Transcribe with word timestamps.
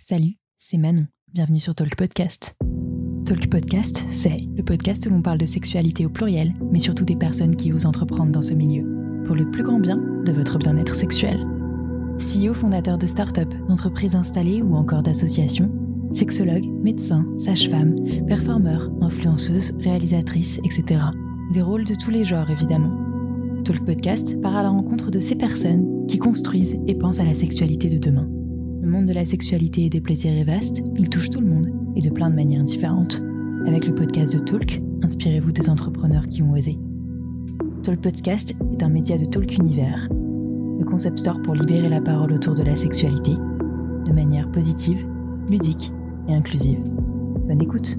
Salut, 0.00 0.38
c'est 0.58 0.78
Manon. 0.78 1.06
Bienvenue 1.34 1.58
sur 1.58 1.74
Talk 1.74 1.96
Podcast. 1.96 2.56
Talk 3.26 3.50
Podcast, 3.50 4.06
c'est 4.08 4.38
le 4.56 4.62
podcast 4.62 5.04
où 5.06 5.10
l'on 5.10 5.22
parle 5.22 5.38
de 5.38 5.44
sexualité 5.44 6.06
au 6.06 6.08
pluriel, 6.08 6.54
mais 6.70 6.78
surtout 6.78 7.04
des 7.04 7.16
personnes 7.16 7.56
qui 7.56 7.72
osent 7.72 7.84
entreprendre 7.84 8.30
dans 8.30 8.40
ce 8.40 8.54
milieu, 8.54 9.24
pour 9.26 9.34
le 9.34 9.50
plus 9.50 9.64
grand 9.64 9.80
bien 9.80 9.96
de 9.96 10.32
votre 10.32 10.56
bien-être 10.56 10.94
sexuel. 10.94 11.44
CEO 12.16 12.54
fondateur 12.54 12.96
de 12.96 13.08
start-up, 13.08 13.52
d'entreprises 13.66 14.14
installées 14.14 14.62
ou 14.62 14.76
encore 14.76 15.02
d'associations, 15.02 15.70
sexologue, 16.14 16.66
médecin, 16.80 17.26
sage-femme, 17.36 17.96
performeur, 18.26 18.90
influenceuse, 19.00 19.74
réalisatrice, 19.80 20.58
etc. 20.64 21.02
Des 21.52 21.60
rôles 21.60 21.84
de 21.84 21.96
tous 21.96 22.12
les 22.12 22.24
genres 22.24 22.50
évidemment. 22.50 22.96
Talk 23.64 23.84
Podcast 23.84 24.40
part 24.40 24.56
à 24.56 24.62
la 24.62 24.70
rencontre 24.70 25.10
de 25.10 25.20
ces 25.20 25.34
personnes 25.34 26.06
qui 26.06 26.18
construisent 26.18 26.78
et 26.86 26.94
pensent 26.94 27.20
à 27.20 27.24
la 27.24 27.34
sexualité 27.34 27.90
de 27.90 27.98
demain. 27.98 28.28
Le 28.88 28.94
monde 28.94 29.04
de 29.04 29.12
la 29.12 29.26
sexualité 29.26 29.84
et 29.84 29.90
des 29.90 30.00
plaisirs 30.00 30.32
est 30.32 30.44
vaste, 30.44 30.82
il 30.96 31.10
touche 31.10 31.28
tout 31.28 31.42
le 31.42 31.46
monde 31.46 31.70
et 31.94 32.00
de 32.00 32.08
plein 32.08 32.30
de 32.30 32.34
manières 32.34 32.64
différentes. 32.64 33.22
Avec 33.66 33.86
le 33.86 33.94
podcast 33.94 34.32
de 34.32 34.38
Talk, 34.38 34.80
inspirez-vous 35.02 35.52
des 35.52 35.68
entrepreneurs 35.68 36.26
qui 36.26 36.42
ont 36.42 36.52
osé. 36.52 36.78
Talk 37.82 38.00
Podcast 38.00 38.56
est 38.72 38.82
un 38.82 38.88
média 38.88 39.18
de 39.18 39.26
Talk 39.26 39.58
Univers, 39.58 40.08
le 40.10 40.86
concept 40.86 41.18
store 41.18 41.42
pour 41.42 41.54
libérer 41.54 41.90
la 41.90 42.00
parole 42.00 42.32
autour 42.32 42.54
de 42.54 42.62
la 42.62 42.76
sexualité 42.76 43.32
de 44.06 44.12
manière 44.14 44.50
positive, 44.52 45.06
ludique 45.50 45.92
et 46.26 46.32
inclusive. 46.32 46.80
Bonne 47.46 47.60
écoute! 47.60 47.98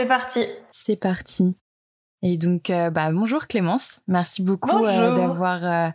C'est 0.00 0.06
parti. 0.06 0.46
C'est 0.70 0.96
parti. 0.96 1.58
Et 2.22 2.38
donc, 2.38 2.70
euh, 2.70 2.88
bah, 2.88 3.12
bonjour 3.12 3.46
Clémence. 3.46 4.00
Merci 4.08 4.42
beaucoup 4.42 4.86
euh, 4.86 5.14
d'avoir, 5.14 5.62
euh, 5.62 5.90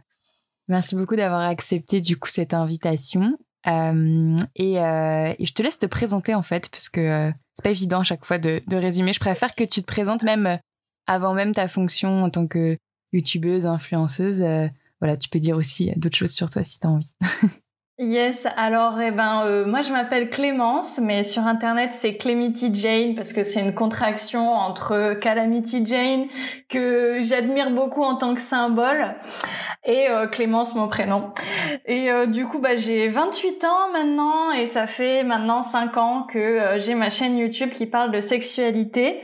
merci 0.68 0.96
beaucoup 0.96 1.16
d'avoir 1.16 1.42
accepté 1.42 2.02
du 2.02 2.16
coup 2.16 2.30
cette 2.30 2.54
invitation. 2.54 3.36
Et, 3.66 4.74
et, 4.74 5.46
je 5.46 5.54
te 5.54 5.64
laisse 5.64 5.80
te 5.80 5.88
présenter 5.88 6.36
en 6.36 6.44
fait, 6.44 6.70
parce 6.70 6.88
que 6.88 7.32
c'est 7.56 7.64
pas 7.64 7.72
évident 7.72 8.02
à 8.02 8.04
chaque 8.04 8.26
fois 8.26 8.38
de, 8.38 8.62
de, 8.68 8.78
résumer. 8.78 9.12
Je 9.12 9.20
préfère 9.20 9.56
que 9.56 9.64
tu 9.64 9.82
te 9.82 9.88
présentes 9.88 10.22
même 10.22 10.60
avant 11.08 11.34
même 11.34 11.56
ta 11.56 11.68
fonction 11.68 12.26
en 12.26 12.30
tant 12.30 12.46
que 12.46 12.78
youtubeuse, 13.12 13.66
influenceuse. 13.66 14.46
voilà, 15.02 15.18
tu 15.18 15.30
peux 15.30 15.40
dire 15.40 15.58
aussi 15.58 15.92
d'autres 15.96 16.18
choses 16.18 16.34
sur 16.34 16.52
toi 16.52 16.64
si 16.64 16.80
tu 16.80 16.86
as 16.86 16.92
envie. 16.92 17.16
Yes, 17.98 18.46
alors 18.58 19.00
eh 19.00 19.12
ben 19.12 19.46
euh, 19.46 19.66
moi 19.66 19.80
je 19.80 19.94
m'appelle 19.94 20.30
Clémence, 20.30 21.00
mais 21.02 21.24
sur 21.24 21.44
internet 21.44 21.94
c'est 21.94 22.18
Clemity 22.18 22.70
Jane 22.74 23.16
parce 23.16 23.32
que 23.32 23.42
c'est 23.42 23.62
une 23.62 23.74
contraction 23.74 24.50
entre 24.50 25.14
Calamity 25.14 25.86
Jane 25.86 26.26
que 26.68 27.20
j'admire 27.22 27.72
beaucoup 27.72 28.04
en 28.04 28.18
tant 28.18 28.36
que 28.36 28.42
symbole 28.42 29.16
et 29.86 30.10
euh, 30.10 30.28
Clémence 30.28 30.76
mon 30.76 30.90
prénom. 30.90 31.30
Et 31.86 32.12
euh, 32.12 32.26
du 32.26 32.46
coup 32.46 32.60
bah 32.60 32.76
j'ai 32.76 33.08
28 33.08 33.64
ans 33.64 33.94
maintenant 33.94 34.52
et 34.52 34.66
ça 34.66 34.88
fait 34.88 35.24
maintenant 35.24 35.62
5 35.62 35.96
ans 35.96 36.28
que 36.30 36.76
j'ai 36.80 36.96
ma 36.96 37.10
chaîne 37.10 37.38
YouTube 37.38 37.70
qui 37.70 37.86
parle 37.86 38.12
de 38.12 38.20
sexualité 38.20 39.22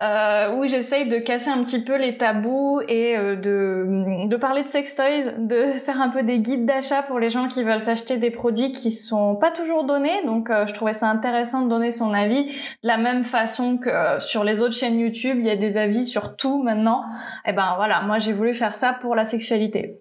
où 0.00 0.66
j'essaye 0.66 1.08
de 1.08 1.18
casser 1.18 1.50
un 1.50 1.62
petit 1.64 1.82
peu 1.82 1.96
les 1.96 2.16
tabous 2.16 2.80
et 2.86 3.16
de 3.16 4.28
de 4.28 4.36
parler 4.36 4.62
de 4.62 4.68
sex 4.68 4.94
toys, 4.94 5.32
de 5.38 5.72
faire 5.84 6.00
un 6.00 6.10
peu 6.10 6.22
des 6.22 6.38
guides 6.38 6.66
d'achat 6.66 7.02
pour 7.02 7.18
les 7.18 7.30
gens 7.30 7.48
qui 7.48 7.64
veulent 7.64 7.80
s'acheter 7.80 8.03
des 8.12 8.30
produits 8.30 8.70
qui 8.70 8.90
sont 8.90 9.36
pas 9.36 9.50
toujours 9.50 9.84
donnés. 9.84 10.24
Donc, 10.24 10.50
euh, 10.50 10.66
je 10.66 10.74
trouvais 10.74 10.94
ça 10.94 11.08
intéressant 11.08 11.62
de 11.62 11.68
donner 11.68 11.90
son 11.90 12.12
avis 12.12 12.44
de 12.46 12.52
la 12.88 12.96
même 12.96 13.24
façon 13.24 13.78
que 13.78 13.88
euh, 13.88 14.18
sur 14.18 14.44
les 14.44 14.60
autres 14.60 14.74
chaînes 14.74 14.98
YouTube, 14.98 15.36
il 15.38 15.46
y 15.46 15.50
a 15.50 15.56
des 15.56 15.76
avis 15.78 16.04
sur 16.04 16.36
tout 16.36 16.62
maintenant. 16.62 17.02
Et 17.46 17.50
eh 17.50 17.52
ben 17.52 17.74
voilà, 17.76 18.02
moi 18.02 18.18
j'ai 18.18 18.32
voulu 18.32 18.54
faire 18.54 18.74
ça 18.74 18.92
pour 18.92 19.14
la 19.14 19.24
sexualité. 19.24 20.00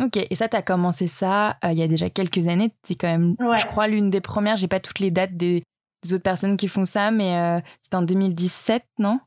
Ok, 0.00 0.16
et 0.16 0.34
ça, 0.34 0.48
tu 0.48 0.56
as 0.56 0.62
commencé 0.62 1.08
ça 1.08 1.56
euh, 1.64 1.72
il 1.72 1.78
y 1.78 1.82
a 1.82 1.88
déjà 1.88 2.10
quelques 2.10 2.46
années. 2.46 2.72
C'est 2.84 2.94
quand 2.94 3.08
même, 3.08 3.34
je 3.38 3.66
crois, 3.66 3.88
l'une 3.88 4.10
des 4.10 4.20
premières. 4.20 4.56
J'ai 4.56 4.68
pas 4.68 4.80
toutes 4.80 5.00
les 5.00 5.10
dates 5.10 5.36
des, 5.36 5.64
autres 6.12 6.22
personnes 6.22 6.56
qui 6.56 6.68
font 6.68 6.84
ça, 6.84 7.10
mais 7.10 7.60
c'était 7.80 7.96
en 7.96 8.02
2017, 8.02 8.84
non? 9.00 9.18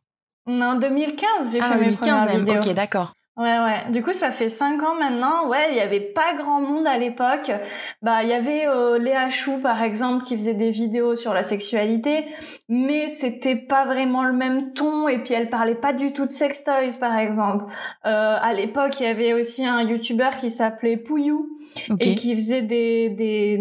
Non, 0.48 0.76
2015, 0.76 1.52
j'ai 1.52 1.60
ah, 1.62 1.74
fait 1.74 1.80
2015 1.80 2.26
mes 2.28 2.46
premières 2.46 2.68
Ok, 2.68 2.74
d'accord. 2.74 3.14
Ouais, 3.42 3.58
ouais. 3.60 3.92
Du 3.92 4.04
coup, 4.04 4.12
ça 4.12 4.30
fait 4.30 4.50
cinq 4.50 4.84
ans 4.84 4.94
maintenant. 4.94 5.48
Ouais, 5.48 5.70
il 5.72 5.76
y 5.76 5.80
avait 5.80 6.00
pas 6.00 6.36
grand 6.36 6.62
monde 6.62 6.86
à 6.86 7.00
l'époque. 7.00 7.52
Bah, 8.04 8.22
il 8.22 8.30
y 8.30 8.34
avait 8.34 8.68
euh, 8.68 9.00
Léa 9.00 9.32
Chou, 9.32 9.58
par 9.60 9.82
exemple, 9.82 10.26
qui 10.26 10.38
faisait 10.38 10.54
des 10.54 10.70
vidéos 10.70 11.16
sur 11.16 11.34
la 11.34 11.42
sexualité, 11.42 12.26
mais 12.70 13.08
c'était 13.08 13.56
pas 13.56 13.86
vraiment 13.86 14.26
le 14.26 14.34
même 14.34 14.74
ton. 14.74 15.08
Et 15.08 15.24
puis, 15.24 15.34
elle 15.34 15.50
parlait 15.50 15.74
pas 15.74 15.92
du 15.92 16.14
tout 16.14 16.28
de 16.28 16.32
sex 16.32 16.64
toys, 16.64 17.00
par 17.00 17.18
exemple. 17.18 17.66
Euh, 18.06 18.38
à 18.40 18.54
l'époque, 18.54 19.00
il 19.00 19.08
y 19.08 19.10
avait 19.10 19.34
aussi 19.34 19.66
un 19.66 19.82
YouTuber 19.82 20.30
qui 20.40 20.52
s'appelait 20.52 20.98
Et 22.00 22.16
qui 22.16 22.36
faisait 22.36 22.62
des, 22.62 23.10
des, 23.10 23.60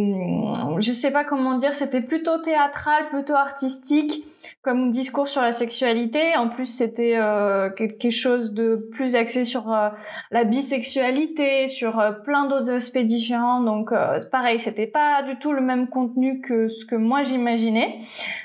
je 0.78 0.93
sais 0.93 1.10
pas 1.10 1.25
comment 1.25 1.56
dire, 1.56 1.75
c'était 1.75 2.00
plutôt 2.00 2.38
théâtral, 2.38 3.09
plutôt 3.10 3.34
artistique 3.34 4.25
comme 4.62 4.91
discours 4.91 5.28
sur 5.28 5.43
la 5.43 5.53
sexualité. 5.53 6.37
En 6.37 6.49
plus, 6.49 6.66
c'était 6.66 7.15
euh, 7.16 7.70
quelque 7.70 8.10
chose 8.10 8.53
de 8.53 8.88
plus 8.93 9.16
axé 9.16 9.44
sur 9.44 9.72
euh, 9.72 9.88
la 10.31 10.44
bisexualité, 10.44 11.66
sur 11.66 11.99
euh, 11.99 12.12
plein 12.12 12.47
d'autres 12.47 12.70
aspects 12.70 12.99
différents. 12.99 13.60
Donc, 13.62 13.91
pareil, 14.31 14.59
c'était 14.59 14.87
pas 14.87 15.22
du 15.22 15.38
tout 15.38 15.53
le 15.53 15.60
même 15.60 15.88
contenu 15.88 16.41
que 16.41 16.69
ce 16.69 16.84
que 16.84 16.94
moi 16.94 17.22
j'imaginais. 17.22 18.00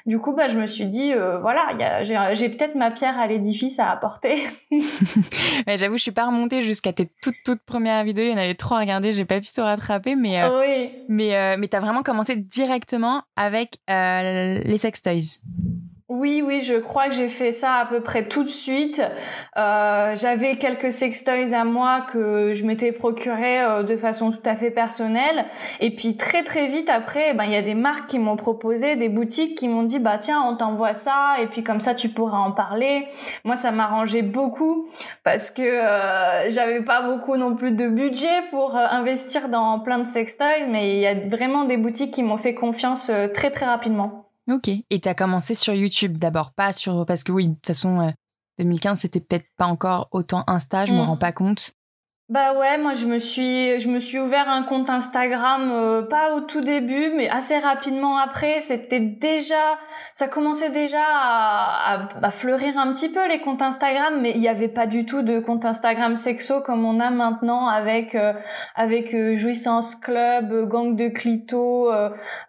Du 0.05 0.19
coup, 0.19 0.33
bah, 0.33 0.47
je 0.47 0.57
me 0.57 0.67
suis 0.67 0.85
dit, 0.85 1.13
voilà, 1.41 2.03
j'ai 2.33 2.49
peut-être 2.49 2.75
ma 2.75 2.91
pierre 2.91 3.19
à 3.19 3.27
l'édifice 3.27 3.79
à 3.79 3.89
apporter. 3.89 4.43
J'avoue, 5.67 5.97
je 5.97 6.01
suis 6.01 6.11
pas 6.11 6.25
remontée 6.25 6.61
jusqu'à 6.61 6.93
tes 6.93 7.09
toutes 7.21 7.35
toutes 7.43 7.61
premières 7.61 8.03
vidéos. 8.03 8.25
Il 8.25 8.31
y 8.31 8.33
en 8.33 8.37
avait 8.37 8.55
trop 8.55 8.75
à 8.75 8.79
regarder. 8.79 9.13
J'ai 9.13 9.25
pas 9.25 9.39
pu 9.39 9.47
rattraper, 9.61 10.15
mais 10.15 10.43
oui. 10.47 10.91
mais 11.07 11.57
mais 11.57 11.67
t'as 11.67 11.79
vraiment 11.79 12.03
commencé 12.03 12.35
directement 12.35 13.23
avec 13.35 13.79
les 13.87 14.77
sex 14.77 15.01
toys. 15.01 15.41
Oui, 16.07 16.43
oui, 16.45 16.61
je 16.61 16.75
crois 16.75 17.07
que 17.09 17.15
j'ai 17.15 17.27
fait 17.27 17.51
ça 17.51 17.77
à 17.77 17.85
peu 17.87 17.99
près 17.99 18.27
tout 18.27 18.43
de 18.43 18.49
suite. 18.49 19.01
Euh, 19.57 20.15
j'avais 20.15 20.57
quelques 20.57 20.91
sextoys 20.91 21.51
à 21.55 21.63
moi 21.63 22.01
que 22.01 22.53
je 22.53 22.63
m'étais 22.63 22.91
procuré 22.91 23.59
euh, 23.59 23.81
de 23.81 23.97
façon 23.97 24.29
tout 24.29 24.43
à 24.45 24.55
fait 24.55 24.69
personnelle. 24.69 25.45
Et 25.79 25.95
puis 25.95 26.15
très 26.15 26.43
très 26.43 26.67
vite 26.67 26.89
après, 26.89 27.33
ben 27.33 27.45
il 27.45 27.51
y 27.53 27.55
a 27.55 27.63
des 27.63 27.73
marques 27.73 28.05
qui 28.05 28.19
m'ont 28.19 28.35
proposé, 28.35 28.95
des 28.95 29.09
boutiques 29.09 29.57
qui 29.57 29.67
m'ont 29.67 29.81
dit 29.81 29.97
bah 29.97 30.19
tiens 30.19 30.43
on 30.43 30.55
t'envoie 30.55 30.93
ça 30.93 31.37
et 31.41 31.47
puis 31.47 31.63
comme 31.63 31.79
ça 31.79 31.95
tu 31.95 32.09
pourras 32.09 32.37
en 32.37 32.51
parler. 32.51 33.07
Moi 33.43 33.55
ça 33.55 33.71
m'arrangeait 33.71 34.21
beaucoup 34.21 34.87
parce 35.23 35.49
que 35.49 35.63
euh, 35.63 36.51
j'avais 36.51 36.81
pas 36.81 37.01
beaucoup 37.01 37.35
non 37.35 37.55
plus 37.55 37.71
de 37.71 37.87
budget 37.87 38.43
pour 38.51 38.75
investir 38.75 39.49
dans 39.49 39.79
plein 39.79 39.97
de 39.97 40.05
sextoys, 40.05 40.67
mais 40.69 40.97
il 40.97 40.99
y 40.99 41.07
a 41.07 41.15
vraiment 41.15 41.65
des 41.65 41.77
boutiques 41.77 42.13
qui 42.13 42.21
m'ont 42.21 42.37
fait 42.37 42.53
confiance 42.53 43.11
très 43.33 43.49
très 43.49 43.65
rapidement. 43.65 44.24
Ok. 44.49 44.69
Et 44.69 44.99
tu 44.99 45.09
as 45.09 45.15
commencé 45.15 45.55
sur 45.55 45.73
YouTube 45.73 46.17
d'abord, 46.17 46.53
pas 46.53 46.71
sur. 46.71 47.05
Parce 47.05 47.23
que 47.23 47.31
oui, 47.31 47.47
de 47.47 47.53
toute 47.53 47.67
façon, 47.67 48.13
2015, 48.59 48.97
euh, 48.97 49.01
c'était 49.01 49.19
peut-être 49.19 49.47
pas 49.57 49.65
encore 49.65 50.07
autant 50.11 50.43
Insta, 50.47 50.85
je 50.85 50.93
me 50.93 50.99
mmh. 50.99 51.01
rends 51.01 51.17
pas 51.17 51.31
compte. 51.31 51.73
Bah 52.27 52.57
ouais, 52.57 52.79
moi 52.79 52.93
je 52.93 53.05
me 53.05 53.19
suis 53.19 53.79
je 53.79 53.87
me 53.87 53.99
suis 53.99 54.17
ouvert 54.17 54.49
un 54.49 54.63
compte 54.63 54.89
Instagram 54.89 55.69
euh, 55.71 56.01
pas 56.01 56.33
au 56.33 56.41
tout 56.41 56.61
début 56.61 57.11
mais 57.15 57.29
assez 57.29 57.55
rapidement 57.59 58.17
après, 58.17 58.61
c'était 58.61 58.99
déjà 58.99 59.77
ça 60.11 60.27
commençait 60.27 60.71
déjà 60.71 61.03
à, 61.05 62.09
à, 62.19 62.31
fleurir 62.31 62.79
un 62.79 62.91
petit 62.93 63.09
peu 63.09 63.27
les 63.29 63.41
comptes 63.41 63.61
Instagram 63.61 64.21
mais 64.21 64.31
il 64.31 64.41
n'y 64.41 64.47
avait 64.47 64.69
pas 64.69 64.87
du 64.87 65.05
tout 65.05 65.21
de 65.21 65.39
compte 65.39 65.65
Instagram 65.65 66.15
sexo 66.15 66.61
comme 66.61 66.83
on 66.83 66.99
a 66.99 67.11
maintenant 67.11 67.67
avec 67.67 68.15
euh, 68.15 68.33
avec 68.73 69.13
euh, 69.13 69.35
Jouissance 69.35 69.93
Club, 69.95 70.67
Gang 70.67 70.95
de 70.95 71.09
Clito, 71.09 71.91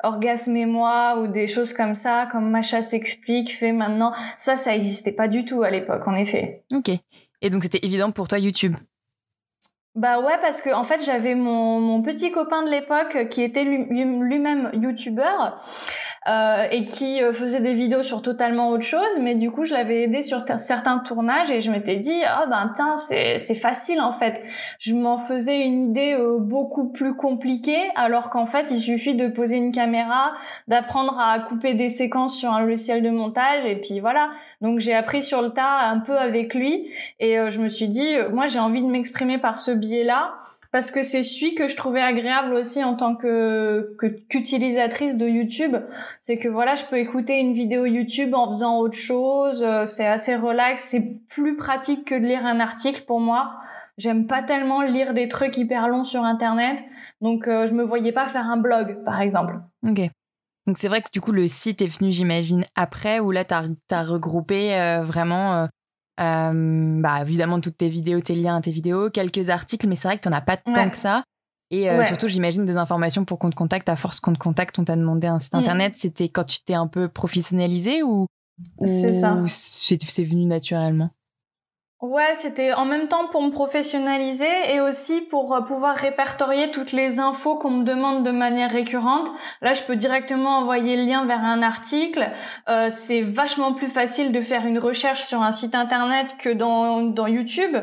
Orgasme 0.02 0.56
et 0.56 0.64
moi 0.64 1.18
ou 1.20 1.26
des 1.26 1.46
choses 1.46 1.74
comme 1.74 1.94
ça 1.94 2.26
comme 2.32 2.48
Macha 2.48 2.80
s'explique 2.80 3.54
fait 3.54 3.72
maintenant. 3.72 4.14
Ça 4.38 4.56
ça 4.56 4.74
existait 4.74 5.12
pas 5.12 5.28
du 5.28 5.44
tout 5.44 5.62
à 5.62 5.68
l'époque 5.68 6.08
en 6.08 6.14
effet. 6.14 6.64
OK. 6.72 6.88
Et 7.42 7.50
donc 7.50 7.64
c'était 7.64 7.84
évident 7.84 8.10
pour 8.10 8.26
toi 8.26 8.38
YouTube? 8.38 8.74
Bah 9.96 10.20
ouais, 10.20 10.36
parce 10.42 10.60
que 10.60 10.70
en 10.70 10.84
fait 10.84 11.02
j'avais 11.02 11.34
mon, 11.34 11.80
mon 11.80 12.02
petit 12.02 12.30
copain 12.30 12.62
de 12.62 12.70
l'époque 12.70 13.28
qui 13.30 13.42
était 13.42 13.64
lui-même 13.64 14.70
youtubeur 14.74 15.58
euh, 16.28 16.66
et 16.72 16.84
qui 16.84 17.22
euh, 17.22 17.32
faisait 17.32 17.60
des 17.60 17.72
vidéos 17.72 18.02
sur 18.02 18.20
totalement 18.20 18.70
autre 18.70 18.84
chose, 18.84 19.20
mais 19.20 19.36
du 19.36 19.50
coup 19.50 19.64
je 19.64 19.72
l'avais 19.72 20.02
aidé 20.02 20.22
sur 20.22 20.44
certains 20.58 20.98
tournages 20.98 21.50
et 21.52 21.60
je 21.60 21.70
m'étais 21.70 21.96
dit 21.96 22.20
ah 22.26 22.42
oh, 22.44 22.50
ben 22.50 22.72
tiens 22.74 22.96
c'est 22.96 23.54
facile 23.54 24.00
en 24.00 24.12
fait. 24.12 24.42
Je 24.80 24.94
m'en 24.94 25.18
faisais 25.18 25.64
une 25.64 25.78
idée 25.78 26.14
euh, 26.14 26.38
beaucoup 26.38 26.88
plus 26.88 27.14
compliquée 27.14 27.90
alors 27.94 28.30
qu'en 28.30 28.46
fait 28.46 28.72
il 28.72 28.80
suffit 28.80 29.14
de 29.14 29.28
poser 29.28 29.56
une 29.56 29.70
caméra, 29.70 30.32
d'apprendre 30.66 31.16
à 31.18 31.38
couper 31.38 31.74
des 31.74 31.90
séquences 31.90 32.36
sur 32.36 32.50
un 32.50 32.60
logiciel 32.60 33.02
de 33.02 33.10
montage 33.10 33.64
et 33.64 33.76
puis 33.76 34.00
voilà. 34.00 34.30
Donc 34.60 34.80
j'ai 34.80 34.94
appris 34.94 35.22
sur 35.22 35.42
le 35.42 35.50
tas 35.50 35.88
un 35.88 36.00
peu 36.00 36.18
avec 36.18 36.54
lui 36.54 36.90
et 37.20 37.38
je 37.48 37.60
me 37.60 37.68
suis 37.68 37.88
dit 37.88 38.16
moi 38.32 38.46
j'ai 38.46 38.58
envie 38.58 38.82
de 38.82 38.88
m'exprimer 38.88 39.38
par 39.38 39.56
ce 39.56 39.70
biais 39.70 40.02
là 40.02 40.34
parce 40.76 40.90
que 40.90 41.02
c'est 41.02 41.22
celui 41.22 41.54
que 41.54 41.68
je 41.68 41.74
trouvais 41.74 42.02
agréable 42.02 42.52
aussi 42.52 42.84
en 42.84 42.96
tant 42.96 43.16
que 43.16 43.96
qu'utilisatrice 44.28 45.16
de 45.16 45.26
YouTube. 45.26 45.74
C'est 46.20 46.36
que 46.36 46.48
voilà, 46.48 46.74
je 46.74 46.84
peux 46.84 46.98
écouter 46.98 47.40
une 47.40 47.54
vidéo 47.54 47.86
YouTube 47.86 48.34
en 48.34 48.50
faisant 48.50 48.76
autre 48.80 48.98
chose. 48.98 49.62
Euh, 49.62 49.86
c'est 49.86 50.06
assez 50.06 50.36
relax. 50.36 50.84
C'est 50.84 51.00
plus 51.30 51.56
pratique 51.56 52.04
que 52.04 52.14
de 52.14 52.26
lire 52.26 52.44
un 52.44 52.60
article 52.60 53.04
pour 53.06 53.20
moi. 53.20 53.54
J'aime 53.96 54.26
pas 54.26 54.42
tellement 54.42 54.82
lire 54.82 55.14
des 55.14 55.28
trucs 55.28 55.56
hyper 55.56 55.88
longs 55.88 56.04
sur 56.04 56.24
Internet. 56.24 56.76
Donc, 57.22 57.48
euh, 57.48 57.66
je 57.66 57.72
me 57.72 57.82
voyais 57.82 58.12
pas 58.12 58.28
faire 58.28 58.44
un 58.44 58.58
blog, 58.58 59.02
par 59.02 59.22
exemple. 59.22 59.58
Ok. 59.82 60.10
Donc, 60.66 60.76
c'est 60.76 60.88
vrai 60.88 61.00
que 61.00 61.10
du 61.10 61.22
coup, 61.22 61.32
le 61.32 61.48
site 61.48 61.80
est 61.80 61.86
venu, 61.86 62.12
j'imagine, 62.12 62.66
après, 62.74 63.18
où 63.18 63.30
là, 63.30 63.46
tu 63.46 63.54
as, 63.54 64.02
regroupé 64.02 64.74
euh, 64.74 65.04
vraiment 65.04 65.54
euh, 65.54 65.66
bah, 66.18 67.22
évidemment, 67.22 67.60
toutes 67.60 67.78
tes 67.78 67.88
vidéos, 67.88 68.20
tes 68.20 68.34
liens, 68.34 68.60
tes 68.60 68.70
vidéos, 68.70 69.10
quelques 69.10 69.50
articles, 69.50 69.86
mais 69.86 69.96
c'est 69.96 70.08
vrai 70.08 70.16
que 70.16 70.22
tu 70.22 70.28
n'en 70.28 70.36
as 70.36 70.40
pas 70.40 70.56
tant 70.56 70.90
que 70.90 70.96
ça. 70.96 71.22
Et 71.70 71.90
euh, 71.90 72.04
surtout, 72.04 72.28
j'imagine 72.28 72.64
des 72.64 72.76
informations 72.76 73.24
pour 73.24 73.38
qu'on 73.38 73.50
te 73.50 73.56
contacte. 73.56 73.88
À 73.88 73.96
force 73.96 74.20
qu'on 74.20 74.32
te 74.32 74.38
contacte, 74.38 74.78
on 74.78 74.84
t'a 74.84 74.96
demandé 74.96 75.26
un 75.26 75.38
site 75.38 75.54
mm. 75.54 75.58
internet. 75.58 75.96
C'était 75.96 76.28
quand 76.28 76.44
tu 76.44 76.60
t'es 76.60 76.74
un 76.74 76.86
peu 76.86 77.08
professionnalisé 77.08 78.02
ou, 78.02 78.26
ou 78.78 78.86
c'est 78.86 79.12
ça. 79.12 79.36
C'est 79.48 80.24
venu 80.24 80.44
naturellement? 80.44 81.10
Ouais, 82.02 82.34
c'était 82.34 82.74
en 82.74 82.84
même 82.84 83.08
temps 83.08 83.26
pour 83.28 83.40
me 83.42 83.50
professionnaliser 83.50 84.44
et 84.68 84.82
aussi 84.82 85.22
pour 85.22 85.54
euh, 85.54 85.62
pouvoir 85.62 85.96
répertorier 85.96 86.70
toutes 86.70 86.92
les 86.92 87.20
infos 87.20 87.56
qu'on 87.56 87.70
me 87.70 87.84
demande 87.84 88.22
de 88.22 88.30
manière 88.30 88.70
récurrente. 88.70 89.30
Là, 89.62 89.72
je 89.72 89.80
peux 89.82 89.96
directement 89.96 90.58
envoyer 90.58 90.98
le 90.98 91.04
lien 91.04 91.24
vers 91.24 91.42
un 91.42 91.62
article. 91.62 92.30
Euh, 92.68 92.88
c'est 92.90 93.22
vachement 93.22 93.72
plus 93.72 93.88
facile 93.88 94.30
de 94.30 94.42
faire 94.42 94.66
une 94.66 94.78
recherche 94.78 95.22
sur 95.22 95.40
un 95.40 95.52
site 95.52 95.74
internet 95.74 96.36
que 96.38 96.50
dans, 96.50 97.00
dans 97.00 97.26
YouTube. 97.26 97.78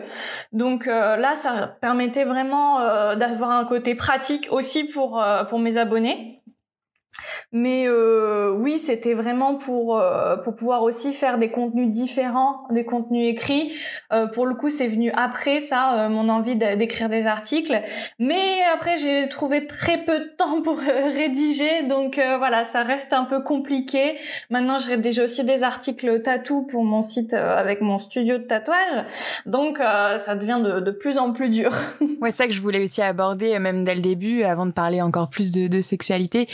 Donc 0.51 0.85
euh, 0.85 1.17
là, 1.17 1.33
ça 1.33 1.75
permettait 1.81 2.25
vraiment 2.25 2.81
euh, 2.81 3.15
d'avoir 3.15 3.49
un 3.49 3.65
côté 3.65 3.95
pratique 3.95 4.47
aussi 4.51 4.83
pour, 4.83 5.23
pour 5.49 5.57
mes 5.57 5.77
abonnés. 5.77 6.42
Mais 7.51 7.85
euh, 7.87 8.51
oui, 8.51 8.79
c'était 8.79 9.13
vraiment 9.13 9.55
pour 9.55 9.97
euh, 9.97 10.37
pour 10.37 10.55
pouvoir 10.55 10.83
aussi 10.83 11.13
faire 11.13 11.37
des 11.37 11.51
contenus 11.51 11.89
différents, 11.89 12.63
des 12.71 12.85
contenus 12.85 13.31
écrits. 13.31 13.73
Euh, 14.11 14.27
pour 14.27 14.45
le 14.45 14.55
coup, 14.55 14.69
c'est 14.69 14.87
venu 14.87 15.11
après 15.15 15.59
ça, 15.59 16.07
mon 16.09 16.29
envie 16.29 16.55
d'écrire 16.55 17.09
des 17.09 17.27
articles. 17.27 17.81
Mais 18.19 18.61
après, 18.73 18.97
j'ai 18.97 19.27
trouvé 19.29 19.67
très 19.67 19.99
peu 19.99 20.19
de 20.19 20.35
temps 20.37 20.61
pour 20.61 20.77
rédiger, 20.79 21.83
donc 21.83 22.19
voilà, 22.37 22.63
ça 22.63 22.83
reste 22.83 23.13
un 23.13 23.25
peu 23.25 23.41
compliqué. 23.41 24.17
Maintenant, 24.49 24.77
je 24.77 24.87
rédige 24.87 25.19
aussi 25.19 25.43
des 25.43 25.63
articles 25.63 26.21
tatou 26.21 26.63
pour 26.63 26.83
mon 26.83 27.01
site 27.01 27.33
avec 27.33 27.81
mon 27.81 27.97
studio 27.97 28.37
de 28.37 28.43
tatouage, 28.43 29.05
donc 29.45 29.77
ça 29.77 30.35
devient 30.35 30.61
de, 30.63 30.91
plus 30.91 31.17
en 31.17 31.33
plus 31.33 31.49
dur. 31.49 31.71
ouais, 32.21 32.31
ça 32.31 32.47
que 32.47 32.53
je 32.53 32.61
voulais 32.61 32.83
aussi 32.83 33.01
aborder, 33.01 33.57
même 33.59 33.83
dès 33.83 33.95
le 33.95 34.01
début, 34.01 34.43
avant 34.43 34.65
de 34.65 34.71
parler 34.71 35.01
encore 35.01 35.29
plus 35.29 35.51
de, 35.51 35.81
sexualité. 35.81 36.47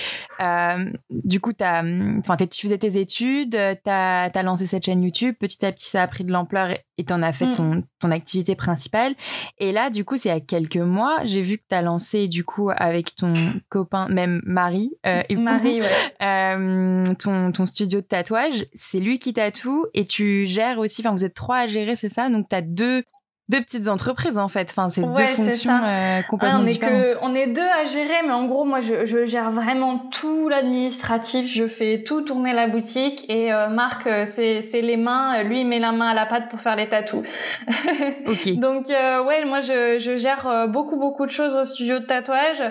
Du 1.10 1.40
coup, 1.40 1.54
as, 1.60 1.84
enfin, 2.20 2.38
tu 2.38 2.62
faisais 2.62 2.78
tes 2.78 3.00
études, 3.00 3.52
tu 3.52 3.90
as, 3.90 4.44
lancé 4.44 4.66
cette 4.66 4.86
chaîne 4.86 5.04
YouTube. 5.04 5.36
Petit 5.40 5.66
à 5.66 5.72
petit, 5.72 5.86
ça 5.86 6.04
a 6.04 6.08
pris 6.08 6.24
de 6.24 6.32
l'ampleur 6.32 6.70
et 6.98 7.04
tu 7.04 7.14
en 7.14 7.22
as 7.22 7.34
fait 7.34 7.48
mm. 7.48 7.54
ton, 7.54 7.84
ton 8.00 8.12
activité 8.12 8.56
principale. 8.56 9.14
Et 9.58 9.72
là, 9.72 9.90
du 9.90 10.06
coup, 10.06 10.18
c'est 10.18 10.30
il 10.30 10.34
y 10.34 10.36
a 10.36 10.40
quelques 10.40 10.78
mois, 10.78 11.18
j'ai 11.24 11.42
vu 11.42 11.58
que 11.58 11.64
tu 11.68 11.76
as 11.76 11.82
lancé, 11.82 12.28
du 12.28 12.44
coup, 12.44 12.70
avec 12.76 13.16
ton 13.16 13.54
copain, 13.70 14.08
même 14.10 14.42
Marie, 14.46 14.92
euh, 15.06 15.24
Marie, 15.32 15.82
euh, 16.22 17.04
ton, 17.18 17.52
ton 17.52 17.66
studio 17.66 18.02
de 18.02 18.06
tatouage. 18.06 18.66
C'est 18.74 19.00
lui 19.00 19.18
qui 19.18 19.34
tatoue 19.34 19.86
et 19.94 20.06
tu 20.06 20.46
gères 20.46 20.78
aussi, 20.78 21.02
enfin, 21.02 21.12
vous 21.12 21.26
êtes 21.26 21.34
trois 21.34 21.58
à 21.58 21.68
gérer, 21.68 21.96
c'est 21.96 22.10
ça? 22.10 22.30
Donc, 22.30 22.48
tu 22.50 22.56
as 22.56 22.62
deux 22.62 23.04
deux 23.50 23.62
petites 23.62 23.88
entreprises 23.88 24.38
en 24.38 24.48
fait. 24.48 24.68
Enfin, 24.70 24.90
c'est 24.90 25.02
deux 25.02 25.26
fonctions 25.26 25.82
euh, 25.84 26.22
complètement 26.22 26.60
on 26.60 26.66
est 26.66 26.74
différentes. 26.74 27.08
Que, 27.08 27.14
on 27.24 27.34
est 27.34 27.48
deux 27.48 27.62
à 27.62 27.86
gérer, 27.86 28.22
mais 28.24 28.32
en 28.32 28.46
gros, 28.46 28.64
moi, 28.64 28.80
je, 28.80 29.06
je 29.06 29.26
gère 29.26 29.50
vraiment 29.50 29.98
tout 29.98 30.50
l'administratif. 30.50 31.52
Je 31.52 31.66
fais 31.66 32.04
tout 32.04 32.22
tourner 32.22 32.54
la 32.54 32.68
boutique 32.68 33.26
et 33.28 33.52
euh, 33.52 33.68
Marc, 33.70 34.06
euh, 34.06 34.24
c'est 34.26 34.62
c'est 34.62 34.82
les 34.82 34.98
mains. 34.98 35.42
Lui, 35.42 35.62
il 35.62 35.68
met 35.68 35.80
la 35.80 35.92
main 35.92 36.10
à 36.10 36.14
la 36.14 36.28
pâte 36.28 36.50
pour 36.50 36.62
faire 36.62 36.76
les 36.76 36.88
tatous. 36.88 37.24
ok. 38.28 38.54
Donc 38.60 38.92
euh, 38.92 39.24
ouais, 39.24 39.44
moi, 39.46 39.62
je, 39.62 39.98
je 40.00 40.16
gère 40.16 40.68
beaucoup 40.68 40.98
beaucoup 40.98 41.26
de 41.26 41.32
choses 41.32 41.56
au 41.56 41.66
studio 41.66 41.98
de 41.98 42.06
tatouage. 42.06 42.64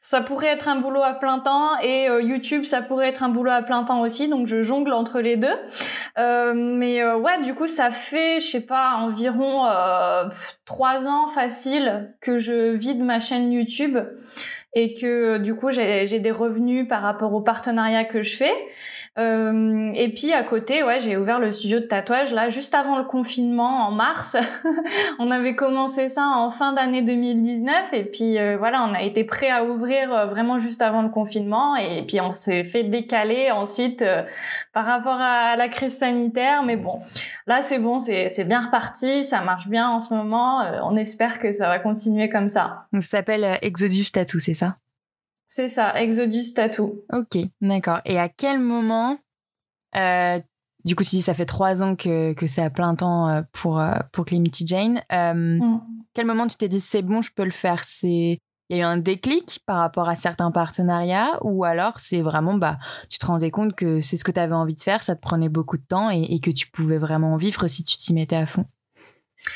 Ça 0.00 0.20
pourrait 0.20 0.48
être 0.48 0.68
un 0.68 0.76
boulot 0.76 1.02
à 1.02 1.14
plein 1.14 1.38
temps 1.38 1.80
et 1.82 2.08
YouTube, 2.20 2.64
ça 2.64 2.82
pourrait 2.82 3.08
être 3.08 3.22
un 3.22 3.30
boulot 3.30 3.52
à 3.52 3.62
plein 3.62 3.84
temps 3.84 4.02
aussi. 4.02 4.28
Donc 4.28 4.46
je 4.46 4.60
jongle 4.60 4.92
entre 4.92 5.20
les 5.20 5.36
deux. 5.36 5.56
mais 6.16 7.02
ouais, 7.04 7.42
du 7.42 7.54
coup, 7.54 7.66
ça 7.66 7.88
fait, 7.88 8.38
je 8.40 8.46
sais 8.46 8.66
pas, 8.66 8.96
environ 8.98 9.66
trois 10.64 11.06
ans 11.06 11.28
facile 11.28 12.14
que 12.20 12.38
je 12.38 12.74
vide 12.74 13.02
ma 13.02 13.20
chaîne 13.20 13.52
YouTube 13.52 13.98
et 14.74 14.94
que 14.94 15.38
du 15.38 15.54
coup 15.54 15.70
j'ai 15.70 16.20
des 16.20 16.30
revenus 16.30 16.86
par 16.86 17.02
rapport 17.02 17.32
aux 17.32 17.40
partenariats 17.40 18.04
que 18.04 18.22
je 18.22 18.36
fais. 18.36 18.52
Euh, 19.18 19.92
et 19.94 20.10
puis 20.10 20.34
à 20.34 20.42
côté, 20.42 20.82
ouais, 20.82 21.00
j'ai 21.00 21.16
ouvert 21.16 21.40
le 21.40 21.50
studio 21.50 21.80
de 21.80 21.86
tatouage 21.86 22.32
là 22.32 22.50
juste 22.50 22.74
avant 22.74 22.98
le 22.98 23.04
confinement 23.04 23.86
en 23.86 23.90
mars. 23.90 24.36
on 25.18 25.30
avait 25.30 25.54
commencé 25.54 26.08
ça 26.08 26.26
en 26.26 26.50
fin 26.50 26.74
d'année 26.74 27.00
2019 27.00 27.94
et 27.94 28.04
puis 28.04 28.38
euh, 28.38 28.58
voilà, 28.58 28.86
on 28.88 28.92
a 28.92 29.02
été 29.02 29.24
prêt 29.24 29.48
à 29.50 29.64
ouvrir 29.64 30.12
euh, 30.12 30.26
vraiment 30.26 30.58
juste 30.58 30.82
avant 30.82 31.00
le 31.00 31.08
confinement 31.08 31.76
et 31.76 32.04
puis 32.06 32.20
on 32.20 32.32
s'est 32.32 32.64
fait 32.64 32.84
décaler 32.84 33.50
ensuite 33.50 34.04
par 34.74 34.84
rapport 34.84 35.18
à 35.18 35.56
la 35.56 35.68
crise 35.68 35.96
sanitaire. 35.96 36.62
Mais 36.62 36.76
bon, 36.76 37.00
là 37.46 37.62
c'est 37.62 37.78
bon, 37.78 37.98
c'est 37.98 38.44
bien 38.44 38.60
reparti, 38.60 39.24
ça 39.24 39.40
marche 39.40 39.68
bien 39.68 39.88
en 39.88 39.98
ce 39.98 40.12
moment. 40.12 40.62
on 40.82 40.94
espère 40.96 41.38
que 41.38 41.52
ça 41.52 41.68
va 41.68 41.78
continuer 41.78 42.28
comme 42.28 42.48
ça. 42.48 42.86
Donc 42.92 43.02
ça 43.02 43.18
s'appelle 43.18 43.58
Exodus 43.62 44.10
Tattoo, 44.12 44.38
c'est 44.38 44.54
ça? 44.54 44.76
C'est 45.46 45.68
ça, 45.68 46.00
Exodus 46.00 46.52
Tattoo. 46.54 47.04
Ok, 47.12 47.38
d'accord. 47.60 48.00
Et 48.04 48.18
à 48.18 48.28
quel 48.28 48.58
moment, 48.60 49.18
euh, 49.96 50.38
du 50.84 50.94
coup, 50.94 51.04
tu 51.04 51.10
dis 51.10 51.22
ça 51.22 51.34
fait 51.34 51.46
trois 51.46 51.82
ans 51.82 51.96
que, 51.96 52.32
que 52.34 52.46
c'est 52.46 52.62
à 52.62 52.70
plein 52.70 52.94
temps 52.94 53.28
euh, 53.28 53.42
pour, 53.52 53.80
euh, 53.80 53.94
pour 54.12 54.24
Clemity 54.24 54.66
Jane. 54.66 55.02
Mm. 55.10 55.78
Quel 56.14 56.26
moment 56.26 56.46
tu 56.46 56.56
t'es 56.56 56.68
dit 56.68 56.80
c'est 56.80 57.02
bon, 57.02 57.22
je 57.22 57.32
peux 57.32 57.44
le 57.44 57.50
faire? 57.50 57.82
C'est 57.84 58.38
il 58.68 58.76
y 58.76 58.80
a 58.80 58.82
eu 58.82 58.86
un 58.86 58.96
déclic 58.96 59.60
par 59.64 59.78
rapport 59.78 60.08
à 60.08 60.14
certains 60.14 60.50
partenariats 60.50 61.38
ou 61.42 61.64
alors 61.64 62.00
c'est 62.00 62.20
vraiment 62.20 62.54
bah 62.54 62.78
tu 63.08 63.18
te 63.18 63.26
rendais 63.26 63.50
compte 63.52 63.76
que 63.76 64.00
c'est 64.00 64.16
ce 64.16 64.24
que 64.24 64.32
tu 64.32 64.40
avais 64.40 64.54
envie 64.54 64.74
de 64.74 64.80
faire, 64.80 65.02
ça 65.02 65.14
te 65.14 65.20
prenait 65.20 65.48
beaucoup 65.48 65.76
de 65.76 65.84
temps 65.84 66.10
et, 66.10 66.22
et 66.22 66.40
que 66.40 66.50
tu 66.50 66.68
pouvais 66.70 66.98
vraiment 66.98 67.36
vivre 67.36 67.68
si 67.68 67.84
tu 67.84 67.96
t'y 67.96 68.12
mettais 68.12 68.36
à 68.36 68.46
fond? 68.46 68.64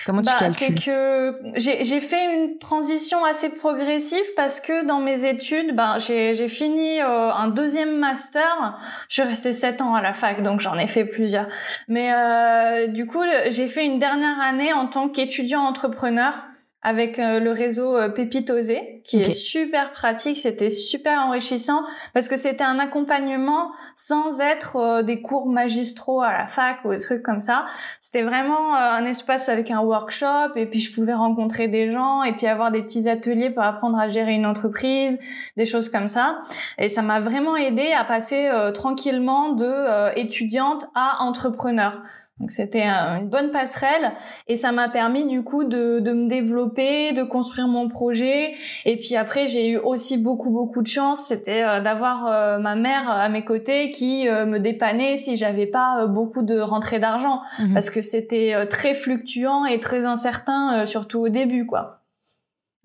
Comment 0.06 0.22
tu 0.22 0.32
bah, 0.32 0.48
C'est 0.50 0.75
que 0.75 1.34
j'ai 1.56 2.00
fait 2.00 2.34
une 2.34 2.58
transition 2.58 3.25
assez 3.25 3.48
progressive 3.48 4.25
parce 4.37 4.60
que 4.60 4.84
dans 4.87 5.00
mes 5.00 5.26
études, 5.26 5.75
ben 5.75 5.98
j'ai 5.98 6.48
fini 6.48 7.00
euh, 7.00 7.32
un 7.32 7.48
deuxième 7.48 7.96
master. 7.96 8.78
Je 9.08 9.14
suis 9.14 9.22
restée 9.22 9.52
sept 9.52 9.81
ans 9.81 9.94
à 9.94 10.02
la 10.02 10.14
fac, 10.14 10.42
donc 10.42 10.60
j'en 10.60 10.78
ai 10.78 10.88
fait 10.88 11.04
plusieurs. 11.04 11.46
Mais 11.88 12.12
euh, 12.12 12.87
du 12.88 13.06
coup, 13.06 13.22
j'ai 13.48 13.66
fait 13.66 13.84
une 13.84 13.98
dernière 13.98 14.41
année 14.41 14.72
en 14.72 14.86
tant 14.86 15.08
qu'étudiant 15.08 15.62
entrepreneur 15.62 16.34
avec 16.82 17.19
euh, 17.19 17.41
le 17.41 17.53
réseau 17.53 17.94
euh, 17.94 18.08
Pépitosé, 18.08 19.03
qui 19.05 19.20
est 19.20 19.31
super 19.31 19.93
pratique, 19.93 20.39
c'était 20.39 20.70
super 20.70 21.20
enrichissant 21.20 21.82
parce 22.15 22.27
que 22.27 22.37
c'était 22.37 22.65
un 22.65 22.79
accompagnement 22.79 23.70
sans 23.94 24.41
être 24.41 24.77
euh, 24.77 25.03
des 25.03 25.20
cours 25.20 25.46
magistraux 25.46 26.22
à 26.22 26.32
la 26.32 26.46
fac 26.46 26.79
ou 26.84 26.91
des 26.91 26.99
trucs 26.99 27.22
comme 27.22 27.41
ça. 27.41 27.67
C'était 27.99 28.22
vraiment 28.22 28.75
un 28.75 29.05
espace 29.05 29.51
avec 29.51 29.70
un 29.70 29.81
workshop 29.81 30.56
et 30.56 30.65
puis 30.65 30.81
je 30.81 30.94
pouvais 30.94 31.13
rencontrer 31.13 31.69
des 31.69 31.93
gens 31.93 32.22
et 32.22 32.32
puis 32.32 32.46
avoir 32.46 32.70
des 32.70 32.82
petits 32.82 33.08
ateliers 33.10 33.51
pour 33.51 33.63
apprendre 33.63 33.99
à 33.99 34.08
gérer 34.08 34.32
une 34.32 34.46
entreprise, 34.46 35.19
des 35.58 35.67
choses 35.67 35.91
comme 35.91 36.08
ça. 36.08 36.39
Et 36.79 36.89
ça 36.89 37.03
m'a 37.03 37.19
vraiment 37.19 37.56
aidé 37.56 37.93
à 37.93 38.05
passer 38.05 38.49
tranquillement 38.72 39.51
de 39.51 40.19
étudiante 40.19 40.87
à 40.94 41.22
entrepreneur. 41.22 42.01
Donc 42.41 42.53
c'était 42.53 42.85
une 42.85 43.29
bonne 43.29 43.51
passerelle 43.51 44.13
et 44.49 44.56
ça 44.56 44.73
m'a 44.73 44.89
permis 44.89 45.27
du 45.27 45.43
coup 45.43 45.65
de, 45.65 46.01
de, 46.01 46.13
me 46.13 46.27
développer, 46.27 47.13
de 47.13 47.23
construire 47.23 47.69
mon 47.69 47.89
projet. 47.89 48.55
Et 48.87 48.97
puis 48.97 49.15
après 49.17 49.47
j'ai 49.47 49.69
eu 49.69 49.77
aussi 49.77 50.17
beaucoup 50.17 50.49
beaucoup 50.51 50.81
de 50.81 50.87
chance, 50.87 51.27
c'était 51.27 51.63
euh, 51.63 51.81
d'avoir 51.81 52.27
euh, 52.27 52.59
ma 52.59 52.77
mère 52.77 53.11
à 53.11 53.29
mes 53.29 53.44
côtés 53.44 53.91
qui 53.91 54.27
euh, 54.27 54.47
me 54.47 54.59
dépannait 54.59 55.17
si 55.17 55.37
j'avais 55.37 55.67
pas 55.67 56.06
beaucoup 56.06 56.41
de 56.41 56.59
rentrée 56.59 56.99
d'argent 56.99 57.43
mhm. 57.59 57.75
parce 57.75 57.91
que 57.91 58.01
c'était 58.01 58.67
très 58.69 58.94
fluctuant 58.94 59.67
et 59.67 59.79
très 59.79 60.06
incertain 60.06 60.87
surtout 60.87 61.20
au 61.20 61.29
début 61.29 61.67
quoi. 61.67 61.99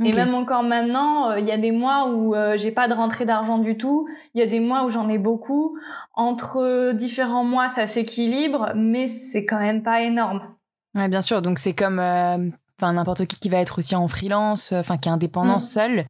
Et 0.04 0.12
même 0.12 0.34
encore 0.34 0.64
maintenant, 0.64 1.32
euh, 1.32 1.40
il 1.40 1.48
y 1.48 1.52
a 1.52 1.58
des 1.58 1.72
mois 1.72 2.10
où 2.10 2.36
euh, 2.36 2.58
j'ai 2.58 2.72
pas 2.72 2.90
de 2.90 2.94
rentrée 2.94 3.26
d'argent 3.26 3.60
du 3.60 3.78
tout. 3.78 4.08
Il 4.34 4.42
y 4.42 4.44
a 4.44 4.48
des 4.48 4.60
mois 4.60 4.84
où 4.84 4.90
j'en 4.90 5.08
ai 5.08 5.18
beaucoup. 5.18 5.78
Entre 6.14 6.92
différents 6.94 7.46
mois, 7.46 7.70
ça 7.70 7.88
s'équilibre, 7.88 8.72
mais 8.76 9.08
c'est 9.08 9.46
quand 9.46 9.60
même 9.60 9.84
pas 9.84 10.02
énorme. 10.02 10.42
Ouais, 10.96 11.08
bien 11.08 11.22
sûr. 11.22 11.42
Donc 11.42 11.60
c'est 11.60 11.74
comme, 11.74 12.00
euh, 12.00 12.50
enfin 12.78 12.92
n'importe 12.94 13.26
qui 13.26 13.40
qui 13.40 13.48
va 13.48 13.58
être 13.58 13.80
aussi 13.80 13.96
en 13.96 14.08
freelance, 14.10 14.74
enfin 14.74 14.98
qui 14.98 15.08
est 15.08 15.12
indépendant 15.14 15.58
mm. 15.58 15.62
seul. 15.62 16.06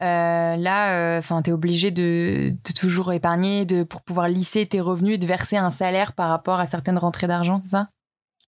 là, 0.00 1.18
enfin 1.18 1.40
t'es 1.42 1.52
obligé 1.52 1.92
de, 1.92 2.50
de, 2.50 2.72
toujours 2.72 3.12
épargner, 3.12 3.66
de 3.66 3.84
pour 3.84 4.02
pouvoir 4.02 4.28
lisser 4.28 4.66
tes 4.66 4.80
revenus, 4.80 5.20
de 5.20 5.26
verser 5.26 5.56
un 5.56 5.70
salaire 5.70 6.12
par 6.12 6.28
rapport 6.28 6.58
à 6.58 6.66
certaines 6.66 6.98
rentrées 6.98 7.28
d'argent, 7.28 7.60
c'est 7.64 7.70
ça? 7.70 7.88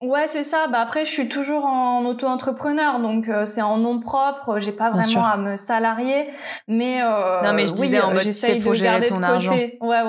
Ouais, 0.04 0.28
c'est 0.28 0.44
ça. 0.44 0.68
Bah 0.68 0.80
après, 0.82 1.06
je 1.06 1.12
suis 1.12 1.30
toujours 1.30 1.64
en 1.64 2.04
auto-entrepreneur, 2.04 3.00
donc 3.00 3.30
euh, 3.30 3.46
c'est 3.46 3.62
en 3.62 3.78
nom 3.78 4.02
propre. 4.02 4.60
J'ai 4.60 4.74
pas 4.74 4.92
vraiment 4.92 5.26
à 5.26 5.38
me 5.38 5.56
salarier, 5.56 6.28
mais 6.68 7.02
euh, 7.02 7.42
non, 7.42 7.54
mais 7.54 7.68
je 7.68 7.74
disais 7.74 8.02
en 8.02 8.12
mode 8.14 8.22
c'est 8.22 8.60
pour 8.60 8.74
gérer 8.74 9.06
ton 9.06 9.24
argent. 9.24 9.56
Ouais, 9.56 9.78
ouais, 9.82 10.02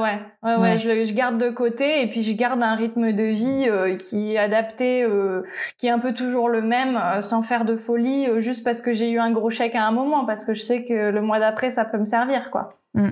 ouais, 0.43 0.57
ouais. 0.57 0.79
Je, 0.79 1.05
je, 1.05 1.15
garde 1.15 1.39
de 1.39 1.49
côté 1.49 2.03
et 2.03 2.09
puis 2.09 2.25
je 2.25 2.33
garde 2.33 2.61
un 2.61 2.75
rythme 2.75 3.13
de 3.13 3.23
vie 3.23 3.67
euh, 3.69 3.97
qui 3.97 4.35
est 4.35 4.39
adapté, 4.39 5.05
euh, 5.05 5.43
qui 5.79 5.87
est 5.87 5.91
un 5.91 6.01
peu 6.01 6.13
toujours 6.13 6.49
le 6.49 6.61
même, 6.61 7.01
sans 7.21 7.43
faire 7.43 7.65
de 7.65 7.77
folie, 7.77 8.27
juste 8.41 8.65
parce 8.65 8.81
que 8.81 8.93
j'ai 8.93 9.11
eu 9.11 9.21
un 9.21 9.31
gros 9.31 9.51
chèque 9.51 9.77
à 9.77 9.87
un 9.87 9.93
moment, 9.93 10.25
parce 10.25 10.45
que 10.45 10.55
je 10.55 10.61
sais 10.63 10.85
que 10.85 11.11
le 11.11 11.23
mois 11.23 11.39
d'après 11.39 11.71
ça 11.71 11.85
peut 11.85 11.99
me 11.99 12.05
servir, 12.05 12.51
quoi. 12.51 12.71
Mmh. 12.95 13.11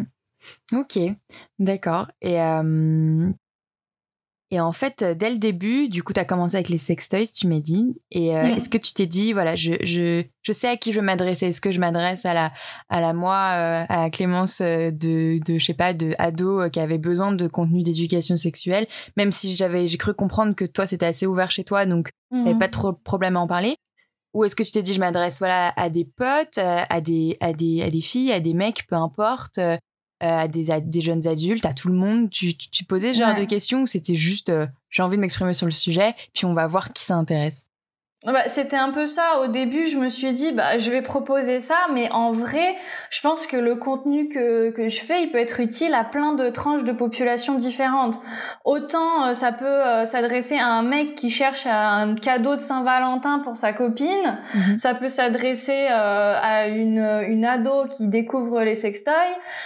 Ok, 0.75 0.99
d'accord. 1.61 2.09
Et 2.21 2.41
et 4.53 4.61
en 4.61 4.73
fait, 4.73 5.01
euh, 5.01 5.15
dès 5.15 5.31
le 5.31 5.39
début, 5.39 5.89
du 5.89 6.03
coup, 6.03 6.13
tu 6.13 6.21
as 6.21 6.27
commencé 6.27 6.57
avec 6.57 6.69
les 6.69 6.77
sextoys, 6.77 7.27
tu 7.35 7.47
m'as 7.47 7.61
dit. 7.61 7.95
Et 8.11 8.37
euh, 8.37 8.55
est-ce 8.55 8.69
que 8.69 8.77
tu 8.77 8.93
t'es 8.93 9.07
dit, 9.07 9.33
voilà, 9.33 9.55
je, 9.55 9.73
je, 9.81 10.25
je 10.43 10.53
sais 10.53 10.69
à 10.69 10.77
qui 10.77 10.93
je 10.93 11.01
veux 11.01 11.05
m'adresser. 11.07 11.47
Est-ce 11.47 11.63
que 11.63 11.73
je 11.73 11.81
m'adresse 11.81 12.27
à 12.27 12.35
la, 12.35 12.53
à 12.91 13.01
la 13.01 13.15
moi, 13.15 13.33
euh, 13.35 13.87
à 13.89 14.03
la 14.03 14.11
Clémence 14.11 14.61
de, 14.61 14.91
de, 15.43 15.59
je 15.59 15.65
sais 15.65 15.73
pas, 15.73 15.95
de 15.95 16.15
ado 16.19 16.69
qui 16.69 16.81
avait 16.81 16.99
besoin 16.99 17.33
de 17.33 17.49
contenu 17.49 17.83
d'éducation 17.83 18.37
sexuelle, 18.37 18.87
même 19.17 19.33
si 19.33 19.57
j'avais, 19.57 19.89
j'ai 19.89 19.97
cru 19.97 20.13
comprendre 20.13 20.55
que 20.55 20.67
toi, 20.67 20.87
c'était 20.87 21.07
assez 21.07 21.25
ouvert 21.27 21.51
chez 21.51 21.65
toi, 21.65 21.87
donc 21.87 22.11
mmh. 22.31 22.45
t'avais 22.45 22.59
pas 22.59 22.69
trop 22.69 22.93
de 22.93 22.99
problème 23.03 23.39
à 23.39 23.41
en 23.41 23.47
parler. 23.47 23.77
Ou 24.35 24.45
est-ce 24.45 24.55
que 24.55 24.65
tu 24.65 24.73
t'es 24.73 24.83
dit, 24.83 24.93
je 24.93 25.01
m'adresse, 25.01 25.39
voilà, 25.39 25.73
à 25.77 25.89
des 25.89 26.05
potes, 26.05 26.59
à 26.59 27.01
des, 27.01 27.39
à 27.41 27.55
des, 27.55 27.81
à 27.81 27.91
des 27.91 28.01
filles, 28.03 28.33
à 28.33 28.41
des 28.41 28.53
mecs, 28.53 28.87
peu 28.87 28.97
importe, 28.97 29.59
à 30.23 30.49
des, 30.49 30.69
des, 30.81 31.01
jeunes 31.01 31.27
adultes, 31.27 31.67
à 31.67 31.75
tout 31.75 31.89
le 31.89 31.95
monde. 31.95 32.31
Tu, 32.31 32.57
tu, 32.57 32.85
posais 32.85 33.13
ce 33.13 33.19
genre 33.19 33.35
de 33.35 33.45
questions 33.45 33.83
ou 33.83 33.87
c'était 33.87 34.15
juste 34.15 34.49
euh, 34.49 34.67
j'ai 34.89 35.03
envie 35.03 35.17
de 35.17 35.21
m'exprimer 35.21 35.53
sur 35.53 35.67
le 35.67 35.73
sujet, 35.73 36.15
puis 36.35 36.45
on 36.45 36.55
va 36.55 36.67
voir 36.67 36.93
qui 36.93 37.05
ça 37.05 37.17
intéresse 37.17 37.67
bah, 38.25 38.43
c'était 38.47 38.77
un 38.77 38.91
peu 38.91 39.09
ça. 39.09 39.41
Au 39.43 39.49
début, 39.49 39.89
je 39.89 39.99
me 39.99 40.09
suis 40.09 40.33
dit, 40.33 40.53
bah, 40.53 40.79
je 40.79 40.91
vais 40.91 41.03
proposer 41.03 41.59
ça, 41.59 41.77
mais 41.93 42.09
en 42.13 42.31
vrai, 42.31 42.77
je 43.11 43.21
pense 43.21 43.49
que 43.49 43.57
le 43.57 43.75
contenu 43.75 44.29
que, 44.29 44.71
que 44.71 44.89
je 44.89 45.01
fais, 45.01 45.25
il 45.25 45.33
peut 45.33 45.39
être 45.39 45.59
utile 45.59 45.93
à 45.93 46.05
plein 46.05 46.35
de 46.35 46.49
tranches 46.51 46.85
de 46.85 46.93
population 46.93 47.57
différentes. 47.57 48.21
Autant 48.65 49.27
euh, 49.27 49.35
ça 49.35 49.51
peut 49.51 49.65
euh, 49.65 50.05
s'adresser 50.05 50.57
à 50.57 50.67
un 50.67 50.83
mec 50.83 51.17
qui 51.17 51.31
cherche 51.31 51.67
un 51.67 52.15
cadeau 52.15 52.55
de 52.55 52.61
Saint-Valentin 52.61 53.41
pour 53.41 53.57
sa 53.57 53.73
copine, 53.73 54.39
mhm. 54.55 54.79
ça 54.79 54.95
peut 54.95 55.09
s'adresser 55.09 55.89
euh, 55.91 56.39
à 56.41 56.69
une, 56.69 57.25
une 57.27 57.45
ado 57.45 57.87
qui 57.91 58.07
découvre 58.07 58.63
les 58.63 58.77
sextoys, 58.77 59.15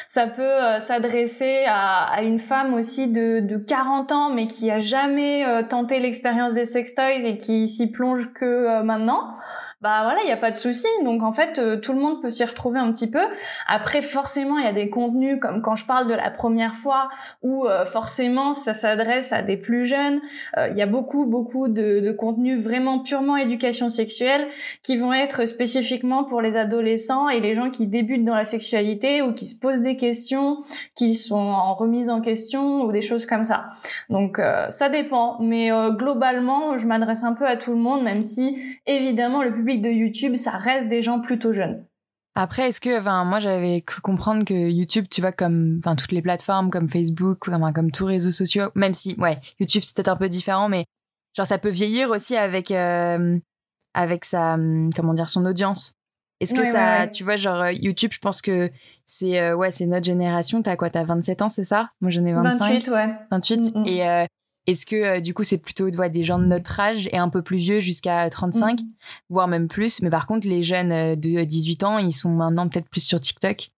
ça 0.08 0.26
peut 0.26 0.80
s'adresser 0.80 1.64
à, 1.66 2.04
à, 2.04 2.22
une 2.22 2.40
femme 2.40 2.72
aussi 2.74 3.08
de, 3.08 3.40
de 3.40 3.56
40 3.58 4.12
ans, 4.12 4.30
mais 4.30 4.46
qui 4.46 4.70
a 4.70 4.80
jamais 4.80 5.44
tenté 5.68 6.00
l'expérience 6.00 6.54
des 6.54 6.64
sextoys 6.64 7.26
et 7.26 7.38
qui 7.38 7.68
s'y 7.68 7.90
plonge 7.90 8.32
que 8.32 8.45
euh, 8.46 8.82
maintenant 8.82 9.36
bah 9.82 10.04
voilà, 10.04 10.20
il 10.22 10.26
n'y 10.26 10.32
a 10.32 10.38
pas 10.38 10.50
de 10.50 10.56
souci. 10.56 10.86
Donc 11.04 11.22
en 11.22 11.32
fait, 11.32 11.58
euh, 11.58 11.78
tout 11.78 11.92
le 11.92 12.00
monde 12.00 12.22
peut 12.22 12.30
s'y 12.30 12.44
retrouver 12.44 12.78
un 12.78 12.90
petit 12.92 13.10
peu. 13.10 13.20
Après, 13.68 14.00
forcément, 14.00 14.56
il 14.58 14.64
y 14.64 14.68
a 14.68 14.72
des 14.72 14.88
contenus 14.88 15.38
comme 15.38 15.60
quand 15.60 15.76
je 15.76 15.84
parle 15.84 16.08
de 16.08 16.14
la 16.14 16.30
première 16.30 16.76
fois, 16.76 17.10
où 17.42 17.66
euh, 17.66 17.84
forcément 17.84 18.54
ça 18.54 18.72
s'adresse 18.72 19.34
à 19.34 19.42
des 19.42 19.58
plus 19.58 19.84
jeunes. 19.84 20.20
Euh, 20.56 20.68
il 20.70 20.78
y 20.78 20.82
a 20.82 20.86
beaucoup, 20.86 21.26
beaucoup 21.26 21.68
de, 21.68 22.00
de 22.00 22.10
contenus 22.10 22.58
vraiment 22.58 23.00
purement 23.00 23.36
éducation 23.36 23.90
sexuelle 23.90 24.48
qui 24.82 24.96
vont 24.96 25.12
être 25.12 25.44
spécifiquement 25.44 26.24
pour 26.24 26.40
les 26.40 26.56
adolescents 26.56 27.28
et 27.28 27.40
les 27.40 27.54
gens 27.54 27.68
qui 27.68 27.86
débutent 27.86 28.24
dans 28.24 28.34
la 28.34 28.44
sexualité 28.44 29.20
ou 29.20 29.34
qui 29.34 29.44
se 29.44 29.58
posent 29.58 29.82
des 29.82 29.98
questions, 29.98 30.64
qui 30.94 31.14
sont 31.14 31.36
en 31.36 31.74
remise 31.74 32.08
en 32.08 32.22
question 32.22 32.80
ou 32.80 32.92
des 32.92 33.02
choses 33.02 33.26
comme 33.26 33.44
ça. 33.44 33.66
Donc 34.08 34.40
ça 34.70 34.88
dépend, 34.88 35.36
mais 35.40 35.70
globalement, 35.90 36.78
je 36.78 36.86
m'adresse 36.86 37.24
un 37.24 37.34
peu 37.34 37.46
à 37.46 37.56
tout 37.56 37.72
le 37.72 37.78
monde, 37.78 38.02
même 38.02 38.22
si 38.22 38.56
évidemment 38.86 39.42
le 39.42 39.52
public 39.52 39.65
de 39.74 39.90
YouTube, 39.90 40.36
ça 40.36 40.52
reste 40.52 40.88
des 40.88 41.02
gens 41.02 41.20
plutôt 41.20 41.52
jeunes. 41.52 41.84
Après, 42.38 42.68
est-ce 42.68 42.80
que, 42.80 43.00
enfin, 43.00 43.24
moi, 43.24 43.40
j'avais 43.40 43.80
cru 43.80 44.02
comprendre 44.02 44.44
que 44.44 44.52
YouTube, 44.52 45.06
tu 45.10 45.22
vois, 45.22 45.32
comme, 45.32 45.78
enfin, 45.78 45.96
toutes 45.96 46.12
les 46.12 46.20
plateformes, 46.20 46.70
comme 46.70 46.88
Facebook, 46.88 47.38
comme, 47.40 47.72
comme 47.72 47.90
tous 47.90 48.06
les 48.06 48.14
réseaux 48.16 48.32
sociaux, 48.32 48.70
même 48.74 48.92
si, 48.92 49.14
ouais, 49.18 49.38
YouTube, 49.58 49.82
c'est 49.82 49.96
peut-être 49.96 50.08
un 50.08 50.16
peu 50.16 50.28
différent, 50.28 50.68
mais 50.68 50.84
genre, 51.34 51.46
ça 51.46 51.56
peut 51.56 51.70
vieillir 51.70 52.10
aussi 52.10 52.36
avec, 52.36 52.70
euh, 52.70 53.38
avec 53.94 54.26
sa, 54.26 54.58
comment 54.94 55.14
dire, 55.14 55.30
son 55.30 55.46
audience. 55.46 55.94
Est-ce 56.40 56.54
que 56.54 56.66
ça, 56.66 57.08
tu 57.08 57.24
vois, 57.24 57.36
genre, 57.36 57.70
YouTube, 57.70 58.12
je 58.12 58.18
pense 58.18 58.42
que 58.42 58.70
c'est, 59.06 59.40
euh, 59.40 59.56
ouais, 59.56 59.70
c'est 59.70 59.86
notre 59.86 60.04
génération. 60.04 60.60
T'as 60.60 60.76
quoi, 60.76 60.90
t'as 60.90 61.04
27 61.04 61.40
ans, 61.40 61.48
c'est 61.48 61.64
ça? 61.64 61.90
Moi, 62.02 62.10
j'en 62.10 62.26
ai 62.26 62.34
25. 62.34 62.74
28, 62.74 62.88
ouais. 62.90 63.14
28. 63.30 63.74
Mm, 63.74 63.80
mm. 63.80 63.86
Et, 63.86 64.06
euh, 64.06 64.26
est-ce 64.66 64.84
que 64.86 64.96
euh, 64.96 65.20
du 65.20 65.34
coup 65.34 65.44
c'est 65.44 65.58
plutôt 65.58 65.90
des 65.90 66.24
gens 66.24 66.38
de 66.38 66.46
notre 66.46 66.78
âge 66.80 67.08
et 67.12 67.18
un 67.18 67.28
peu 67.28 67.42
plus 67.42 67.58
vieux 67.58 67.80
jusqu'à 67.80 68.28
35, 68.28 68.80
mm. 68.80 68.84
voire 69.30 69.48
même 69.48 69.68
plus? 69.68 70.02
Mais 70.02 70.10
par 70.10 70.26
contre 70.26 70.46
les 70.46 70.62
jeunes 70.62 70.92
euh, 70.92 71.16
de 71.16 71.44
18 71.44 71.84
ans, 71.84 71.98
ils 71.98 72.12
sont 72.12 72.30
maintenant 72.30 72.68
peut-être 72.68 72.88
plus 72.88 73.02
sur 73.02 73.20
TikTok 73.20 73.70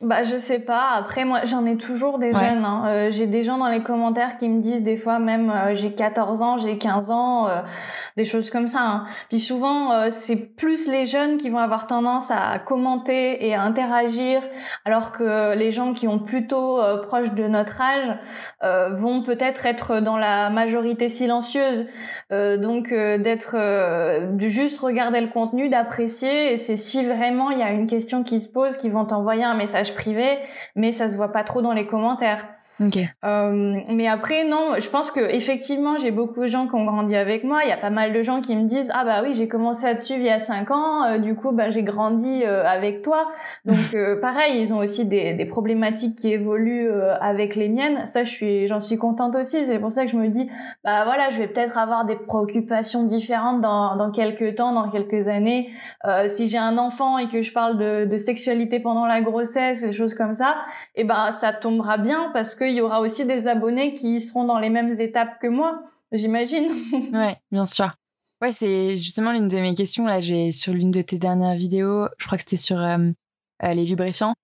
bah 0.00 0.24
je 0.24 0.36
sais 0.36 0.58
pas. 0.58 0.90
Après 0.96 1.24
moi 1.24 1.40
j'en 1.44 1.64
ai 1.64 1.76
toujours 1.76 2.18
des 2.18 2.32
jeunes. 2.32 2.64
Hein. 2.64 2.84
Euh, 2.86 3.10
j'ai 3.10 3.26
des 3.26 3.42
gens 3.42 3.58
dans 3.58 3.68
les 3.68 3.82
commentaires 3.82 4.38
qui 4.38 4.48
me 4.48 4.60
disent 4.60 4.82
des 4.82 4.96
fois 4.96 5.20
même 5.20 5.50
euh, 5.50 5.74
j'ai 5.74 5.92
14 5.92 6.42
ans, 6.42 6.56
j'ai 6.56 6.78
15 6.78 7.10
ans, 7.12 7.46
euh, 7.48 7.60
des 8.16 8.24
choses 8.24 8.50
comme 8.50 8.66
ça. 8.66 8.80
Hein. 8.80 9.06
Puis 9.28 9.38
souvent 9.38 10.10
c'est 10.10 10.36
plus 10.36 10.88
les 10.88 11.06
jeunes 11.06 11.36
qui 11.36 11.48
vont 11.48 11.58
avoir 11.58 11.86
tendance 11.86 12.30
à 12.30 12.58
commenter 12.58 13.46
et 13.46 13.54
à 13.54 13.62
interagir, 13.62 14.42
alors 14.84 15.12
que 15.12 15.54
les 15.54 15.70
gens 15.70 15.94
qui 15.94 16.08
ont 16.08 16.18
plutôt 16.18 16.80
proche 17.06 17.32
de 17.32 17.46
notre 17.46 17.80
âge 17.80 18.18
vont 18.92 19.22
peut-être 19.22 19.66
être 19.66 20.00
dans 20.00 20.16
la 20.16 20.50
majorité 20.50 21.08
silencieuse. 21.08 21.86
donc 22.30 22.88
d'être 22.90 23.56
de 23.56 24.48
juste 24.48 24.78
regarder 24.80 25.20
le 25.20 25.28
contenu, 25.28 25.68
d'apprécier 25.68 26.52
et 26.52 26.56
c'est 26.56 26.76
si 26.76 27.04
vraiment 27.04 27.50
il 27.50 27.58
y 27.58 27.62
a 27.62 27.70
une 27.70 27.86
question 27.86 28.22
qui 28.22 28.40
se 28.40 28.48
pose 28.48 28.76
qu'ils 28.76 28.92
vont 28.92 29.04
t'envoyer 29.04 29.44
un 29.44 29.54
message 29.54 29.83
privé, 29.92 30.38
mais 30.74 30.92
ça 30.92 31.08
se 31.08 31.16
voit 31.16 31.32
pas 31.32 31.44
trop 31.44 31.62
dans 31.62 31.72
les 31.72 31.86
commentaires. 31.86 32.46
Okay. 32.80 33.08
Euh, 33.24 33.80
mais 33.88 34.08
après 34.08 34.44
non, 34.44 34.72
je 34.80 34.88
pense 34.88 35.12
que 35.12 35.20
effectivement 35.20 35.96
j'ai 35.96 36.10
beaucoup 36.10 36.40
de 36.40 36.48
gens 36.48 36.66
qui 36.66 36.74
ont 36.74 36.84
grandi 36.84 37.14
avec 37.14 37.44
moi. 37.44 37.60
Il 37.62 37.68
y 37.68 37.72
a 37.72 37.76
pas 37.76 37.90
mal 37.90 38.12
de 38.12 38.20
gens 38.20 38.40
qui 38.40 38.56
me 38.56 38.64
disent 38.64 38.90
ah 38.92 39.04
bah 39.04 39.20
oui 39.22 39.34
j'ai 39.34 39.46
commencé 39.46 39.86
à 39.86 39.94
te 39.94 40.00
suivre 40.00 40.20
il 40.20 40.26
y 40.26 40.30
a 40.30 40.40
cinq 40.40 40.72
ans, 40.72 41.04
euh, 41.04 41.18
du 41.18 41.36
coup 41.36 41.52
bah 41.52 41.70
j'ai 41.70 41.84
grandi 41.84 42.42
euh, 42.44 42.64
avec 42.66 43.02
toi. 43.02 43.28
Donc 43.64 43.76
euh, 43.94 44.20
pareil 44.20 44.60
ils 44.60 44.74
ont 44.74 44.78
aussi 44.78 45.06
des, 45.06 45.34
des 45.34 45.44
problématiques 45.44 46.16
qui 46.16 46.32
évoluent 46.32 46.90
avec 47.20 47.54
les 47.54 47.68
miennes. 47.68 48.06
Ça 48.06 48.24
je 48.24 48.30
suis 48.30 48.66
j'en 48.66 48.80
suis 48.80 48.98
contente 48.98 49.36
aussi. 49.36 49.64
C'est 49.64 49.78
pour 49.78 49.92
ça 49.92 50.04
que 50.04 50.10
je 50.10 50.16
me 50.16 50.26
dis 50.26 50.50
bah 50.82 51.04
voilà 51.04 51.30
je 51.30 51.38
vais 51.38 51.46
peut-être 51.46 51.78
avoir 51.78 52.04
des 52.04 52.16
préoccupations 52.16 53.04
différentes 53.04 53.60
dans 53.60 53.94
dans 53.94 54.10
quelques 54.10 54.56
temps, 54.56 54.72
dans 54.72 54.88
quelques 54.88 55.28
années. 55.28 55.70
si 56.26 56.48
j'ai 56.48 56.58
un 56.58 56.76
enfant 56.78 57.18
et 57.18 57.28
que 57.28 57.40
je 57.40 57.52
parle 57.52 57.78
de, 57.78 58.04
de 58.04 58.16
sexualité 58.16 58.80
pendant 58.80 59.06
la 59.06 59.20
grossesse, 59.20 59.80
des 59.82 59.92
choses 59.92 60.14
comme 60.14 60.34
ça, 60.34 60.56
et 60.96 61.02
eh 61.02 61.04
ben 61.04 61.30
ça 61.30 61.52
tombera 61.52 61.98
bien 61.98 62.30
parce 62.32 62.56
que 62.56 62.63
il 62.66 62.74
y 62.74 62.80
aura 62.80 63.00
aussi 63.00 63.26
des 63.26 63.48
abonnés 63.48 63.94
qui 63.94 64.20
seront 64.20 64.44
dans 64.44 64.58
les 64.58 64.70
mêmes 64.70 64.92
étapes 65.00 65.38
que 65.40 65.46
moi, 65.46 65.82
j'imagine. 66.12 66.68
ouais, 67.12 67.36
bien 67.50 67.64
sûr. 67.64 67.90
Ouais, 68.42 68.52
c'est 68.52 68.96
justement 68.96 69.32
l'une 69.32 69.48
de 69.48 69.58
mes 69.58 69.74
questions. 69.74 70.06
Là, 70.06 70.20
j'ai 70.20 70.52
sur 70.52 70.72
l'une 70.72 70.90
de 70.90 71.02
tes 71.02 71.18
dernières 71.18 71.54
vidéos, 71.54 72.08
je 72.18 72.26
crois 72.26 72.36
que 72.36 72.42
c'était 72.42 72.56
sur 72.56 72.78
euh, 72.78 72.98
euh, 73.62 73.74
les 73.74 73.84
lubrifiants. 73.84 74.34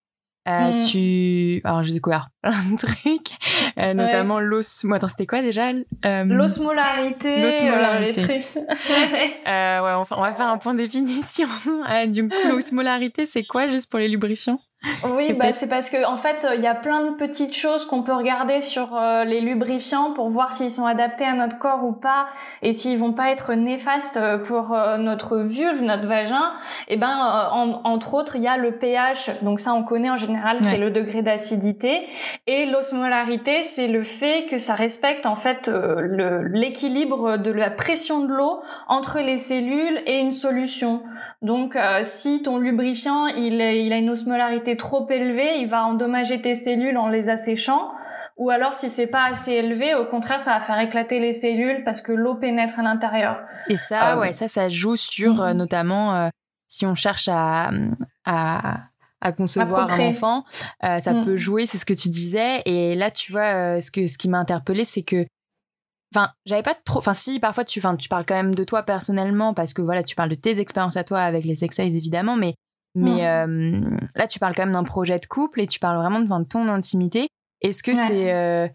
Euh, 0.48 0.76
mm. 0.76 0.80
Tu. 0.86 1.60
Alors, 1.64 1.82
j'ai 1.82 1.92
découvert 1.92 2.30
plein 2.42 2.52
de 2.52 2.76
trucs, 2.76 3.76
notamment 3.76 4.40
l'os. 4.40 4.86
Attends, 4.90 5.08
c'était 5.08 5.26
quoi 5.26 5.42
déjà? 5.42 5.72
L'osmolarité. 6.02 7.42
L'osmolarité. 7.42 8.26
ouais, 9.46 10.04
on 10.10 10.20
va 10.20 10.34
faire 10.34 10.48
un 10.48 10.58
point 10.58 10.72
de 10.72 10.78
définition. 10.78 11.48
du 12.08 12.26
coup, 12.26 12.48
l'osmolarité, 12.48 13.26
c'est 13.26 13.44
quoi 13.44 13.68
juste 13.68 13.90
pour 13.90 13.98
les 13.98 14.08
lubrifiants? 14.08 14.60
Oui, 15.04 15.34
bah 15.34 15.52
c'est 15.52 15.68
parce 15.68 15.90
que 15.90 16.06
en 16.06 16.16
fait, 16.16 16.46
il 16.56 16.62
y 16.62 16.66
a 16.66 16.74
plein 16.74 17.02
de 17.02 17.10
petites 17.16 17.54
choses 17.54 17.84
qu'on 17.84 18.02
peut 18.02 18.14
regarder 18.14 18.62
sur 18.62 18.96
euh, 18.96 19.24
les 19.24 19.42
lubrifiants 19.42 20.14
pour 20.14 20.30
voir 20.30 20.52
s'ils 20.52 20.70
sont 20.70 20.86
adaptés 20.86 21.26
à 21.26 21.34
notre 21.34 21.58
corps 21.58 21.84
ou 21.84 21.92
pas 21.92 22.28
et 22.62 22.72
s'ils 22.72 22.98
vont 22.98 23.12
pas 23.12 23.30
être 23.30 23.52
néfastes 23.52 24.16
euh, 24.16 24.38
pour 24.38 24.72
euh, 24.72 24.96
notre 24.96 25.36
vulve, 25.36 25.82
notre 25.82 26.06
vagin. 26.06 26.54
Et 26.88 26.94
eh 26.94 26.96
ben 26.96 27.14
entre 27.84 28.14
autres, 28.14 28.36
il 28.36 28.42
y 28.42 28.48
a 28.48 28.56
le 28.56 28.72
pH. 28.72 29.30
Donc 29.42 29.60
ça 29.60 29.74
on 29.74 29.82
connaît 29.82 30.08
en 30.08 30.16
général, 30.16 30.62
c'est 30.62 30.78
le 30.78 30.90
degré 30.90 31.20
d'acidité 31.20 32.06
et 32.46 32.64
l'osmolarité, 32.64 33.60
c'est 33.60 33.88
le 33.88 34.02
fait 34.02 34.46
que 34.46 34.56
ça 34.56 34.74
respecte 34.74 35.26
en 35.26 35.34
fait 35.34 35.70
l'équilibre 36.52 37.36
de 37.36 37.50
la 37.50 37.70
pression 37.70 38.24
de 38.24 38.32
l'eau 38.32 38.62
entre 38.88 39.20
les 39.20 39.36
cellules 39.36 40.02
et 40.06 40.18
une 40.18 40.32
solution. 40.32 41.02
Donc 41.42 41.76
si 42.02 42.42
ton 42.42 42.58
lubrifiant, 42.58 43.26
il, 43.26 43.60
est, 43.60 43.84
il 43.84 43.92
a 43.92 43.96
une 43.96 44.10
osmolarité 44.10 44.76
trop 44.76 45.08
élevé, 45.08 45.58
il 45.58 45.68
va 45.68 45.84
endommager 45.84 46.40
tes 46.40 46.54
cellules 46.54 46.98
en 46.98 47.08
les 47.08 47.28
asséchant. 47.28 47.90
Ou 48.40 48.48
alors, 48.48 48.72
si 48.72 48.88
c'est 48.88 49.06
pas 49.06 49.26
assez 49.26 49.52
élevé, 49.52 49.94
au 49.94 50.06
contraire, 50.06 50.40
ça 50.40 50.54
va 50.54 50.60
faire 50.60 50.80
éclater 50.80 51.20
les 51.20 51.32
cellules 51.32 51.84
parce 51.84 52.00
que 52.00 52.10
l'eau 52.10 52.36
pénètre 52.36 52.78
à 52.78 52.82
l'intérieur. 52.82 53.38
Et 53.68 53.76
ça, 53.76 54.14
euh, 54.14 54.20
ouais, 54.20 54.32
ça, 54.32 54.48
ça 54.48 54.70
joue 54.70 54.96
sur 54.96 55.42
euh, 55.42 55.50
mhm. 55.50 55.58
notamment 55.58 56.14
euh, 56.14 56.28
si 56.66 56.86
on 56.86 56.94
cherche 56.94 57.28
à, 57.30 57.70
à, 58.24 58.78
à 59.20 59.32
concevoir 59.32 59.92
un 59.92 60.08
enfant, 60.08 60.44
ça 60.80 61.12
mhm. 61.12 61.26
peut 61.26 61.36
jouer, 61.36 61.66
c'est 61.66 61.76
ce 61.76 61.84
que 61.84 61.92
tu 61.92 62.08
disais. 62.08 62.62
Et 62.64 62.94
là, 62.94 63.10
tu 63.10 63.30
vois, 63.30 63.78
ce 63.82 63.90
que 63.90 64.06
ce 64.06 64.16
qui 64.16 64.30
m'a 64.30 64.38
interpellé, 64.38 64.86
c'est 64.86 65.02
que 65.02 65.26
enfin 66.14 66.30
j'avais 66.44 66.62
pas 66.62 66.74
trop 66.74 66.98
enfin 66.98 67.14
si 67.14 67.38
parfois 67.38 67.64
tu 67.64 67.78
enfin 67.78 67.96
tu 67.96 68.08
parles 68.08 68.24
quand 68.26 68.34
même 68.34 68.54
de 68.54 68.64
toi 68.64 68.82
personnellement 68.82 69.54
parce 69.54 69.72
que 69.72 69.82
voilà 69.82 70.02
tu 70.02 70.16
parles 70.16 70.30
de 70.30 70.34
tes 70.34 70.60
expériences 70.60 70.96
à 70.96 71.04
toi 71.04 71.20
avec 71.20 71.44
les 71.44 71.54
sex 71.54 71.78
évidemment 71.78 72.36
mais 72.36 72.54
mais 72.94 73.26
euh, 73.26 73.80
là 74.14 74.26
tu 74.26 74.38
parles 74.38 74.54
quand 74.54 74.64
même 74.64 74.72
d'un 74.72 74.84
projet 74.84 75.18
de 75.18 75.26
couple 75.26 75.60
et 75.60 75.66
tu 75.66 75.78
parles 75.78 75.98
vraiment 75.98 76.20
de, 76.20 76.44
ton 76.44 76.68
intimité. 76.68 77.28
Est-ce 77.60 77.82
que 77.82 77.94
c'est 77.94 78.32
euh, 78.32 78.66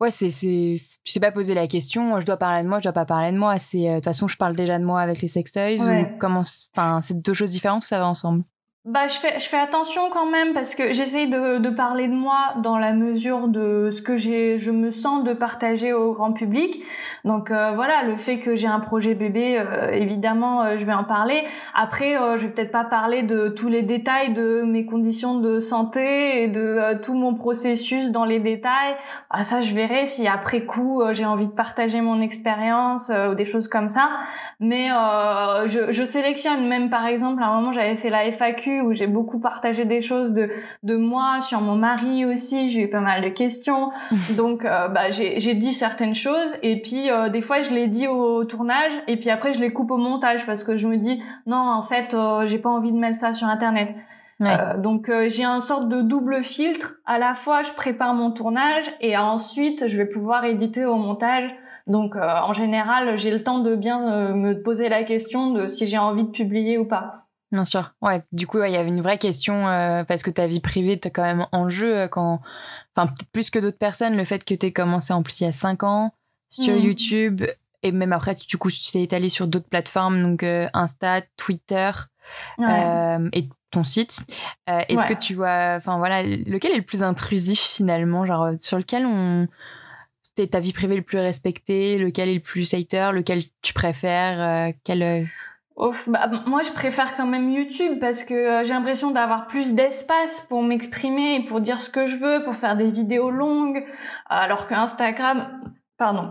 ouais 0.00 0.10
c'est 0.10 0.30
c'est 0.30 0.80
tu 1.04 1.12
sais 1.12 1.20
pas 1.20 1.30
poser 1.30 1.54
la 1.54 1.66
question 1.66 2.18
je 2.20 2.26
dois 2.26 2.36
parler 2.36 2.62
de 2.62 2.68
moi 2.68 2.80
je 2.80 2.84
dois 2.84 2.92
pas 2.92 3.04
parler 3.04 3.30
de 3.30 3.38
moi 3.38 3.58
c'est 3.58 3.88
euh, 3.88 3.92
de 3.92 3.96
toute 3.96 4.04
façon 4.04 4.26
je 4.26 4.36
parle 4.36 4.56
déjà 4.56 4.78
de 4.78 4.84
moi 4.84 5.00
avec 5.00 5.20
les 5.20 5.28
sextoys 5.28 5.80
ou 5.80 6.18
comment 6.18 6.42
enfin 6.74 7.00
c'est 7.00 7.20
deux 7.20 7.34
choses 7.34 7.50
différentes 7.50 7.82
ça 7.82 7.98
va 7.98 8.06
ensemble? 8.06 8.42
Bah, 8.86 9.08
je 9.08 9.14
fais, 9.14 9.40
je 9.40 9.48
fais 9.48 9.58
attention 9.58 10.10
quand 10.10 10.26
même 10.26 10.52
parce 10.52 10.76
que 10.76 10.92
j'essaye 10.92 11.28
de, 11.28 11.58
de 11.58 11.70
parler 11.70 12.06
de 12.06 12.14
moi 12.14 12.54
dans 12.62 12.78
la 12.78 12.92
mesure 12.92 13.48
de 13.48 13.90
ce 13.90 14.00
que 14.00 14.16
j'ai, 14.16 14.58
je 14.58 14.70
me 14.70 14.92
sens 14.92 15.24
de 15.24 15.32
partager 15.32 15.92
au 15.92 16.12
grand 16.12 16.32
public. 16.32 16.84
Donc 17.24 17.50
euh, 17.50 17.72
voilà, 17.74 18.04
le 18.04 18.16
fait 18.16 18.38
que 18.38 18.54
j'ai 18.54 18.68
un 18.68 18.78
projet 18.78 19.16
bébé, 19.16 19.58
euh, 19.58 19.90
évidemment, 19.90 20.62
euh, 20.62 20.76
je 20.78 20.84
vais 20.84 20.92
en 20.92 21.02
parler. 21.02 21.42
Après, 21.74 22.14
je 22.36 22.46
vais 22.46 22.52
peut-être 22.52 22.70
pas 22.70 22.84
parler 22.84 23.24
de 23.24 23.48
tous 23.48 23.68
les 23.68 23.82
détails 23.82 24.32
de 24.32 24.62
mes 24.62 24.86
conditions 24.86 25.40
de 25.40 25.58
santé 25.58 26.44
et 26.44 26.46
de 26.46 26.96
tout 27.02 27.14
mon 27.14 27.34
processus 27.34 28.12
dans 28.12 28.24
les 28.24 28.38
détails. 28.38 28.94
Ah, 29.30 29.42
ça, 29.42 29.62
je 29.62 29.74
verrai 29.74 30.06
si 30.06 30.28
après 30.28 30.64
coup 30.64 31.02
j'ai 31.12 31.24
envie 31.24 31.48
de 31.48 31.52
partager 31.52 32.00
mon 32.00 32.20
expérience 32.20 33.10
ou 33.30 33.34
des 33.34 33.44
choses 33.46 33.66
comme 33.66 33.88
ça. 33.88 34.10
Mais 34.60 34.88
je, 35.66 35.90
je 35.90 36.04
sélectionne 36.04 36.68
même 36.68 36.88
par 36.88 37.06
exemple 37.06 37.42
à 37.42 37.46
un 37.46 37.56
moment 37.56 37.72
j'avais 37.72 37.96
fait 37.96 38.10
la 38.10 38.30
FAQ 38.30 38.75
où 38.80 38.92
j'ai 38.92 39.06
beaucoup 39.06 39.38
partagé 39.38 39.84
des 39.84 40.00
choses 40.00 40.32
de 40.32 40.50
de 40.82 40.96
moi 40.96 41.40
sur 41.40 41.60
mon 41.60 41.76
mari 41.76 42.24
aussi. 42.24 42.70
J'ai 42.70 42.82
eu 42.82 42.88
pas 42.88 43.00
mal 43.00 43.22
de 43.22 43.28
questions, 43.28 43.90
donc 44.36 44.64
euh, 44.64 44.88
bah 44.88 45.10
j'ai 45.10 45.54
dit 45.54 45.72
certaines 45.72 46.14
choses 46.14 46.54
et 46.62 46.80
puis 46.80 47.10
euh, 47.10 47.28
des 47.28 47.40
fois 47.40 47.60
je 47.60 47.70
les 47.70 47.88
dis 47.88 48.06
au, 48.06 48.44
tournage 48.44 48.92
et 49.06 49.16
puis 49.16 49.30
après 49.30 49.52
je 49.52 49.58
les 49.58 49.72
coupe 49.72 49.90
au 49.90 49.96
montage 49.96 50.46
parce 50.46 50.62
que 50.62 50.76
je 50.76 50.86
me 50.86 50.96
dis 50.96 51.22
non 51.46 51.56
en 51.56 51.82
fait 51.82 52.14
euh, 52.14 52.46
j'ai 52.46 52.58
pas 52.58 52.68
envie 52.68 52.92
de 52.92 52.98
mettre 52.98 53.18
ça 53.18 53.32
sur 53.32 53.48
internet. 53.48 53.94
donc 54.78 55.10
j'ai 55.28 55.44
un 55.44 55.60
sorte 55.60 55.88
de 55.88 56.02
double 56.02 56.42
filtre. 56.42 56.96
À 57.06 57.18
la 57.18 57.34
fois, 57.34 57.62
je 57.62 57.72
prépare 57.72 58.12
mon 58.12 58.30
tournage 58.30 58.84
et 59.00 59.16
ensuite 59.16 59.88
je 59.88 59.96
vais 59.96 60.04
pouvoir 60.04 60.44
éditer 60.44 60.84
au 60.84 60.96
montage. 60.96 61.48
Donc 61.86 62.16
en 62.16 62.52
général, 62.52 63.16
j'ai 63.16 63.30
le 63.30 63.42
temps 63.42 63.60
de 63.60 63.74
bien 63.74 64.34
me 64.34 64.60
poser 64.60 64.90
la 64.90 65.04
question 65.04 65.52
de 65.52 65.66
si 65.66 65.86
j'ai 65.86 65.98
envie 65.98 66.24
de 66.24 66.30
publier 66.30 66.76
ou 66.76 66.84
pas. 66.84 67.25
Bien 67.52 67.64
sûr. 67.64 67.92
Ouais. 68.02 68.22
Du 68.32 68.46
coup, 68.46 68.62
il 68.62 68.72
y 68.72 68.76
avait 68.76 68.88
une 68.88 69.00
vraie 69.00 69.18
question 69.18 69.68
euh, 69.68 70.04
parce 70.04 70.22
que 70.22 70.30
ta 70.30 70.46
vie 70.46 70.60
privée 70.60 70.92
est 70.92 71.10
quand 71.10 71.22
même 71.22 71.46
en 71.52 71.68
jeu 71.68 71.96
euh, 71.96 72.08
quand, 72.08 72.40
enfin 72.94 73.06
peut-être 73.06 73.30
plus 73.30 73.50
que 73.50 73.58
d'autres 73.58 73.78
personnes, 73.78 74.16
le 74.16 74.24
fait 74.24 74.44
que 74.44 74.54
tu 74.54 74.66
aies 74.66 74.72
commencé 74.72 75.12
en 75.12 75.22
plus 75.22 75.40
il 75.40 75.44
y 75.44 75.46
a 75.46 75.52
5 75.52 75.84
ans 75.84 76.12
sur 76.48 76.74
mm. 76.74 76.78
YouTube 76.78 77.42
et 77.82 77.92
même 77.92 78.12
après, 78.12 78.34
du 78.34 78.56
coup, 78.56 78.70
tu 78.70 78.80
t'es 78.90 79.02
étalé 79.02 79.28
sur 79.28 79.46
d'autres 79.46 79.68
plateformes, 79.68 80.20
donc 80.20 80.42
euh, 80.42 80.68
Insta, 80.72 81.22
Twitter 81.36 81.90
et 82.58 83.48
ton 83.70 83.84
site. 83.84 84.18
Est-ce 84.66 85.06
que 85.06 85.14
tu 85.14 85.34
vois, 85.34 85.74
enfin 85.76 85.98
voilà, 85.98 86.24
lequel 86.24 86.72
est 86.72 86.78
le 86.78 86.82
plus 86.82 87.04
intrusif 87.04 87.60
finalement, 87.60 88.26
genre 88.26 88.50
sur 88.58 88.78
lequel 88.78 89.06
on 89.06 89.46
ta 90.50 90.58
vie 90.58 90.72
privée 90.72 90.96
le 90.96 91.02
plus 91.02 91.18
respectée, 91.18 91.98
lequel 91.98 92.28
est 92.28 92.34
le 92.34 92.40
plus 92.40 92.74
hater, 92.74 93.10
lequel 93.12 93.44
tu 93.62 93.72
préfères, 93.72 94.72
quel 94.82 95.28
bah, 96.06 96.30
moi, 96.46 96.62
je 96.62 96.72
préfère 96.72 97.16
quand 97.16 97.26
même 97.26 97.48
YouTube 97.48 97.98
parce 98.00 98.24
que 98.24 98.34
euh, 98.34 98.64
j'ai 98.64 98.72
l'impression 98.72 99.10
d'avoir 99.10 99.46
plus 99.46 99.74
d'espace 99.74 100.40
pour 100.48 100.62
m'exprimer, 100.62 101.44
pour 101.44 101.60
dire 101.60 101.80
ce 101.80 101.90
que 101.90 102.06
je 102.06 102.16
veux, 102.16 102.44
pour 102.44 102.56
faire 102.56 102.76
des 102.76 102.90
vidéos 102.90 103.30
longues, 103.30 103.84
alors 104.28 104.66
que 104.66 104.74
Instagram, 104.74 105.60
pardon, 105.98 106.30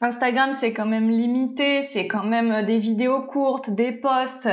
Instagram, 0.00 0.52
c'est 0.52 0.72
quand 0.72 0.86
même 0.86 1.10
limité, 1.10 1.82
c'est 1.82 2.08
quand 2.08 2.24
même 2.24 2.50
euh, 2.50 2.62
des 2.62 2.78
vidéos 2.78 3.22
courtes, 3.22 3.70
des 3.70 3.92
posts, 3.92 4.48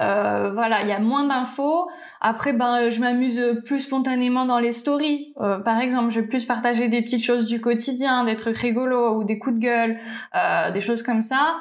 euh, 0.00 0.50
voilà, 0.52 0.82
il 0.82 0.88
y 0.88 0.92
a 0.92 0.98
moins 0.98 1.24
d'infos. 1.24 1.88
Après, 2.20 2.52
ben, 2.52 2.90
je 2.90 3.00
m'amuse 3.00 3.40
plus 3.64 3.78
spontanément 3.80 4.44
dans 4.44 4.58
les 4.58 4.72
stories. 4.72 5.32
Euh, 5.40 5.58
par 5.58 5.80
exemple, 5.80 6.10
je 6.10 6.20
vais 6.20 6.26
plus 6.26 6.44
partager 6.44 6.88
des 6.88 7.00
petites 7.00 7.24
choses 7.24 7.46
du 7.46 7.60
quotidien, 7.60 8.24
des 8.24 8.34
trucs 8.34 8.56
rigolos 8.58 9.16
ou 9.16 9.24
des 9.24 9.38
coups 9.38 9.56
de 9.56 9.60
gueule, 9.60 9.98
euh, 10.34 10.72
des 10.72 10.80
choses 10.80 11.04
comme 11.04 11.22
ça. 11.22 11.58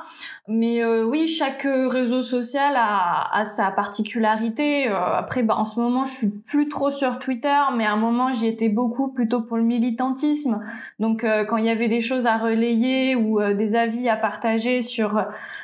Mais 0.48 0.84
euh, 0.84 1.04
oui, 1.04 1.28
chaque 1.28 1.62
réseau 1.64 2.24
social 2.24 2.74
a, 2.76 3.30
a 3.32 3.44
sa 3.44 3.70
particularité. 3.70 4.88
après, 4.88 5.44
ben, 5.44 5.54
en 5.54 5.66
ce 5.66 5.80
moment, 5.80 6.06
je 6.06 6.14
suis 6.14 6.30
plus 6.30 6.70
trop 6.70 6.90
sur 6.90 7.20
Twitter, 7.20 7.60
mais 7.76 7.86
à 7.86 7.92
un 7.92 7.98
moment, 7.98 8.34
j'y 8.34 8.48
étais 8.48 8.70
beaucoup 8.70 9.10
plutôt 9.10 9.42
pour 9.42 9.58
le 9.58 9.64
militantisme. 9.64 10.64
Donc, 11.00 11.24
quand 11.48 11.58
il 11.58 11.66
y 11.66 11.70
avait 11.70 11.88
des 11.88 12.02
choses 12.02 12.26
à 12.26 12.38
relayer 12.38 13.16
ou 13.16 13.40
des 13.54 13.76
avis 13.76 14.10
à 14.10 14.16
partager 14.16 14.82
sur 14.82 15.24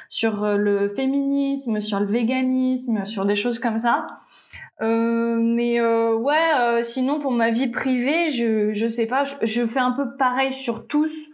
sur 0.10 0.45
le 0.45 0.89
féminisme, 0.89 1.79
sur 1.79 1.99
le 1.99 2.06
véganisme, 2.06 3.06
sur 3.06 3.25
des 3.25 3.36
choses 3.36 3.58
comme 3.58 3.79
ça. 3.79 4.06
Euh, 4.84 5.38
mais 5.39 5.80
euh, 5.80 6.13
ouais, 6.15 6.52
euh, 6.60 6.84
sinon 6.84 7.19
pour 7.19 7.32
ma 7.32 7.52
vie 7.52 7.67
privée, 7.67 8.30
je 8.30 8.74
je 8.74 8.88
sais 8.88 9.06
pas, 9.06 9.24
je, 9.41 9.65
fais 9.65 9.80
un 9.80 9.91
peu 9.91 10.15
pareil 10.17 10.52
sur 10.52 10.88
tous. 10.88 11.30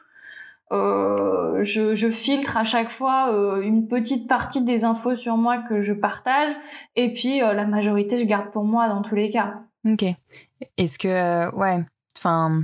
Je, 0.72 2.10
filtre 2.12 2.58
à 2.58 2.64
chaque 2.64 2.92
fois 2.92 3.32
une 3.64 3.88
petite 3.88 4.28
partie 4.28 4.64
des 4.64 4.86
infos 4.86 5.16
sur 5.16 5.36
moi 5.36 5.58
que 5.68 5.82
je 5.82 5.94
partage, 5.94 6.54
et 6.96 7.12
puis 7.14 7.40
la 7.40 7.66
majorité 7.66 8.20
je 8.20 8.26
garde 8.26 8.52
pour 8.52 8.64
moi 8.64 8.88
dans 8.88 9.02
tous 9.02 9.16
les 9.16 9.32
cas. 9.32 9.56
Ok. 9.86 10.06
Est-ce 10.78 11.00
que 11.00 11.54
ouais, 11.56 11.84
enfin. 12.18 12.64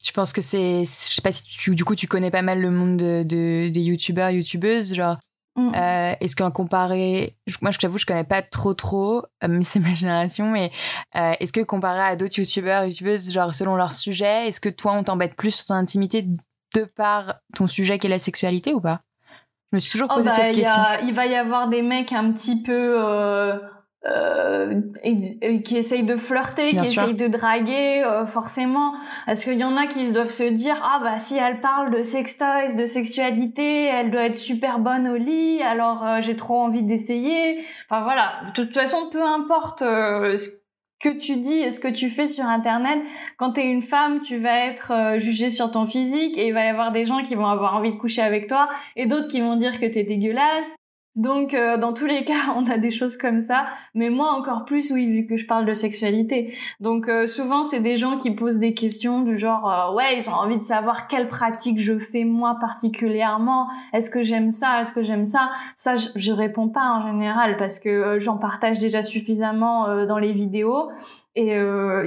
Je 0.00 0.12
pense 0.12 0.32
que 0.32 0.40
c'est, 0.40 0.84
je 0.84 1.14
sais 1.14 1.20
pas 1.20 1.32
si 1.32 1.70
du 1.72 1.84
coup 1.84 1.96
tu 1.96 2.06
connais 2.06 2.30
pas 2.30 2.40
mal 2.40 2.60
le 2.60 2.70
monde 2.70 2.98
de, 2.98 3.24
de 3.24 3.68
des 3.68 3.80
youtubeurs, 3.80 4.30
youtubeuses, 4.30 4.94
genre 4.94 5.18
Mm. 5.58 5.74
Euh, 5.74 6.14
est-ce 6.20 6.36
qu'en 6.36 6.52
comparé, 6.52 7.36
moi 7.62 7.72
je 7.72 7.78
t'avoue 7.78 7.98
je 7.98 8.06
connais 8.06 8.22
pas 8.22 8.42
trop 8.42 8.74
trop, 8.74 9.24
euh, 9.42 9.48
mais 9.48 9.64
c'est 9.64 9.80
ma 9.80 9.92
génération, 9.92 10.50
mais 10.50 10.70
euh, 11.16 11.32
est-ce 11.40 11.52
que 11.52 11.60
comparé 11.60 12.00
à 12.00 12.16
d'autres 12.16 12.38
youtubeurs, 12.38 12.84
youtubeuses, 12.84 13.32
genre 13.32 13.54
selon 13.54 13.76
leur 13.76 13.92
sujet, 13.92 14.46
est-ce 14.46 14.60
que 14.60 14.68
toi 14.68 14.92
on 14.92 15.02
t'embête 15.02 15.34
plus 15.34 15.50
sur 15.50 15.66
ton 15.66 15.74
intimité 15.74 16.26
de 16.74 16.84
par 16.84 17.34
ton 17.56 17.66
sujet 17.66 17.98
qui 17.98 18.06
est 18.06 18.10
la 18.10 18.20
sexualité 18.20 18.72
ou 18.72 18.80
pas? 18.80 19.00
Je 19.72 19.76
me 19.76 19.80
suis 19.80 19.90
toujours 19.90 20.08
oh, 20.12 20.14
posé 20.14 20.28
bah, 20.28 20.34
cette 20.36 20.54
question. 20.54 20.82
il 21.02 21.12
va 21.12 21.26
y 21.26 21.34
avoir 21.34 21.68
des 21.68 21.82
mecs 21.82 22.12
un 22.12 22.32
petit 22.32 22.62
peu 22.62 22.96
euh, 23.04 23.58
et, 25.02 25.62
qui 25.62 25.76
essayent 25.76 26.04
de 26.04 26.16
flirter, 26.16 26.74
qui 26.74 26.82
essayent 26.82 27.14
de 27.14 27.28
draguer, 27.28 28.02
euh, 28.04 28.26
forcément. 28.26 28.94
Est-ce 29.26 29.44
qu'il 29.44 29.58
y 29.58 29.64
en 29.64 29.76
a 29.76 29.86
qui 29.86 30.10
doivent 30.12 30.30
se 30.30 30.44
dire 30.44 30.76
ah 30.82 31.00
bah 31.02 31.18
si 31.18 31.36
elle 31.36 31.60
parle 31.60 31.90
de 31.90 32.02
sextoys, 32.02 32.74
de 32.76 32.84
sexualité, 32.84 33.84
elle 33.84 34.10
doit 34.10 34.24
être 34.24 34.36
super 34.36 34.78
bonne 34.78 35.08
au 35.08 35.16
lit, 35.16 35.62
alors 35.62 36.04
euh, 36.06 36.18
j'ai 36.22 36.36
trop 36.36 36.60
envie 36.60 36.82
d'essayer. 36.82 37.64
Enfin 37.88 38.02
voilà. 38.02 38.42
De 38.48 38.52
toute 38.52 38.74
façon, 38.74 39.08
peu 39.10 39.22
importe 39.22 39.82
euh, 39.82 40.36
ce 40.36 40.48
que 41.00 41.10
tu 41.10 41.36
dis 41.36 41.58
et 41.60 41.70
ce 41.70 41.80
que 41.80 41.88
tu 41.88 42.10
fais 42.10 42.26
sur 42.26 42.44
internet, 42.44 42.98
quand 43.36 43.52
t'es 43.52 43.66
une 43.66 43.82
femme, 43.82 44.20
tu 44.22 44.38
vas 44.38 44.66
être 44.66 45.18
jugée 45.18 45.50
sur 45.50 45.70
ton 45.70 45.86
physique 45.86 46.36
et 46.36 46.48
il 46.48 46.54
va 46.54 46.64
y 46.64 46.68
avoir 46.68 46.90
des 46.90 47.06
gens 47.06 47.22
qui 47.22 47.36
vont 47.36 47.46
avoir 47.46 47.76
envie 47.76 47.92
de 47.92 47.98
coucher 47.98 48.22
avec 48.22 48.48
toi 48.48 48.68
et 48.96 49.06
d'autres 49.06 49.28
qui 49.28 49.40
vont 49.40 49.54
dire 49.54 49.78
que 49.78 49.86
t'es 49.86 50.02
dégueulasse 50.02 50.74
donc, 51.18 51.52
euh, 51.52 51.76
dans 51.76 51.92
tous 51.92 52.06
les 52.06 52.24
cas, 52.30 52.54
on 52.56 52.70
a 52.70 52.78
des 52.78 52.92
choses 52.92 53.16
comme 53.16 53.40
ça. 53.40 53.66
Mais 53.94 54.08
moi, 54.08 54.32
encore 54.32 54.64
plus, 54.64 54.92
oui, 54.92 55.06
vu 55.06 55.26
que 55.26 55.36
je 55.36 55.46
parle 55.46 55.66
de 55.66 55.74
sexualité. 55.74 56.54
Donc, 56.80 57.08
euh, 57.08 57.26
souvent, 57.26 57.64
c'est 57.64 57.80
des 57.80 57.96
gens 57.96 58.16
qui 58.16 58.30
posent 58.30 58.60
des 58.60 58.72
questions 58.72 59.22
du 59.22 59.36
genre, 59.36 59.68
euh, 59.68 59.94
ouais, 59.94 60.16
ils 60.16 60.28
ont 60.30 60.34
envie 60.34 60.56
de 60.56 60.62
savoir 60.62 61.08
quelle 61.08 61.28
pratique 61.28 61.80
je 61.80 61.98
fais 61.98 62.22
moi 62.22 62.56
particulièrement. 62.60 63.68
Est-ce 63.92 64.10
que 64.10 64.22
j'aime 64.22 64.52
ça? 64.52 64.80
Est-ce 64.80 64.92
que 64.92 65.02
j'aime 65.02 65.26
ça? 65.26 65.50
Ça, 65.74 65.96
je, 65.96 66.08
je, 66.14 66.32
réponds 66.32 66.68
pas 66.68 66.88
en 66.88 67.08
général 67.08 67.56
parce 67.56 67.80
que 67.80 68.18
j'en 68.20 68.36
partage 68.36 68.78
déjà 68.78 69.02
suffisamment 69.02 70.06
dans 70.06 70.18
les 70.18 70.32
vidéos 70.32 70.88
et 71.40 71.54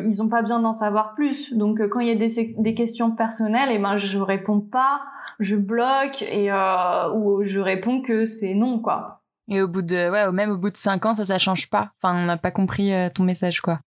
ils 0.05 0.21
ont 0.21 0.27
pas 0.27 0.41
besoin 0.41 0.59
d'en 0.59 0.73
savoir 0.73 1.13
plus. 1.15 1.53
Donc, 1.53 1.81
quand 1.89 2.01
il 2.01 2.07
y 2.07 2.11
a 2.11 2.15
des, 2.15 2.53
des 2.57 2.73
questions 2.73 3.11
personnelles, 3.11 3.71
et 3.71 3.75
eh 3.75 3.79
ben, 3.79 3.95
je 3.97 4.19
réponds 4.19 4.59
pas 4.59 5.01
je 5.41 5.55
bloque 5.55 6.21
et 6.21 6.51
euh, 6.51 7.11
ou 7.13 7.43
je 7.43 7.59
réponds 7.59 8.01
que 8.01 8.25
c'est 8.25 8.53
non 8.53 8.79
quoi. 8.79 9.21
Et 9.49 9.61
au 9.61 9.67
bout 9.67 9.81
de 9.81 10.09
ouais, 10.09 10.31
même 10.31 10.51
au 10.51 10.57
bout 10.57 10.69
de 10.69 10.77
cinq 10.77 11.05
ans, 11.05 11.15
ça 11.15 11.25
ça 11.25 11.37
change 11.37 11.69
pas. 11.69 11.91
Enfin, 12.01 12.15
on 12.15 12.25
n'a 12.25 12.37
pas 12.37 12.51
compris 12.51 12.93
euh, 12.93 13.09
ton 13.09 13.23
message 13.23 13.59
quoi. 13.59 13.79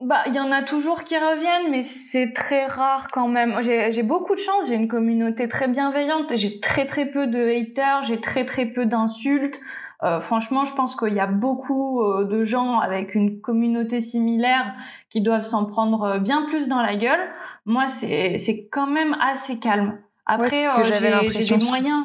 Bah, 0.00 0.22
il 0.26 0.34
y 0.34 0.40
en 0.40 0.50
a 0.50 0.62
toujours 0.62 1.04
qui 1.04 1.14
reviennent, 1.14 1.70
mais 1.70 1.82
c'est 1.82 2.32
très 2.32 2.64
rare 2.64 3.08
quand 3.12 3.28
même. 3.28 3.60
J'ai 3.60 4.02
beaucoup 4.02 4.34
de 4.34 4.40
chance, 4.40 4.68
j'ai 4.68 4.74
une 4.74 4.88
communauté 4.88 5.46
très 5.46 5.68
bienveillante, 5.68 6.34
j'ai 6.36 6.58
très 6.58 6.86
très 6.86 7.04
peu 7.04 7.26
de 7.26 7.38
haters, 7.38 8.04
j'ai 8.04 8.18
très 8.18 8.46
très 8.46 8.64
peu 8.64 8.86
d'insultes. 8.86 9.60
Euh, 10.02 10.20
franchement, 10.20 10.64
je 10.64 10.72
pense 10.74 10.96
qu'il 10.96 11.12
y 11.12 11.20
a 11.20 11.26
beaucoup 11.26 12.02
euh, 12.02 12.24
de 12.24 12.42
gens 12.42 12.78
avec 12.78 13.14
une 13.14 13.40
communauté 13.40 14.00
similaire 14.00 14.74
qui 15.10 15.20
doivent 15.20 15.42
s'en 15.42 15.66
prendre 15.66 16.18
bien 16.18 16.46
plus 16.48 16.68
dans 16.68 16.80
la 16.80 16.96
gueule. 16.96 17.20
Moi, 17.66 17.88
c'est 17.88 18.38
c'est 18.38 18.68
quand 18.70 18.86
même 18.86 19.14
assez 19.20 19.58
calme. 19.58 19.98
Après, 20.24 20.66
euh, 20.66 20.84
j'ai 20.84 21.56
des 21.56 21.64
moyens. 21.66 22.04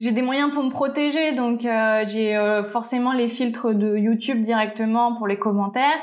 J'ai 0.00 0.12
des 0.12 0.22
moyens 0.22 0.52
pour 0.52 0.62
me 0.62 0.70
protéger, 0.70 1.32
donc 1.32 1.64
euh, 1.64 2.04
j'ai 2.06 2.36
euh, 2.36 2.64
forcément 2.64 3.12
les 3.12 3.28
filtres 3.28 3.72
de 3.74 3.96
YouTube 3.96 4.40
directement 4.40 5.14
pour 5.14 5.26
les 5.26 5.38
commentaires. 5.38 5.98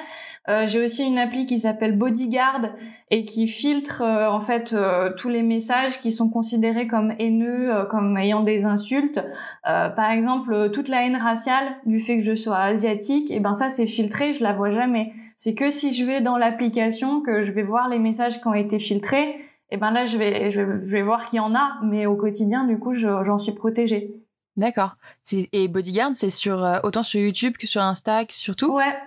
Euh, 0.49 0.65
j'ai 0.65 0.83
aussi 0.83 1.03
une 1.03 1.19
appli 1.19 1.45
qui 1.45 1.59
s'appelle 1.59 1.97
Bodyguard 1.97 2.69
et 3.11 3.25
qui 3.25 3.47
filtre 3.47 4.01
en 4.01 4.39
fait 4.39 4.73
tous 5.17 5.29
les 5.29 5.43
messages 5.43 5.99
qui 5.99 6.11
sont 6.11 6.29
considérés 6.29 6.87
comme 6.87 7.13
haineux, 7.19 7.85
comme 7.91 8.17
ayant 8.17 8.41
des 8.41 8.65
insultes. 8.65 9.19
par 9.63 10.11
exemple, 10.11 10.71
toute 10.71 10.87
la 10.87 11.05
haine 11.05 11.17
raciale 11.17 11.75
du 11.85 11.99
fait 11.99 12.17
que 12.17 12.23
je 12.23 12.33
sois 12.33 12.57
asiatique, 12.57 13.29
et 13.29 13.35
eh 13.35 13.39
ben 13.39 13.53
ça 13.53 13.69
c'est 13.69 13.85
filtré, 13.85 14.31
je 14.31 14.41
la 14.41 14.53
vois 14.53 14.69
jamais. 14.69 15.13
C'est 15.35 15.53
que 15.53 15.69
si 15.69 15.93
je 15.93 16.05
vais 16.05 16.21
dans 16.21 16.37
l'application 16.37 17.21
que 17.21 17.43
je 17.43 17.51
vais 17.51 17.63
voir 17.63 17.89
les 17.89 17.99
messages 17.99 18.39
qui 18.39 18.47
ont 18.47 18.53
été 18.53 18.79
filtrés 18.79 19.35
et 19.71 19.77
ben 19.77 19.91
là 19.91 20.05
je 20.05 20.17
vais 20.17 20.51
je 20.51 20.61
vais 20.61 21.01
voir 21.01 21.27
qu'il 21.27 21.37
y 21.37 21.39
en 21.39 21.55
a 21.55 21.79
mais 21.81 22.05
au 22.05 22.15
quotidien 22.15 22.65
du 22.65 22.77
coup 22.77 22.93
j'en 22.93 23.37
suis 23.37 23.53
protégée. 23.53 24.13
D'accord. 24.57 24.97
Et 25.31 25.67
Bodyguard 25.69 26.11
c'est 26.13 26.29
sur 26.29 26.63
euh, 26.63 26.79
autant 26.83 27.03
sur 27.03 27.21
YouTube 27.21 27.55
que 27.57 27.67
sur 27.67 27.81
Insta 27.81 28.25
que 28.25 28.33
sur 28.33 28.55
tout? 28.55 28.73
Ouais. 28.73 28.97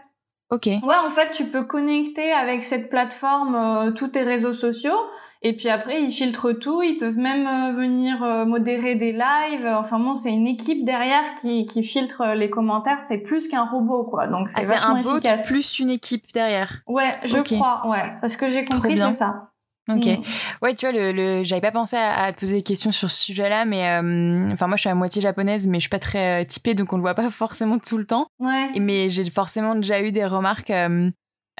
Ok. 0.50 0.66
Ouais 0.66 0.96
en 1.06 1.10
fait 1.10 1.30
tu 1.32 1.44
peux 1.46 1.64
connecter 1.64 2.32
avec 2.32 2.64
cette 2.64 2.88
plateforme 2.88 3.54
euh, 3.54 3.90
tous 3.92 4.08
tes 4.08 4.22
réseaux 4.22 4.54
sociaux 4.54 4.98
et 5.42 5.54
puis 5.54 5.68
après 5.68 6.02
ils 6.02 6.12
filtrent 6.12 6.58
tout 6.58 6.82
ils 6.82 6.96
peuvent 6.96 7.18
même 7.18 7.46
euh, 7.46 7.76
venir 7.76 8.20
modérer 8.46 8.94
des 8.94 9.12
lives. 9.12 9.66
Enfin 9.66 9.98
bon 9.98 10.14
c'est 10.14 10.32
une 10.32 10.46
équipe 10.46 10.86
derrière 10.86 11.34
qui 11.38 11.66
qui 11.66 11.82
filtre 11.82 12.34
les 12.34 12.48
commentaires. 12.48 13.02
C'est 13.02 13.18
plus 13.18 13.48
qu'un 13.48 13.66
robot 13.66 14.04
quoi. 14.04 14.28
Donc 14.28 14.48
c'est 14.48 14.66
ah, 14.66 14.92
un 14.92 15.02
bot 15.02 15.20
plus 15.46 15.78
une 15.78 15.90
équipe 15.90 16.32
derrière. 16.32 16.80
Ouais 16.86 17.18
je 17.24 17.36
crois 17.36 17.86
ouais. 17.86 18.14
Parce 18.22 18.36
que 18.36 18.48
j'ai 18.48 18.64
compris 18.64 18.96
c'est 18.96 19.12
ça 19.12 19.50
Ok. 19.88 20.06
Mm. 20.06 20.22
Ouais, 20.62 20.74
tu 20.74 20.86
vois, 20.86 20.92
le, 20.92 21.12
le 21.12 21.44
j'avais 21.44 21.60
pas 21.60 21.70
pensé 21.70 21.96
à, 21.96 22.32
te 22.32 22.40
poser 22.40 22.56
des 22.56 22.62
questions 22.62 22.90
sur 22.90 23.10
ce 23.10 23.22
sujet-là, 23.22 23.64
mais 23.64 23.86
euh, 23.88 24.50
enfin 24.52 24.66
moi 24.66 24.76
je 24.76 24.80
suis 24.80 24.90
à 24.90 24.94
moitié 24.94 25.20
japonaise, 25.20 25.68
mais 25.68 25.78
je 25.78 25.82
suis 25.82 25.90
pas 25.90 25.98
très 25.98 26.42
euh, 26.42 26.44
typée, 26.44 26.74
donc 26.74 26.92
on 26.92 26.96
le 26.96 27.02
voit 27.02 27.14
pas 27.14 27.30
forcément 27.30 27.78
tout 27.78 27.98
le 27.98 28.06
temps. 28.06 28.28
Ouais. 28.38 28.70
mais 28.80 29.08
j'ai 29.10 29.28
forcément 29.28 29.74
déjà 29.74 30.02
eu 30.02 30.12
des 30.12 30.24
remarques 30.24 30.70
euh, 30.70 31.10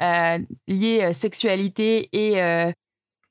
euh 0.01 0.39
liées 0.67 1.13
sexualité 1.13 2.09
et 2.13 2.41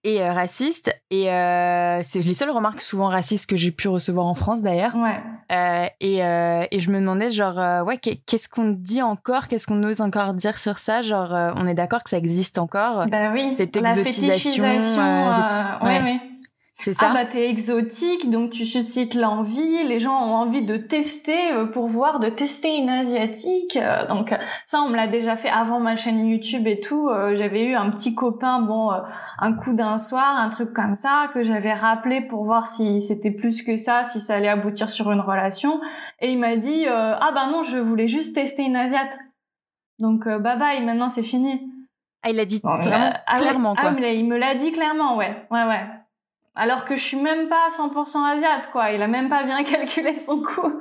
et 0.04 0.22
euh, 0.22 0.32
raciste. 0.32 0.94
Et 1.10 1.30
euh, 1.30 2.00
c'est 2.02 2.20
les 2.20 2.34
seules 2.34 2.50
remarques 2.50 2.80
souvent 2.80 3.08
racistes 3.08 3.48
que 3.48 3.56
j'ai 3.56 3.70
pu 3.72 3.88
recevoir 3.88 4.26
en 4.26 4.34
France 4.34 4.62
d'ailleurs. 4.62 4.94
Ouais. 4.94 5.20
Euh, 5.50 5.86
et, 6.00 6.24
euh, 6.24 6.66
et 6.70 6.78
je 6.80 6.90
me 6.90 7.00
demandais 7.00 7.30
genre 7.30 7.84
ouais 7.86 7.98
qu'est-ce 7.98 8.48
qu'on 8.48 8.70
dit 8.70 9.02
encore, 9.02 9.48
qu'est-ce 9.48 9.66
qu'on 9.66 9.82
ose 9.82 10.00
encore 10.00 10.34
dire 10.34 10.58
sur 10.58 10.78
ça? 10.78 11.02
Genre 11.02 11.32
on 11.56 11.66
est 11.66 11.74
d'accord 11.74 12.02
que 12.04 12.10
ça 12.10 12.18
existe 12.18 12.58
encore. 12.58 13.06
Bah 13.06 13.30
oui. 13.32 13.50
Cette 13.50 13.76
exotisation. 13.76 14.64
ouais. 14.64 16.02
ouais. 16.02 16.20
C'est 16.84 16.92
ça. 16.92 17.08
Ah 17.08 17.14
bah 17.14 17.24
t'es 17.24 17.48
exotique, 17.48 18.28
donc 18.28 18.50
tu 18.50 18.66
suscites 18.66 19.14
l'envie. 19.14 19.84
Les 19.84 20.00
gens 20.00 20.22
ont 20.22 20.34
envie 20.34 20.66
de 20.66 20.76
tester 20.76 21.50
euh, 21.50 21.64
pour 21.64 21.86
voir, 21.88 22.20
de 22.20 22.28
tester 22.28 22.76
une 22.76 22.90
asiatique. 22.90 23.78
Euh, 23.78 24.06
donc 24.06 24.34
ça, 24.66 24.82
on 24.82 24.90
me 24.90 24.96
l'a 24.96 25.06
déjà 25.06 25.38
fait 25.38 25.48
avant 25.48 25.80
ma 25.80 25.96
chaîne 25.96 26.26
YouTube 26.26 26.66
et 26.66 26.80
tout. 26.80 27.08
Euh, 27.08 27.36
j'avais 27.36 27.64
eu 27.64 27.74
un 27.74 27.90
petit 27.90 28.14
copain, 28.14 28.60
bon, 28.60 28.90
un 29.38 29.52
coup 29.54 29.72
d'un 29.72 29.96
soir, 29.96 30.36
un 30.36 30.50
truc 30.50 30.74
comme 30.74 30.94
ça, 30.94 31.30
que 31.32 31.42
j'avais 31.42 31.72
rappelé 31.72 32.20
pour 32.20 32.44
voir 32.44 32.66
si 32.66 33.00
c'était 33.00 33.30
plus 33.30 33.62
que 33.62 33.78
ça, 33.78 34.04
si 34.04 34.20
ça 34.20 34.34
allait 34.34 34.48
aboutir 34.48 34.90
sur 34.90 35.10
une 35.10 35.20
relation. 35.20 35.80
Et 36.20 36.32
il 36.32 36.38
m'a 36.38 36.56
dit 36.56 36.84
ah 36.86 37.30
bah 37.34 37.46
non, 37.46 37.62
je 37.62 37.78
voulais 37.78 38.08
juste 38.08 38.34
tester 38.34 38.62
une 38.62 38.76
asiate. 38.76 39.16
Donc 40.00 40.28
bye 40.28 40.58
bye, 40.58 40.84
maintenant 40.84 41.08
c'est 41.08 41.22
fini. 41.22 41.62
Ah 42.22 42.28
il 42.28 42.36
l'a 42.36 42.44
dit 42.44 42.60
vraiment 42.62 43.12
ah 43.26 43.38
clairement 43.38 43.74
quoi. 43.74 43.94
Ah, 43.96 44.10
il 44.10 44.28
me 44.28 44.36
l'a 44.36 44.54
dit 44.54 44.72
clairement, 44.72 45.16
ouais, 45.16 45.46
ouais, 45.50 45.64
ouais 45.64 46.03
alors 46.56 46.84
que 46.84 46.94
je 46.94 47.02
suis 47.02 47.16
même 47.16 47.48
pas 47.48 47.68
100% 47.76 48.36
asiate 48.36 48.70
quoi. 48.70 48.92
Il 48.92 49.02
a 49.02 49.08
même 49.08 49.28
pas 49.28 49.42
bien 49.42 49.64
calculé 49.64 50.14
son 50.14 50.40
coût. 50.40 50.80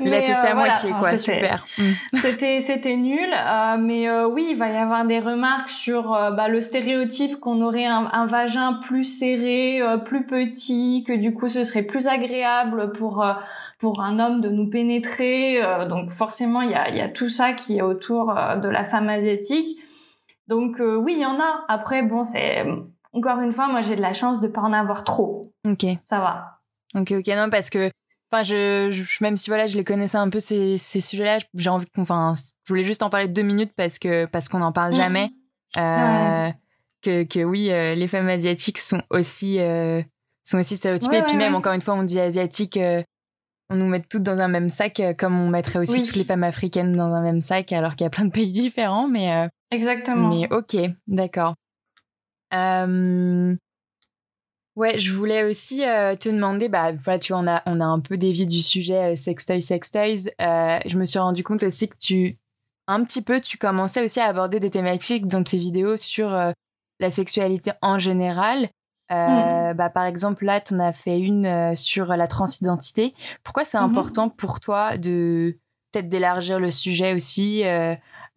Il 0.00 0.12
a 0.12 0.20
testé 0.20 0.48
à 0.48 0.52
euh, 0.52 0.54
moitié 0.54 0.90
quoi. 0.98 1.16
super. 1.16 1.64
c'était 2.12 2.60
c'était 2.60 2.96
nul. 2.96 3.30
Euh, 3.32 3.78
mais 3.78 4.06
euh, 4.08 4.28
oui 4.28 4.48
il 4.50 4.56
va 4.56 4.68
y 4.68 4.76
avoir 4.76 5.06
des 5.06 5.18
remarques 5.18 5.70
sur 5.70 6.10
bah, 6.10 6.48
le 6.48 6.60
stéréotype 6.60 7.40
qu'on 7.40 7.62
aurait 7.62 7.86
un, 7.86 8.26
vagin 8.26 8.80
plus 8.86 9.04
serré 9.04 9.80
plus 10.04 10.26
petit 10.26 11.04
que 11.06 11.14
du 11.14 11.32
coup 11.32 11.48
ce 11.48 11.64
serait 11.64 11.82
plus 11.82 12.06
agréable 12.06 12.92
pour 12.92 13.26
pour 13.78 14.02
un 14.02 14.18
homme 14.18 14.42
de 14.42 14.50
nous 14.50 14.68
pénétrer. 14.68 15.62
Donc 15.88 16.10
forcément 16.10 16.60
il 16.60 16.70
y 16.70 16.74
a 16.74 16.90
il 16.90 16.96
y 16.96 17.00
a 17.00 17.08
tout 17.08 17.30
ça 17.30 17.52
qui 17.52 17.78
est 17.78 17.82
autour 17.82 18.34
de 18.62 18.68
la 18.68 18.84
femme 18.84 19.08
asiatique. 19.08 19.78
Donc 20.48 20.76
oui 20.80 21.14
il 21.16 21.22
y 21.22 21.26
en 21.26 21.40
a. 21.40 21.64
Après 21.68 22.02
bon 22.02 22.24
c'est 22.24 22.64
encore 23.12 23.40
une 23.40 23.52
fois, 23.52 23.68
moi, 23.68 23.80
j'ai 23.80 23.96
de 23.96 24.00
la 24.00 24.12
chance 24.12 24.40
de 24.40 24.48
pas 24.48 24.60
en 24.60 24.72
avoir 24.72 25.04
trop. 25.04 25.52
Ok. 25.66 25.86
Ça 26.02 26.20
va. 26.20 26.58
Ok, 26.94 27.12
ok, 27.12 27.26
non, 27.28 27.50
parce 27.50 27.70
que, 27.70 27.90
enfin, 28.30 28.42
je, 28.42 28.90
je, 28.90 29.04
même 29.22 29.36
si 29.36 29.50
voilà, 29.50 29.66
je 29.66 29.76
les 29.76 29.84
connaissais 29.84 30.16
un 30.16 30.30
peu 30.30 30.40
ces, 30.40 30.78
ces 30.78 31.00
sujets-là, 31.00 31.38
j'ai 31.54 31.70
envie 31.70 31.86
qu'on, 31.86 32.02
enfin, 32.02 32.34
je 32.64 32.72
voulais 32.72 32.84
juste 32.84 33.02
en 33.02 33.10
parler 33.10 33.28
deux 33.28 33.42
minutes 33.42 33.72
parce 33.76 33.98
que 33.98 34.26
parce 34.26 34.48
qu'on 34.48 34.58
n'en 34.58 34.72
parle 34.72 34.92
mm. 34.92 34.96
jamais. 34.96 35.30
Euh, 35.76 36.50
que, 37.02 37.24
que 37.24 37.44
oui, 37.44 37.70
euh, 37.70 37.94
les 37.94 38.08
femmes 38.08 38.28
asiatiques 38.28 38.78
sont 38.78 39.02
aussi 39.10 39.60
euh, 39.60 40.02
sont 40.42 40.58
aussi 40.58 40.76
stéréotypées. 40.76 41.18
et 41.18 41.22
puis 41.22 41.36
même 41.36 41.54
encore 41.54 41.74
une 41.74 41.82
fois, 41.82 41.94
on 41.94 42.02
dit 42.02 42.18
asiatique, 42.18 42.78
on 43.70 43.76
nous 43.76 43.86
met 43.86 44.00
toutes 44.00 44.22
dans 44.22 44.38
un 44.38 44.48
même 44.48 44.70
sac, 44.70 45.02
comme 45.18 45.38
on 45.38 45.50
mettrait 45.50 45.78
aussi 45.78 46.00
toutes 46.02 46.16
les 46.16 46.24
femmes 46.24 46.44
africaines 46.44 46.96
dans 46.96 47.12
un 47.12 47.20
même 47.20 47.40
sac, 47.40 47.70
alors 47.72 47.96
qu'il 47.96 48.04
y 48.04 48.06
a 48.06 48.10
plein 48.10 48.24
de 48.24 48.30
pays 48.30 48.50
différents. 48.50 49.08
Mais 49.08 49.46
exactement. 49.70 50.30
Mais 50.30 50.50
ok, 50.50 50.76
d'accord. 51.06 51.54
Euh... 52.54 53.56
Ouais, 54.78 54.96
je 54.96 55.12
voulais 55.12 55.42
aussi 55.42 55.84
euh, 55.84 56.14
te 56.14 56.28
demander, 56.28 56.68
bah 56.68 56.92
voilà, 56.92 57.18
tu 57.18 57.32
vois, 57.32 57.42
on 57.42 57.48
a, 57.48 57.62
on 57.66 57.80
a 57.80 57.84
un 57.84 57.98
peu 57.98 58.16
dévié 58.16 58.46
du 58.46 58.62
sujet 58.62 59.12
euh, 59.12 59.16
sextoy, 59.16 59.60
sextoys. 59.60 60.30
Je 60.38 60.96
me 60.96 61.04
suis 61.04 61.18
rendu 61.18 61.42
compte 61.42 61.64
aussi 61.64 61.88
que 61.88 61.96
tu, 61.98 62.36
un 62.86 63.02
petit 63.02 63.20
peu, 63.20 63.40
tu 63.40 63.58
commençais 63.58 64.04
aussi 64.04 64.20
à 64.20 64.26
aborder 64.26 64.60
des 64.60 64.70
thématiques 64.70 65.26
dans 65.26 65.42
tes 65.42 65.58
vidéos 65.58 65.96
sur 65.96 66.30
la 67.00 67.10
sexualité 67.10 67.72
en 67.82 67.98
général. 67.98 68.68
Mmh. 69.10 69.72
bah, 69.74 69.90
par 69.90 70.04
exemple, 70.04 70.44
là, 70.44 70.60
tu 70.60 70.74
en 70.74 70.78
as 70.78 70.92
fait 70.92 71.18
une 71.18 71.74
sur 71.74 72.06
la 72.14 72.28
transidentité. 72.28 73.14
Pourquoi 73.42 73.64
c'est 73.64 73.80
mmh 73.80 73.82
important 73.82 74.28
pour 74.28 74.60
toi 74.60 74.96
de 74.96 75.58
peut-être 75.90 76.08
d'élargir 76.08 76.60
le 76.60 76.70
sujet 76.70 77.14
aussi 77.14 77.64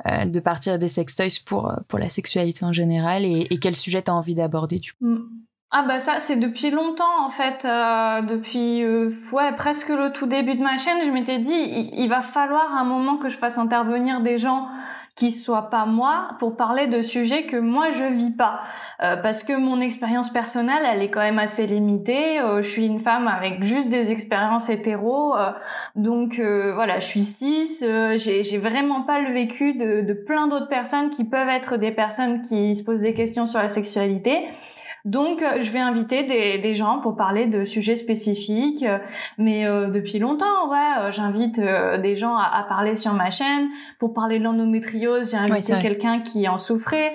euh, 0.07 0.25
de 0.25 0.39
partir 0.39 0.77
des 0.77 0.87
sextoys 0.87 1.39
pour, 1.45 1.69
euh, 1.69 1.75
pour 1.87 1.99
la 1.99 2.09
sexualité 2.09 2.65
en 2.65 2.73
général 2.73 3.25
et, 3.25 3.47
quel 3.61 3.75
sujet 3.75 4.01
tu 4.01 4.09
as 4.09 4.15
envie 4.15 4.35
d'aborder 4.35 4.79
du 4.79 4.93
coup? 4.93 5.05
Mm. 5.05 5.29
Ah 5.73 5.85
bah 5.87 5.99
ça 5.99 6.19
c'est 6.19 6.35
depuis 6.35 6.69
longtemps 6.69 7.25
en 7.25 7.29
fait, 7.29 7.63
euh, 7.63 8.21
depuis 8.23 8.83
ouais 8.85 9.55
presque 9.55 9.87
le 9.87 10.11
tout 10.11 10.25
début 10.25 10.55
de 10.55 10.61
ma 10.61 10.77
chaîne, 10.77 10.97
je 11.05 11.09
m'étais 11.09 11.39
dit 11.39 11.53
il, 11.93 12.07
va 12.09 12.21
falloir 12.21 12.73
un 12.75 12.83
moment 12.83 13.17
que 13.17 13.29
je 13.29 13.37
fasse 13.37 13.57
intervenir 13.57 14.19
des 14.19 14.37
gens 14.37 14.67
qui 15.15 15.31
soit 15.31 15.69
pas 15.69 15.85
moi 15.85 16.29
pour 16.39 16.55
parler 16.55 16.87
de 16.87 17.01
sujets 17.01 17.45
que 17.45 17.57
moi 17.57 17.91
je 17.91 18.03
vis 18.03 18.31
pas. 18.31 18.61
Euh, 19.03 19.17
parce 19.17 19.43
que 19.43 19.53
mon 19.53 19.81
expérience 19.81 20.29
personnelle 20.29 20.83
elle 20.85 21.01
est 21.01 21.09
quand 21.09 21.19
même 21.19 21.39
assez 21.39 21.67
limitée. 21.67 22.39
Euh, 22.39 22.61
je 22.61 22.69
suis 22.69 22.85
une 22.85 22.99
femme 22.99 23.27
avec 23.27 23.63
juste 23.63 23.89
des 23.89 24.11
expériences 24.11 24.69
hétéro. 24.69 25.35
Euh, 25.35 25.51
donc 25.95 26.39
voilà 26.39 26.99
je 26.99 27.05
suis 27.05 27.23
cis. 27.23 27.85
J'ai 28.15 28.43
j'ai 28.43 28.57
vraiment 28.57 29.03
pas 29.03 29.19
le 29.19 29.33
vécu 29.33 29.73
de, 29.73 30.01
de 30.01 30.13
plein 30.13 30.47
d'autres 30.47 30.69
personnes 30.69 31.09
qui 31.09 31.25
peuvent 31.25 31.49
être 31.49 31.77
des 31.77 31.91
personnes 31.91 32.41
qui 32.41 32.75
se 32.75 32.83
posent 32.83 33.01
des 33.01 33.13
questions 33.13 33.45
sur 33.45 33.59
la 33.59 33.67
sexualité 33.67 34.47
donc, 35.05 35.41
euh, 35.41 35.61
je 35.61 35.71
vais 35.71 35.79
inviter 35.79 36.23
des, 36.23 36.59
des, 36.59 36.75
gens 36.75 36.99
pour 36.99 37.15
parler 37.15 37.47
de 37.47 37.63
sujets 37.63 37.95
spécifiques. 37.95 38.85
Mais 39.37 39.65
euh, 39.65 39.87
depuis 39.87 40.19
longtemps, 40.19 40.69
ouais, 40.69 40.77
euh, 40.99 41.11
j'invite 41.11 41.59
des 41.59 42.15
gens 42.15 42.35
à, 42.35 42.43
à, 42.43 42.63
parler 42.63 42.95
sur 42.95 43.13
ma 43.13 43.31
chaîne. 43.31 43.69
Pour 43.99 44.13
parler 44.13 44.37
de 44.37 44.43
l'endométriose, 44.43 45.31
j'ai 45.31 45.37
invité 45.37 45.73
quelqu'un 45.81 46.19
qui 46.19 46.47
en 46.47 46.57
souffrait. 46.57 47.13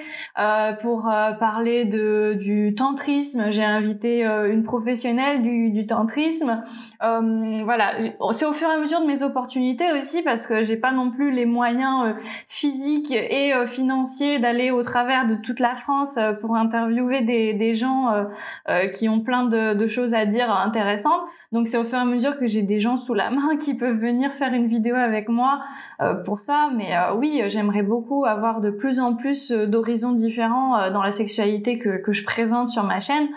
pour 0.82 1.10
parler 1.38 1.84
de, 1.84 2.36
du 2.38 2.74
tantrisme, 2.74 3.50
j'ai 3.50 3.64
invité 3.64 4.24
une 4.24 4.62
professionnelle 4.64 5.42
du, 5.42 5.70
du 5.70 5.86
tantrisme. 5.86 6.62
voilà, 7.00 7.92
c'est 8.32 8.46
au 8.46 8.52
fur 8.52 8.68
et 8.68 8.74
à 8.74 8.78
mesure 8.78 9.00
de 9.00 9.06
mes 9.06 9.22
opportunités 9.22 9.92
aussi 9.92 10.22
parce 10.22 10.46
que 10.46 10.62
j'ai 10.62 10.76
pas 10.76 10.92
non 10.92 11.10
plus 11.10 11.30
les 11.30 11.46
moyens 11.46 12.14
physiques 12.48 13.12
et 13.12 13.52
financiers 13.66 14.38
d'aller 14.38 14.70
au 14.70 14.82
travers 14.82 15.26
de 15.26 15.36
toute 15.36 15.60
la 15.60 15.74
France 15.74 16.18
pour 16.40 16.56
interviewer 16.56 17.22
des, 17.22 17.52
des 17.52 17.75
gens 17.76 18.12
euh, 18.12 18.24
euh, 18.68 18.88
qui 18.88 19.08
ont 19.08 19.20
plein 19.20 19.44
de, 19.44 19.86
choses 19.86 20.14
à 20.14 20.26
dire 20.26 20.50
intéressantes. 20.50 21.22
Donc 21.52 21.68
c'est 21.68 21.78
au 21.78 21.84
fur 21.84 21.98
et 21.98 22.02
à 22.02 22.04
mesure 22.04 22.36
que 22.36 22.48
j'ai 22.48 22.62
des 22.62 22.80
gens 22.80 22.96
sous 22.96 23.14
la 23.14 23.30
main 23.30 23.56
qui 23.60 23.74
peuvent 23.74 23.96
venir 23.96 24.32
faire 24.34 24.52
une 24.52 24.66
vidéo 24.66 24.96
avec 24.96 25.28
moi 25.28 25.60
euh, 26.00 26.14
pour 26.14 26.40
ça. 26.40 26.70
Mais 26.74 26.92
oui, 27.16 27.42
j'aimerais 27.46 27.82
beaucoup 27.82 28.24
avoir 28.24 28.60
de 28.60 28.70
plus 28.70 28.98
en 28.98 29.14
plus 29.14 29.52
d'horizons 29.52 30.12
différents 30.12 30.90
dans 30.90 31.02
la 31.02 31.12
sexualité 31.12 31.78
que, 31.78 32.02
que 32.02 32.12
je 32.12 32.24
présente 32.24 32.68
sur 32.68 32.82
ma 32.82 32.98
chaîne. 32.98 33.28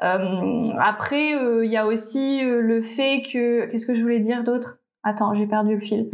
après, 0.00 1.32
il 1.62 1.70
y 1.70 1.76
a 1.76 1.86
aussi 1.86 2.40
le 2.42 2.80
fait 2.80 3.22
que... 3.30 3.66
Qu'est-ce 3.66 3.86
que 3.86 3.94
je 3.94 4.00
voulais 4.00 4.20
dire 4.20 4.44
d'autre? 4.44 4.78
Attends, 5.02 5.34
j'ai 5.34 5.46
perdu 5.46 5.74
le 5.74 5.80
fil. 5.80 6.10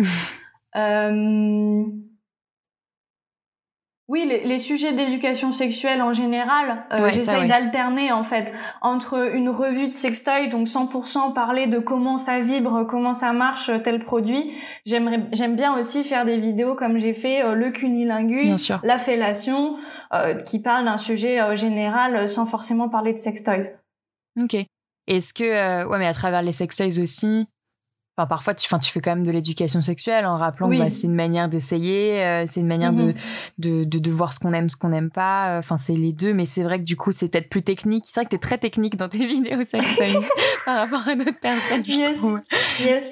Oui, 4.09 4.25
les, 4.45 4.59
sujets 4.59 4.92
d'éducation 4.92 5.51
sexuelle 5.51 6.01
en 6.01 6.12
général, 6.12 6.87
euh, 6.92 7.11
j'essaye 7.11 7.49
d'alterner 7.49 8.12
en 8.12 8.23
fait 8.23 8.53
entre 8.81 9.35
une 9.35 9.49
revue 9.49 9.88
de 9.88 9.92
sextoy, 9.92 10.49
donc 10.49 10.69
100% 10.69 11.35
parler 11.35 11.66
de 11.66 11.81
comment 11.81 12.16
ça 12.16 12.38
vibre, 12.38 12.87
comment 12.88 13.14
ça 13.14 13.33
marche 13.33 13.69
tel 13.83 14.05
produit. 14.05 14.53
J'aimerais, 14.85 15.27
j'aime 15.33 15.57
bien 15.57 15.77
aussi 15.77 16.05
faire 16.05 16.25
des 16.25 16.37
vidéos 16.37 16.77
comme 16.77 16.99
j'ai 16.99 17.14
fait 17.14 17.42
euh, 17.42 17.55
le 17.55 17.73
cunilingus, 17.73 18.71
la 18.85 18.99
fellation, 18.99 19.77
euh, 20.12 20.35
qui 20.35 20.62
parle 20.62 20.85
d'un 20.85 20.99
sujet 20.99 21.40
euh, 21.40 21.57
général 21.57 22.29
sans 22.29 22.47
forcément 22.47 22.88
parler 22.88 23.12
de 23.12 23.19
sextoys. 23.19 23.75
Ok. 24.40 24.55
Est-ce 25.09 25.35
que 25.35 25.85
ouais, 25.85 25.99
mais 25.99 26.07
à 26.07 26.14
travers 26.14 26.42
les 26.42 26.53
sextoys 26.53 27.01
aussi, 27.03 27.49
Enfin, 28.16 28.26
parfois, 28.26 28.55
tu, 28.55 28.66
enfin, 28.66 28.79
tu 28.79 28.90
fais 28.90 29.00
quand 29.00 29.14
même 29.14 29.24
de 29.24 29.31
l'éducation 29.31 29.83
sexuelle 29.83 30.24
en 30.24 30.38
rappelant 30.38 30.70
que 30.70 30.79
bah, 30.79 30.88
c'est 30.88 31.07
une 31.07 31.14
manière 31.14 31.48
d'essayer, 31.48 32.24
euh, 32.24 32.44
c'est 32.46 32.61
une 32.61 32.66
manière 32.66 32.94
de, 32.94 33.12
mm-hmm. 33.12 33.88
de, 33.88 33.98
de, 33.98 34.11
voir 34.11 34.33
ce 34.33 34.40
qu'on 34.40 34.55
aime, 34.55 34.70
ce 34.70 34.76
qu'on 34.76 34.88
n'aime 34.88 35.11
pas. 35.11 35.59
Enfin, 35.59 35.76
c'est 35.76 35.94
les 35.94 36.12
deux, 36.12 36.33
mais 36.33 36.46
c'est 36.46 36.62
vrai 36.62 36.79
que 36.79 36.85
du 36.85 36.96
coup, 36.96 37.12
c'est 37.12 37.29
peut-être 37.29 37.50
plus 37.50 37.62
technique. 37.62 38.05
C'est 38.07 38.20
vrai 38.20 38.24
que 38.24 38.31
tu 38.31 38.37
es 38.37 38.38
très 38.38 38.57
technique 38.59 38.96
dans 38.96 39.09
tes 39.09 39.26
vidéos 39.26 39.64
sexuelles 39.64 40.16
par 40.64 40.79
rapport 40.79 41.07
à 41.07 41.14
d'autres 41.14 41.40
personnes, 41.40 41.85
je 41.85 42.16
trouve. 42.16 42.40
Yes. 42.81 43.05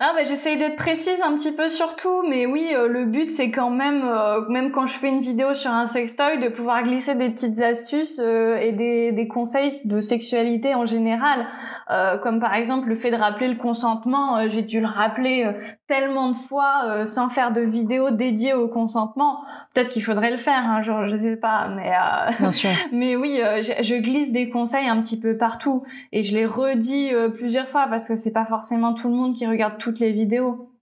Ah 0.00 0.12
bah 0.16 0.24
j'essaye 0.24 0.58
d'être 0.58 0.74
précise 0.74 1.22
un 1.22 1.36
petit 1.36 1.52
peu 1.52 1.68
sur 1.68 1.94
tout, 1.94 2.22
mais 2.28 2.44
oui, 2.44 2.70
euh, 2.74 2.88
le 2.88 3.04
but 3.04 3.30
c'est 3.30 3.52
quand 3.52 3.70
même, 3.70 4.02
euh, 4.04 4.40
même 4.48 4.72
quand 4.72 4.84
je 4.84 4.94
fais 4.94 5.08
une 5.08 5.20
vidéo 5.20 5.54
sur 5.54 5.70
un 5.70 5.86
sextoy, 5.86 6.40
de 6.40 6.48
pouvoir 6.48 6.82
glisser 6.82 7.14
des 7.14 7.30
petites 7.30 7.60
astuces 7.60 8.20
euh, 8.20 8.56
et 8.56 8.72
des, 8.72 9.12
des, 9.12 9.28
conseils 9.28 9.70
de 9.84 10.00
sexualité 10.00 10.74
en 10.74 10.84
général, 10.86 11.46
comme 12.22 12.40
par 12.40 12.54
exemple 12.54 12.88
le 12.88 12.96
fait 12.96 13.12
de 13.12 13.16
rappeler 13.16 13.46
le 13.46 13.54
consentement. 13.54 14.48
j'ai 14.48 14.62
dû 14.62 14.80
le 14.80 14.86
rappeler 14.86 15.48
tellement 15.86 16.30
de 16.30 16.36
fois 16.36 17.04
sans 17.04 17.28
faire 17.28 17.52
de 17.52 17.60
vidéo 17.60 18.10
dédiée 18.10 18.54
au 18.54 18.66
consentement. 18.66 19.42
Peut-être 19.72 19.90
qu'il 19.90 20.02
faudrait 20.02 20.32
le 20.32 20.36
faire 20.36 20.68
un 20.68 20.82
jour, 20.82 21.06
je 21.06 21.16
sais 21.16 21.36
pas, 21.36 21.68
mais 21.68 21.92
Bien 22.40 22.50
sûr. 22.50 22.70
mais 22.92 23.14
oui, 23.14 23.40
je, 23.40 23.82
je, 23.82 23.94
glisse 23.96 24.32
des 24.32 24.48
conseils 24.50 24.88
un 24.88 25.00
petit 25.00 25.18
peu 25.20 25.36
partout 25.36 25.84
et 26.12 26.22
je 26.22 26.34
les 26.34 26.46
redis 26.46 27.10
plusieurs 27.36 27.68
fois 27.68 27.86
parce 27.88 28.08
que 28.08 28.16
c'est 28.16 28.32
pas 28.32 28.46
forcément 28.46 28.94
tout 28.94 29.08
le 29.08 29.14
monde 29.14 29.36
qui 29.36 29.46
regarde 29.46 29.75
toutes 29.76 30.00
les 30.00 30.12
vidéos. 30.12 30.72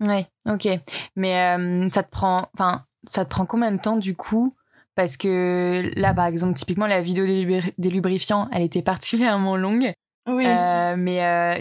Ouais, 0.00 0.26
ok. 0.48 0.68
Mais 1.16 1.56
euh, 1.56 1.88
ça 1.92 2.02
te 2.02 2.10
prend, 2.10 2.48
enfin, 2.54 2.84
ça 3.06 3.24
te 3.24 3.30
prend 3.30 3.46
combien 3.46 3.72
de 3.72 3.80
temps 3.80 3.96
du 3.96 4.16
coup? 4.16 4.52
Parce 4.94 5.16
que 5.16 5.90
là, 5.96 6.14
par 6.14 6.26
exemple, 6.26 6.54
typiquement 6.54 6.86
la 6.86 7.02
vidéo 7.02 7.26
des, 7.26 7.90
lubrifiants, 7.90 8.48
elle 8.52 8.62
était 8.62 8.82
particulièrement 8.82 9.56
longue. 9.56 9.92
Oui. 10.28 10.46
Euh, 10.46 10.94
mais 10.96 11.24
euh, 11.24 11.60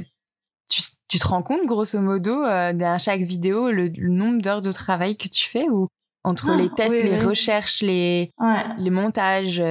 tu, 0.70 0.82
tu, 1.08 1.20
te 1.20 1.28
rends 1.28 1.42
compte, 1.42 1.66
grosso 1.66 2.00
modo, 2.00 2.44
dans 2.44 3.00
chaque 3.00 3.22
vidéo, 3.22 3.72
le, 3.72 3.90
nombre 4.08 4.42
d'heures 4.42 4.62
de 4.62 4.72
travail 4.72 5.18
que 5.18 5.28
tu 5.28 5.48
fais 5.50 5.68
ou 5.68 5.88
entre 6.24 6.52
ah, 6.52 6.56
les 6.56 6.70
tests, 6.70 7.04
les 7.04 7.18
recherches, 7.18 7.82
les, 7.82 8.32
les 8.78 8.90
montages 8.92 9.62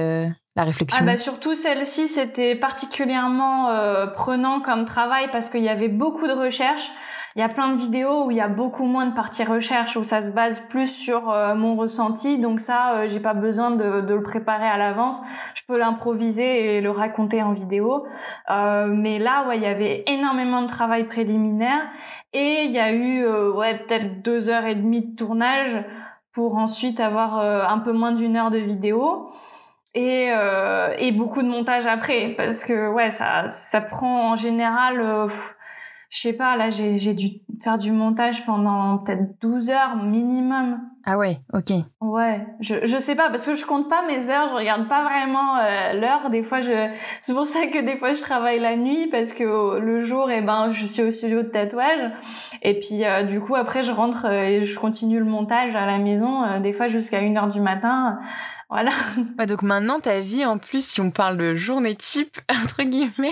la 0.55 0.63
réflexion 0.63 0.99
ah 1.01 1.05
bah 1.05 1.17
Surtout 1.17 1.55
celle-ci, 1.55 2.07
c'était 2.07 2.55
particulièrement 2.55 3.69
euh, 3.69 4.07
prenant 4.07 4.61
comme 4.61 4.85
travail 4.85 5.29
parce 5.31 5.49
qu'il 5.49 5.63
y 5.63 5.69
avait 5.69 5.87
beaucoup 5.87 6.27
de 6.27 6.33
recherches. 6.33 6.91
Il 7.35 7.39
y 7.39 7.41
a 7.41 7.49
plein 7.49 7.69
de 7.69 7.81
vidéos 7.81 8.25
où 8.25 8.31
il 8.31 8.37
y 8.37 8.41
a 8.41 8.47
beaucoup 8.47 8.85
moins 8.85 9.07
de 9.07 9.15
parties 9.15 9.43
recherche, 9.43 9.97
où 9.97 10.03
ça 10.03 10.21
se 10.21 10.29
base 10.29 10.67
plus 10.69 10.85
sur 10.85 11.31
euh, 11.31 11.55
mon 11.55 11.71
ressenti. 11.71 12.37
Donc 12.37 12.59
ça, 12.59 12.93
euh, 12.93 13.07
j'ai 13.09 13.19
pas 13.19 13.33
besoin 13.33 13.71
de, 13.71 14.01
de, 14.01 14.13
le 14.13 14.21
préparer 14.21 14.67
à 14.67 14.77
l'avance. 14.77 15.19
Je 15.55 15.63
peux 15.67 15.79
l'improviser 15.79 16.77
et 16.77 16.81
le 16.81 16.91
raconter 16.91 17.41
en 17.41 17.53
vidéo. 17.53 18.05
Euh, 18.51 18.85
mais 18.85 19.17
là, 19.17 19.47
ouais, 19.47 19.57
il 19.57 19.63
y 19.63 19.67
avait 19.67 20.03
énormément 20.05 20.61
de 20.61 20.67
travail 20.67 21.05
préliminaire. 21.05 21.81
Et 22.33 22.65
il 22.65 22.71
y 22.71 22.79
a 22.79 22.93
eu 22.93 23.25
ouais, 23.25 23.79
peut-être 23.79 24.21
deux 24.21 24.51
heures 24.51 24.65
et 24.65 24.75
demie 24.75 25.01
de 25.01 25.15
tournage 25.15 25.75
pour 26.33 26.57
ensuite 26.57 26.99
avoir 26.99 27.39
un 27.39 27.77
peu 27.79 27.93
moins 27.93 28.11
d'une 28.11 28.37
heure 28.37 28.49
de 28.49 28.57
vidéo 28.57 29.31
et, 29.95 30.29
euh, 30.31 30.93
et 30.97 31.11
beaucoup 31.11 31.43
de 31.43 31.47
montage 31.47 31.85
après 31.85 32.33
parce 32.35 32.65
que 32.65 32.91
ouais 32.91 33.09
ça 33.09 33.47
ça 33.47 33.81
prend 33.81 34.31
en 34.31 34.35
général 34.35 34.99
euh, 34.99 35.27
je 36.09 36.17
sais 36.17 36.33
pas 36.33 36.55
là 36.57 36.69
j'ai 36.69 36.97
j'ai 36.97 37.13
dû 37.13 37.41
faire 37.63 37.77
du 37.77 37.91
montage 37.91 38.45
pendant 38.45 38.97
peut-être 38.97 39.39
12 39.39 39.69
heures 39.69 39.95
minimum. 39.95 40.79
Ah 41.05 41.17
ouais 41.17 41.37
ok. 41.53 41.71
Ouais 42.01 42.45
je 42.59 42.85
je 42.85 42.97
sais 42.97 43.15
pas 43.15 43.29
parce 43.29 43.45
que 43.45 43.55
je 43.55 43.65
compte 43.65 43.89
pas 43.89 44.05
mes 44.05 44.29
heures 44.29 44.49
je 44.49 44.55
regarde 44.55 44.87
pas 44.87 45.03
vraiment 45.03 45.57
euh, 45.57 45.93
l'heure. 45.93 46.29
Des 46.29 46.43
fois 46.43 46.61
je 46.61 46.89
c'est 47.19 47.33
pour 47.33 47.45
ça 47.45 47.67
que 47.67 47.83
des 47.83 47.97
fois 47.97 48.13
je 48.13 48.21
travaille 48.21 48.59
la 48.59 48.75
nuit 48.75 49.07
parce 49.11 49.33
que 49.33 49.79
le 49.79 50.01
jour 50.01 50.29
et 50.29 50.39
eh 50.39 50.41
ben 50.41 50.71
je 50.71 50.85
suis 50.85 51.03
au 51.03 51.11
studio 51.11 51.43
de 51.43 51.49
tatouage. 51.49 52.11
Et 52.61 52.79
puis 52.79 53.05
euh, 53.05 53.23
du 53.23 53.39
coup 53.39 53.55
après 53.55 53.83
je 53.83 53.91
rentre 53.91 54.25
et 54.25 54.65
je 54.65 54.77
continue 54.77 55.19
le 55.19 55.25
montage 55.25 55.75
à 55.75 55.85
la 55.85 55.99
maison 55.99 56.59
des 56.59 56.73
fois 56.73 56.87
jusqu'à 56.87 57.19
1 57.19 57.35
heure 57.35 57.49
du 57.49 57.61
matin 57.61 58.19
voilà. 58.73 58.91
donc 59.45 59.61
maintenant, 59.61 59.99
ta 59.99 60.19
vie, 60.19 60.43
en 60.45 60.57
plus, 60.57 60.83
si 60.83 60.99
on 60.99 61.11
parle 61.11 61.37
de 61.37 61.55
journée 61.55 61.95
type, 61.95 62.39
entre 62.63 62.81
guillemets, 62.81 63.29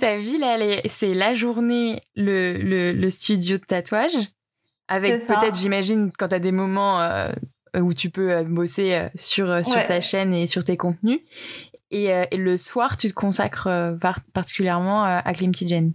ta 0.00 0.18
vie, 0.18 0.36
là, 0.36 0.58
c'est 0.86 1.14
la 1.14 1.32
journée, 1.32 2.02
le, 2.16 2.92
le, 2.92 3.10
studio 3.10 3.56
de 3.56 3.62
tatouage, 3.62 4.18
avec 4.88 5.24
peut-être, 5.24 5.54
j'imagine, 5.54 6.10
quand 6.18 6.26
tu 6.28 6.34
as 6.34 6.40
des 6.40 6.50
moments 6.50 7.00
euh, 7.00 7.30
où 7.78 7.94
tu 7.94 8.10
peux 8.10 8.32
euh, 8.32 8.42
bosser 8.42 8.94
euh, 8.94 9.08
sur, 9.14 9.46
ta 9.86 10.00
chaîne 10.00 10.34
et 10.34 10.48
sur 10.48 10.64
tes 10.64 10.76
contenus. 10.76 11.20
Et, 11.92 12.06
et 12.06 12.36
le 12.36 12.56
soir, 12.56 12.96
tu 12.96 13.08
te 13.08 13.14
consacres 13.14 13.68
particulièrement 14.32 15.02
à 15.02 15.32
Climty 15.34 15.68
Jen. 15.68 15.92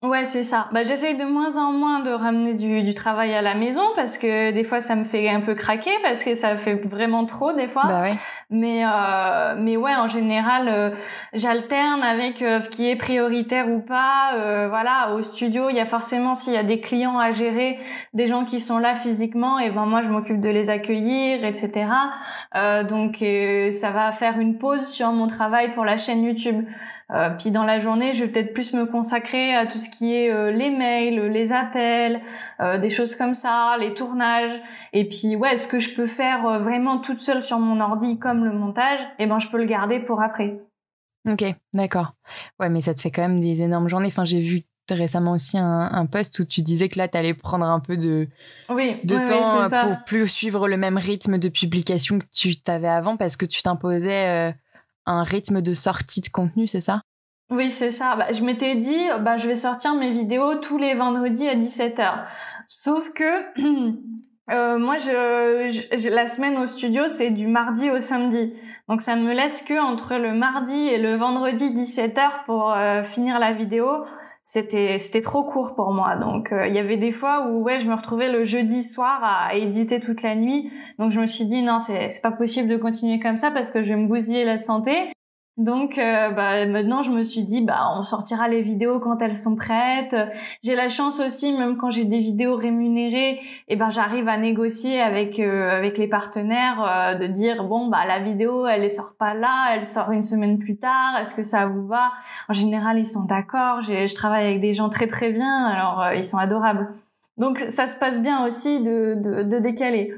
Ouais, 0.00 0.24
c'est 0.24 0.44
ça. 0.44 0.68
Bah, 0.72 0.84
j'essaye 0.84 1.16
de 1.16 1.24
moins 1.24 1.56
en 1.56 1.72
moins 1.72 2.00
de 2.00 2.10
ramener 2.10 2.54
du, 2.54 2.82
du, 2.84 2.94
travail 2.94 3.34
à 3.34 3.42
la 3.42 3.54
maison 3.54 3.82
parce 3.96 4.16
que 4.16 4.52
des 4.52 4.62
fois 4.62 4.80
ça 4.80 4.94
me 4.94 5.02
fait 5.02 5.28
un 5.28 5.40
peu 5.40 5.56
craquer 5.56 5.90
parce 6.04 6.22
que 6.22 6.36
ça 6.36 6.56
fait 6.56 6.74
vraiment 6.74 7.26
trop 7.26 7.52
des 7.52 7.66
fois. 7.66 7.82
Bah 7.88 8.02
ouais. 8.02 8.14
Mais 8.50 8.82
euh, 8.82 9.56
mais 9.58 9.76
ouais, 9.76 9.94
en 9.94 10.08
général, 10.08 10.68
euh, 10.68 10.90
j'alterne 11.34 12.02
avec 12.02 12.40
euh, 12.40 12.60
ce 12.60 12.70
qui 12.70 12.88
est 12.88 12.96
prioritaire 12.96 13.68
ou 13.68 13.80
pas. 13.80 14.36
Euh, 14.36 14.68
voilà, 14.70 15.14
au 15.14 15.22
studio, 15.22 15.68
il 15.68 15.76
y 15.76 15.80
a 15.80 15.84
forcément 15.84 16.34
s'il 16.34 16.54
y 16.54 16.56
a 16.56 16.62
des 16.62 16.80
clients 16.80 17.18
à 17.18 17.32
gérer, 17.32 17.78
des 18.14 18.26
gens 18.26 18.46
qui 18.46 18.60
sont 18.60 18.78
là 18.78 18.94
physiquement, 18.94 19.58
et 19.58 19.70
ben 19.70 19.84
moi 19.84 20.00
je 20.00 20.08
m'occupe 20.08 20.40
de 20.40 20.48
les 20.48 20.70
accueillir, 20.70 21.44
etc. 21.44 21.90
donc 22.88 23.16
ça 23.74 23.90
va 23.90 24.12
faire 24.12 24.38
une 24.38 24.58
pause 24.58 24.86
sur 24.86 25.12
mon 25.12 25.26
travail 25.26 25.74
pour 25.74 25.84
la 25.84 25.98
chaîne 25.98 26.22
YouTube. 26.22 26.64
Euh, 27.10 27.30
puis 27.30 27.50
dans 27.50 27.64
la 27.64 27.78
journée, 27.78 28.12
je 28.12 28.24
vais 28.24 28.30
peut-être 28.30 28.52
plus 28.52 28.74
me 28.74 28.84
consacrer 28.84 29.54
à 29.54 29.66
tout 29.66 29.78
ce 29.78 29.88
qui 29.88 30.14
est 30.14 30.30
euh, 30.30 30.50
les 30.50 30.68
mails, 30.68 31.28
les 31.28 31.52
appels, 31.52 32.20
euh, 32.60 32.76
des 32.78 32.90
choses 32.90 33.16
comme 33.16 33.34
ça, 33.34 33.76
les 33.80 33.94
tournages. 33.94 34.60
Et 34.92 35.08
puis 35.08 35.34
ouais, 35.34 35.56
ce 35.56 35.66
que 35.66 35.78
je 35.78 35.94
peux 35.94 36.06
faire 36.06 36.60
vraiment 36.60 36.98
toute 36.98 37.20
seule 37.20 37.42
sur 37.42 37.58
mon 37.58 37.80
ordi 37.80 38.18
comme 38.18 38.44
le 38.44 38.52
montage, 38.52 39.00
eh 39.18 39.26
ben 39.26 39.38
je 39.38 39.48
peux 39.48 39.58
le 39.58 39.64
garder 39.64 40.00
pour 40.00 40.20
après. 40.20 40.60
Ok, 41.26 41.44
d'accord. 41.72 42.12
Ouais, 42.60 42.68
mais 42.68 42.82
ça 42.82 42.92
te 42.92 43.00
fait 43.00 43.10
quand 43.10 43.22
même 43.22 43.40
des 43.40 43.62
énormes 43.62 43.88
journées. 43.88 44.08
Enfin, 44.08 44.24
j'ai 44.24 44.40
vu 44.40 44.62
récemment 44.90 45.32
aussi 45.32 45.58
un, 45.58 45.90
un, 45.92 46.06
post 46.06 46.38
où 46.38 46.44
tu 46.44 46.62
disais 46.62 46.88
que 46.88 46.98
là, 46.98 47.08
tu 47.08 47.16
allais 47.18 47.34
prendre 47.34 47.66
un 47.66 47.80
peu 47.80 47.98
de, 47.98 48.28
oui, 48.70 48.96
de 49.04 49.18
temps 49.18 49.68
pour 49.68 50.04
plus 50.04 50.26
suivre 50.28 50.66
le 50.66 50.78
même 50.78 50.96
rythme 50.96 51.38
de 51.38 51.48
publication 51.50 52.18
que 52.18 52.24
tu 52.32 52.58
t'avais 52.58 52.88
avant 52.88 53.18
parce 53.18 53.36
que 53.36 53.44
tu 53.44 53.62
t'imposais 53.62 54.54
un 55.08 55.22
rythme 55.22 55.60
de 55.62 55.74
sortie 55.74 56.20
de 56.20 56.28
contenu, 56.28 56.66
c'est 56.66 56.80
ça? 56.80 57.00
Oui, 57.50 57.70
c'est 57.70 57.90
ça. 57.90 58.14
Bah, 58.16 58.30
je 58.30 58.44
m'étais 58.44 58.76
dit, 58.76 59.08
bah, 59.20 59.38
je 59.38 59.48
vais 59.48 59.56
sortir 59.56 59.94
mes 59.94 60.12
vidéos 60.12 60.56
tous 60.56 60.78
les 60.78 60.94
vendredis 60.94 61.48
à 61.48 61.54
17h. 61.54 62.24
Sauf 62.68 63.12
que 63.14 63.24
euh, 64.50 64.78
moi, 64.78 64.96
je, 64.98 66.08
la 66.10 66.28
semaine 66.28 66.58
au 66.58 66.66
studio, 66.66 67.04
c'est 67.08 67.30
du 67.30 67.46
mardi 67.46 67.90
au 67.90 68.00
samedi. 68.00 68.52
Donc 68.88 69.00
ça 69.00 69.16
me 69.16 69.34
laisse 69.34 69.62
que 69.62 69.78
entre 69.78 70.16
le 70.16 70.34
mardi 70.34 70.74
et 70.74 70.98
le 70.98 71.16
vendredi 71.16 71.70
17h 71.70 72.44
pour 72.46 72.72
euh, 72.72 73.02
finir 73.02 73.38
la 73.38 73.52
vidéo 73.52 74.04
c'était 74.50 74.98
c'était 74.98 75.20
trop 75.20 75.42
court 75.42 75.74
pour 75.74 75.92
moi. 75.92 76.16
Donc 76.16 76.52
euh, 76.52 76.66
il 76.66 76.74
y 76.74 76.78
avait 76.78 76.96
des 76.96 77.12
fois 77.12 77.48
où 77.48 77.62
ouais 77.62 77.80
je 77.80 77.86
me 77.86 77.94
retrouvais 77.94 78.32
le 78.32 78.44
jeudi 78.44 78.82
soir 78.82 79.20
à, 79.22 79.54
éditer 79.54 80.00
toute 80.00 80.22
la 80.22 80.34
nuit. 80.34 80.72
Donc 80.98 81.12
je 81.12 81.20
me 81.20 81.26
suis 81.26 81.44
dit 81.44 81.62
non 81.62 81.80
c'est 81.80 82.08
c'est 82.08 82.22
pas 82.22 82.32
possible 82.32 82.66
de 82.66 82.78
continuer 82.78 83.20
comme 83.20 83.36
ça 83.36 83.50
parce 83.50 83.70
que 83.70 83.82
je 83.82 83.88
vais 83.88 83.96
me 83.96 84.08
bousiller 84.08 84.46
la 84.46 84.56
santé 84.56 85.12
donc 85.58 85.98
euh, 85.98 86.30
bah, 86.30 86.64
maintenant 86.66 87.02
je 87.02 87.10
me 87.10 87.24
suis 87.24 87.42
dit 87.42 87.62
bah 87.62 87.92
on 87.96 88.04
sortira 88.04 88.46
les 88.46 88.62
vidéos 88.62 89.00
quand 89.00 89.20
elles 89.20 89.36
sont 89.36 89.56
prêtes. 89.56 90.14
J'ai 90.62 90.76
la 90.76 90.88
chance 90.88 91.18
aussi 91.18 91.52
même 91.52 91.76
quand 91.76 91.90
j'ai 91.90 92.04
des 92.04 92.20
vidéos 92.20 92.54
rémunérées, 92.54 93.32
et 93.32 93.40
eh 93.66 93.76
ben 93.76 93.90
j'arrive 93.90 94.28
à 94.28 94.38
négocier 94.38 95.00
avec 95.00 95.40
euh, 95.40 95.76
avec 95.76 95.98
les 95.98 96.06
partenaires 96.06 96.80
euh, 96.80 97.14
de 97.16 97.26
dire 97.26 97.64
bon 97.64 97.88
bah 97.88 98.06
la 98.06 98.20
vidéo 98.20 98.68
elle 98.68 98.84
ne 98.84 98.88
sort 98.88 99.16
pas 99.18 99.34
là, 99.34 99.74
elle 99.74 99.84
sort 99.84 100.12
une 100.12 100.22
semaine 100.22 100.60
plus 100.60 100.76
tard. 100.76 101.18
Est-ce 101.20 101.34
que 101.34 101.42
ça 101.42 101.66
vous 101.66 101.88
va? 101.88 102.12
En 102.48 102.52
général 102.52 102.96
ils 102.96 103.06
sont 103.06 103.24
d'accord. 103.24 103.82
Je 103.82 104.14
travaille 104.14 104.46
avec 104.46 104.60
des 104.60 104.74
gens 104.74 104.88
très 104.90 105.08
très 105.08 105.32
bien, 105.32 105.66
alors 105.66 106.12
ils 106.14 106.24
sont 106.24 106.38
adorables. 106.38 106.88
Donc 107.36 107.58
ça 107.68 107.88
se 107.88 107.98
passe 107.98 108.22
bien 108.22 108.46
aussi 108.46 108.80
de, 108.80 109.16
de, 109.16 109.42
de 109.42 109.58
décaler. 109.58 110.14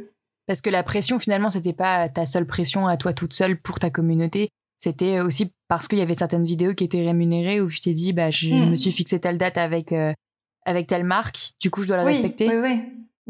Parce 0.47 0.61
que 0.61 0.69
la 0.69 0.83
pression 0.83 1.19
finalement 1.19 1.49
c'était 1.49 1.73
pas 1.73 2.11
ta 2.11 2.27
seule 2.27 2.47
pression 2.47 2.87
à 2.87 2.99
toi 2.99 3.15
toute 3.15 3.33
seule 3.33 3.57
pour 3.57 3.79
ta 3.79 3.89
communauté 3.89 4.51
c'était 4.81 5.21
aussi 5.21 5.53
parce 5.69 5.87
qu'il 5.87 5.99
y 5.99 6.03
avait 6.03 6.15
certaines 6.15 6.45
vidéos 6.45 6.75
qui 6.75 6.85
étaient 6.85 7.05
rémunérées 7.05 7.61
où 7.61 7.69
je 7.69 7.81
t'ai 7.81 7.95
dit 7.95 8.13
bah 8.13 8.31
je 8.31 8.49
hmm. 8.49 8.71
me 8.71 8.75
suis 8.75 8.91
fixé 8.91 9.21
telle 9.21 9.39
date 9.39 9.59
avec 9.59 9.93
euh, 9.93 10.13
avec 10.65 10.89
telle 10.89 11.05
marque 11.05 11.53
du 11.61 11.71
coup 11.71 11.83
je 11.83 11.89
dois 11.89 11.99
la 11.99 12.05
respecter 12.05 12.49
oui 12.49 12.57
oui 12.57 12.81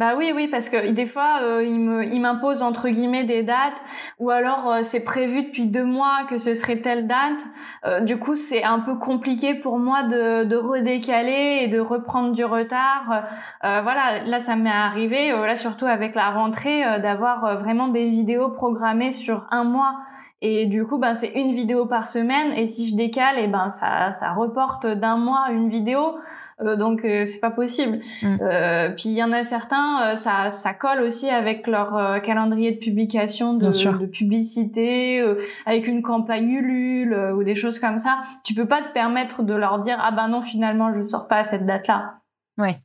Bah 0.01 0.15
oui, 0.17 0.33
oui, 0.35 0.49
parce 0.49 0.71
que 0.71 0.93
des 0.93 1.05
fois, 1.05 1.41
euh, 1.43 1.63
il 1.63 2.21
m'impose 2.23 2.63
entre 2.63 2.89
guillemets 2.89 3.25
des 3.25 3.43
dates, 3.43 3.83
ou 4.19 4.31
alors 4.31 4.73
euh, 4.73 4.81
c'est 4.83 5.05
prévu 5.05 5.43
depuis 5.43 5.67
deux 5.67 5.85
mois 5.85 6.25
que 6.27 6.39
ce 6.39 6.55
serait 6.55 6.79
telle 6.79 7.07
date. 7.07 7.43
Euh, 7.85 8.01
du 8.01 8.19
coup, 8.19 8.35
c'est 8.35 8.63
un 8.63 8.79
peu 8.79 8.95
compliqué 8.97 9.55
pour 9.55 9.79
moi 9.79 10.05
de, 10.05 10.45
de 10.45 10.57
redécaler 10.57 11.59
et 11.65 11.69
de 11.69 11.81
reprendre 11.81 12.33
du 12.33 12.47
retard. 12.47 13.25
voilà, 13.63 14.25
là, 14.25 14.39
ça 14.39 14.57
m'est 14.57 14.71
arrivé, 14.71 15.33
là 15.33 15.55
surtout 15.55 15.85
avec 15.87 16.15
la 16.15 16.31
rentrée, 16.31 16.81
d'avoir 17.03 17.59
vraiment 17.59 17.89
des 17.89 18.09
vidéos 18.09 18.49
programmées 18.49 19.13
sur 19.13 19.47
un 19.51 19.65
mois. 19.65 19.97
Et 20.43 20.67
du 20.67 20.85
coup, 20.85 20.99
ben 20.99 21.15
c'est 21.15 21.33
une 21.33 21.55
vidéo 21.55 21.87
par 21.87 22.09
semaine. 22.09 22.53
Et 22.53 22.67
si 22.67 22.89
je 22.89 22.97
décale, 22.97 23.39
et 23.39 23.47
ben 23.47 23.69
ça, 23.69 24.11
ça 24.11 24.33
reporte 24.33 24.87
d'un 24.87 25.17
mois 25.17 25.51
une 25.51 25.69
vidéo. 25.69 26.19
Euh, 26.63 26.77
donc 26.77 27.05
euh, 27.05 27.25
c'est 27.25 27.41
pas 27.41 27.51
possible. 27.51 28.01
Mm. 28.23 28.37
Euh, 28.41 28.91
puis 28.91 29.09
il 29.11 29.13
y 29.13 29.23
en 29.23 29.33
a 29.33 29.43
certains, 29.43 30.15
ça, 30.17 30.51
ça 30.51 30.75
colle 30.75 31.01
aussi 31.01 31.29
avec 31.29 31.67
leur 31.67 32.21
calendrier 32.23 32.73
de 32.73 32.79
publication 32.79 33.55
de, 33.55 33.67
de 33.67 34.07
publicité, 34.07 35.23
avec 35.67 35.87
une 35.87 36.03
campagne 36.03 36.51
Ulule 36.51 37.15
ou 37.37 37.45
des 37.45 37.55
choses 37.55 37.79
comme 37.79 37.99
ça. 37.99 38.19
Tu 38.45 38.55
peux 38.55 38.67
pas 38.67 38.83
te 38.83 38.93
permettre 38.93 39.43
de 39.43 39.55
leur 39.55 39.79
dire 39.79 39.99
ah 40.01 40.11
ben 40.11 40.29
non 40.29 40.43
finalement 40.43 40.93
je 40.95 41.03
sors 41.03 41.29
pas 41.29 41.39
à 41.39 41.45
cette 41.45 41.67
date-là. 41.67 42.15
Ouais. 42.59 42.77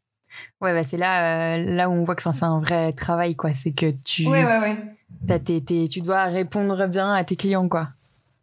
Ouais, 0.60 0.74
bah 0.74 0.84
c'est 0.84 0.98
là, 0.98 1.58
là 1.58 1.90
où 1.90 1.94
on 1.94 2.04
voit 2.04 2.16
que 2.16 2.22
c'est 2.22 2.44
un 2.44 2.60
vrai 2.60 2.92
travail, 2.92 3.36
quoi. 3.36 3.54
C'est 3.54 3.72
que 3.72 3.92
tu, 4.04 4.28
ouais, 4.28 4.44
ouais, 4.44 4.60
ouais. 4.60 4.78
Tu 5.28 6.02
dois 6.02 6.26
répondre 6.26 6.88
bien 6.88 7.14
à 7.14 7.24
tes 7.24 7.36
clients, 7.36 7.68
quoi. 7.68 7.90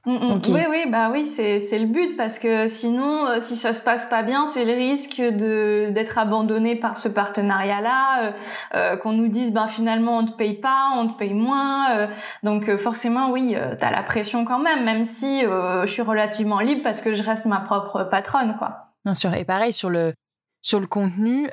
Mm, 0.04 0.14
mm. 0.14 0.40
Oui, 0.48 0.60
oui, 0.68 0.84
bah 0.90 1.10
oui, 1.12 1.24
c'est 1.24 1.60
c'est 1.60 1.78
le 1.78 1.86
but 1.86 2.16
parce 2.16 2.40
que 2.40 2.66
sinon, 2.66 3.24
euh, 3.28 3.38
si 3.40 3.54
ça 3.54 3.72
se 3.72 3.84
passe 3.84 4.06
pas 4.06 4.24
bien, 4.24 4.46
c'est 4.46 4.64
le 4.64 4.72
risque 4.72 5.20
de 5.20 5.90
d'être 5.90 6.18
abandonné 6.18 6.74
par 6.74 6.98
ce 6.98 7.08
partenariat-là, 7.08 8.24
euh, 8.24 8.32
euh, 8.74 8.96
qu'on 8.96 9.12
nous 9.12 9.28
dise 9.28 9.52
ben 9.52 9.68
finalement 9.68 10.18
on 10.18 10.26
te 10.26 10.32
paye 10.32 10.54
pas, 10.54 10.90
on 10.96 11.06
te 11.06 11.16
paye 11.16 11.34
moins, 11.34 12.08
donc 12.42 12.76
forcément 12.78 13.30
oui, 13.30 13.54
t'as 13.78 13.92
la 13.92 14.02
pression 14.02 14.44
quand 14.44 14.58
même, 14.58 14.84
même 14.84 15.04
si 15.04 15.42
je 15.42 15.86
suis 15.86 16.02
relativement 16.02 16.58
libre 16.58 16.82
parce 16.82 17.00
que 17.00 17.14
je 17.14 17.22
reste 17.22 17.46
ma 17.46 17.60
propre 17.60 18.02
patronne, 18.10 18.56
quoi. 18.58 18.88
Bien 19.04 19.14
sûr, 19.14 19.32
et 19.34 19.44
pareil 19.44 19.72
sur 19.72 19.88
le 19.88 20.14
sur 20.62 20.80
le 20.80 20.88
contenu. 20.88 21.48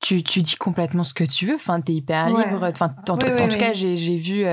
Tu, 0.00 0.22
tu 0.22 0.40
dis 0.42 0.56
complètement 0.56 1.04
ce 1.04 1.12
que 1.12 1.24
tu 1.24 1.46
veux, 1.46 1.56
enfin, 1.56 1.80
t'es 1.80 1.92
hyper 1.92 2.28
libre. 2.28 2.62
Enfin, 2.62 2.94
en, 3.08 3.18
tout 3.18 3.58
cas, 3.58 3.74
j'ai, 3.74 3.96
j'ai 3.98 4.16
vu 4.16 4.46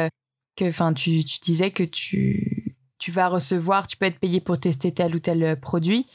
enfin, 0.66 0.94
tu, 0.94 1.24
tu, 1.24 1.40
disais 1.40 1.72
que 1.72 1.84
tu, 1.84 2.76
tu 3.00 3.12
vas 3.12 3.28
recevoir, 3.28 3.88
tu 3.88 3.98
peux 3.98 4.06
être 4.06 4.20
payé 4.20 4.40
pour 4.40 4.60
tester 4.60 4.92
tel 4.92 5.16
ou 5.16 5.20
tel 5.20 5.44
euh, 5.44 5.56
produit, 5.56 6.08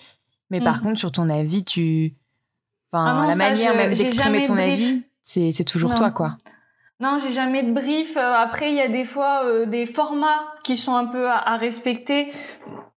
mais 0.51 0.61
par 0.61 0.79
mm. 0.79 0.83
contre, 0.83 0.99
sur 0.99 1.13
ton 1.13 1.29
avis, 1.29 1.65
tu, 1.65 2.15
enfin, 2.93 3.23
ah 3.25 3.27
la 3.29 3.37
manière 3.37 3.75
même 3.77 3.95
d'exprimer 3.95 4.43
ton 4.43 4.57
avis, 4.57 5.03
c'est, 5.23 5.53
c'est 5.53 5.65
toujours 5.65 5.95
toi, 5.95 6.11
quoi. 6.11 6.37
Non, 7.01 7.19
j'ai 7.19 7.33
jamais 7.33 7.65
de 7.65 7.73
brief. 7.73 8.17
Euh, 8.17 8.35
après, 8.35 8.71
il 8.71 8.77
y 8.77 8.81
a 8.81 8.87
des 8.87 9.05
fois 9.05 9.45
euh, 9.45 9.67
des 9.67 9.87
formats 9.87 10.53
qui 10.63 10.77
sont 10.77 10.95
un 10.95 11.07
peu 11.07 11.29
à, 11.29 11.57
respecter. 11.57 12.33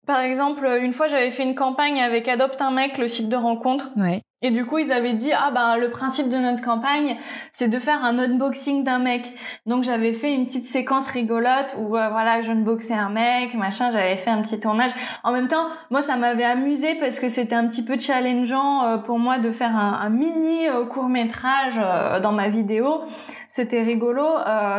Par 0.06 0.20
exemple, 0.20 0.68
une 0.80 0.94
fois, 0.94 1.08
j'avais 1.08 1.32
fait 1.32 1.42
une 1.42 1.56
campagne 1.56 2.00
avec 2.00 2.28
Adopte 2.28 2.62
un 2.62 2.70
mec, 2.70 3.00
le 3.00 3.08
site 3.08 3.30
de 3.30 3.36
rencontre. 3.36 3.90
Ouais. 3.98 4.22
Et 4.42 4.52
du 4.52 4.66
coup, 4.66 4.78
ils 4.78 4.92
avaient 4.92 5.14
dit 5.14 5.32
ah 5.32 5.50
ben 5.52 5.78
le 5.78 5.90
principe 5.90 6.30
de 6.30 6.36
notre 6.36 6.62
campagne, 6.62 7.18
c'est 7.54 7.70
de 7.70 7.80
faire 7.80 8.04
un 8.04 8.20
unboxing 8.20 8.84
d'un 8.84 9.00
mec. 9.00 9.34
Donc 9.66 9.84
j'avais 9.86 10.12
fait 10.12 10.34
une 10.34 10.46
petite 10.46 10.66
séquence 10.66 11.10
rigolote 11.10 11.76
où 11.80 11.96
euh, 11.96 12.10
voilà, 12.10 12.42
je 12.42 12.52
unboxais 12.52 12.94
un 12.94 13.10
mec, 13.10 13.54
machin, 13.54 13.92
j'avais 13.92 14.18
fait 14.18 14.30
un 14.30 14.42
petit 14.42 14.60
tournage. 14.60 14.92
En 15.24 15.32
même 15.32 15.48
temps, 15.48 15.68
moi 15.90 16.02
ça 16.02 16.18
m'avait 16.18 16.44
amusé 16.44 16.96
parce 16.96 17.22
que 17.22 17.30
c'était 17.30 17.56
un 17.56 17.66
petit 17.66 17.86
peu 17.86 17.98
challengeant 17.98 18.84
euh, 18.84 18.98
pour 18.98 19.20
moi 19.20 19.40
de 19.40 19.52
faire 19.52 19.74
un, 19.74 20.00
un 20.02 20.10
mini 20.10 20.68
euh, 20.68 20.86
court-métrage 20.86 21.80
dans 22.22 22.34
ma 22.34 22.50
vidéo. 22.50 23.04
C'était 23.48 23.84
rigolo. 23.84 24.26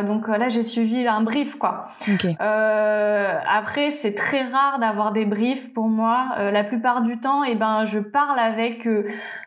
donc 0.05 0.27
là, 0.27 0.49
j'ai 0.49 0.61
suivi 0.61 1.07
un 1.07 1.21
brief 1.21 1.55
quoi. 1.55 1.87
après, 2.39 3.89
c'est 3.89 4.13
très 4.13 4.43
rare 4.43 4.77
d'avoir 4.79 5.13
des 5.13 5.25
briefs 5.25 5.73
pour 5.73 5.87
moi. 5.87 6.35
la 6.37 6.63
plupart 6.63 7.01
du 7.01 7.19
temps, 7.19 7.43
et 7.43 7.51
eh 7.53 7.55
ben 7.55 7.85
je 7.85 7.99
parle 7.99 8.39
avec 8.39 8.87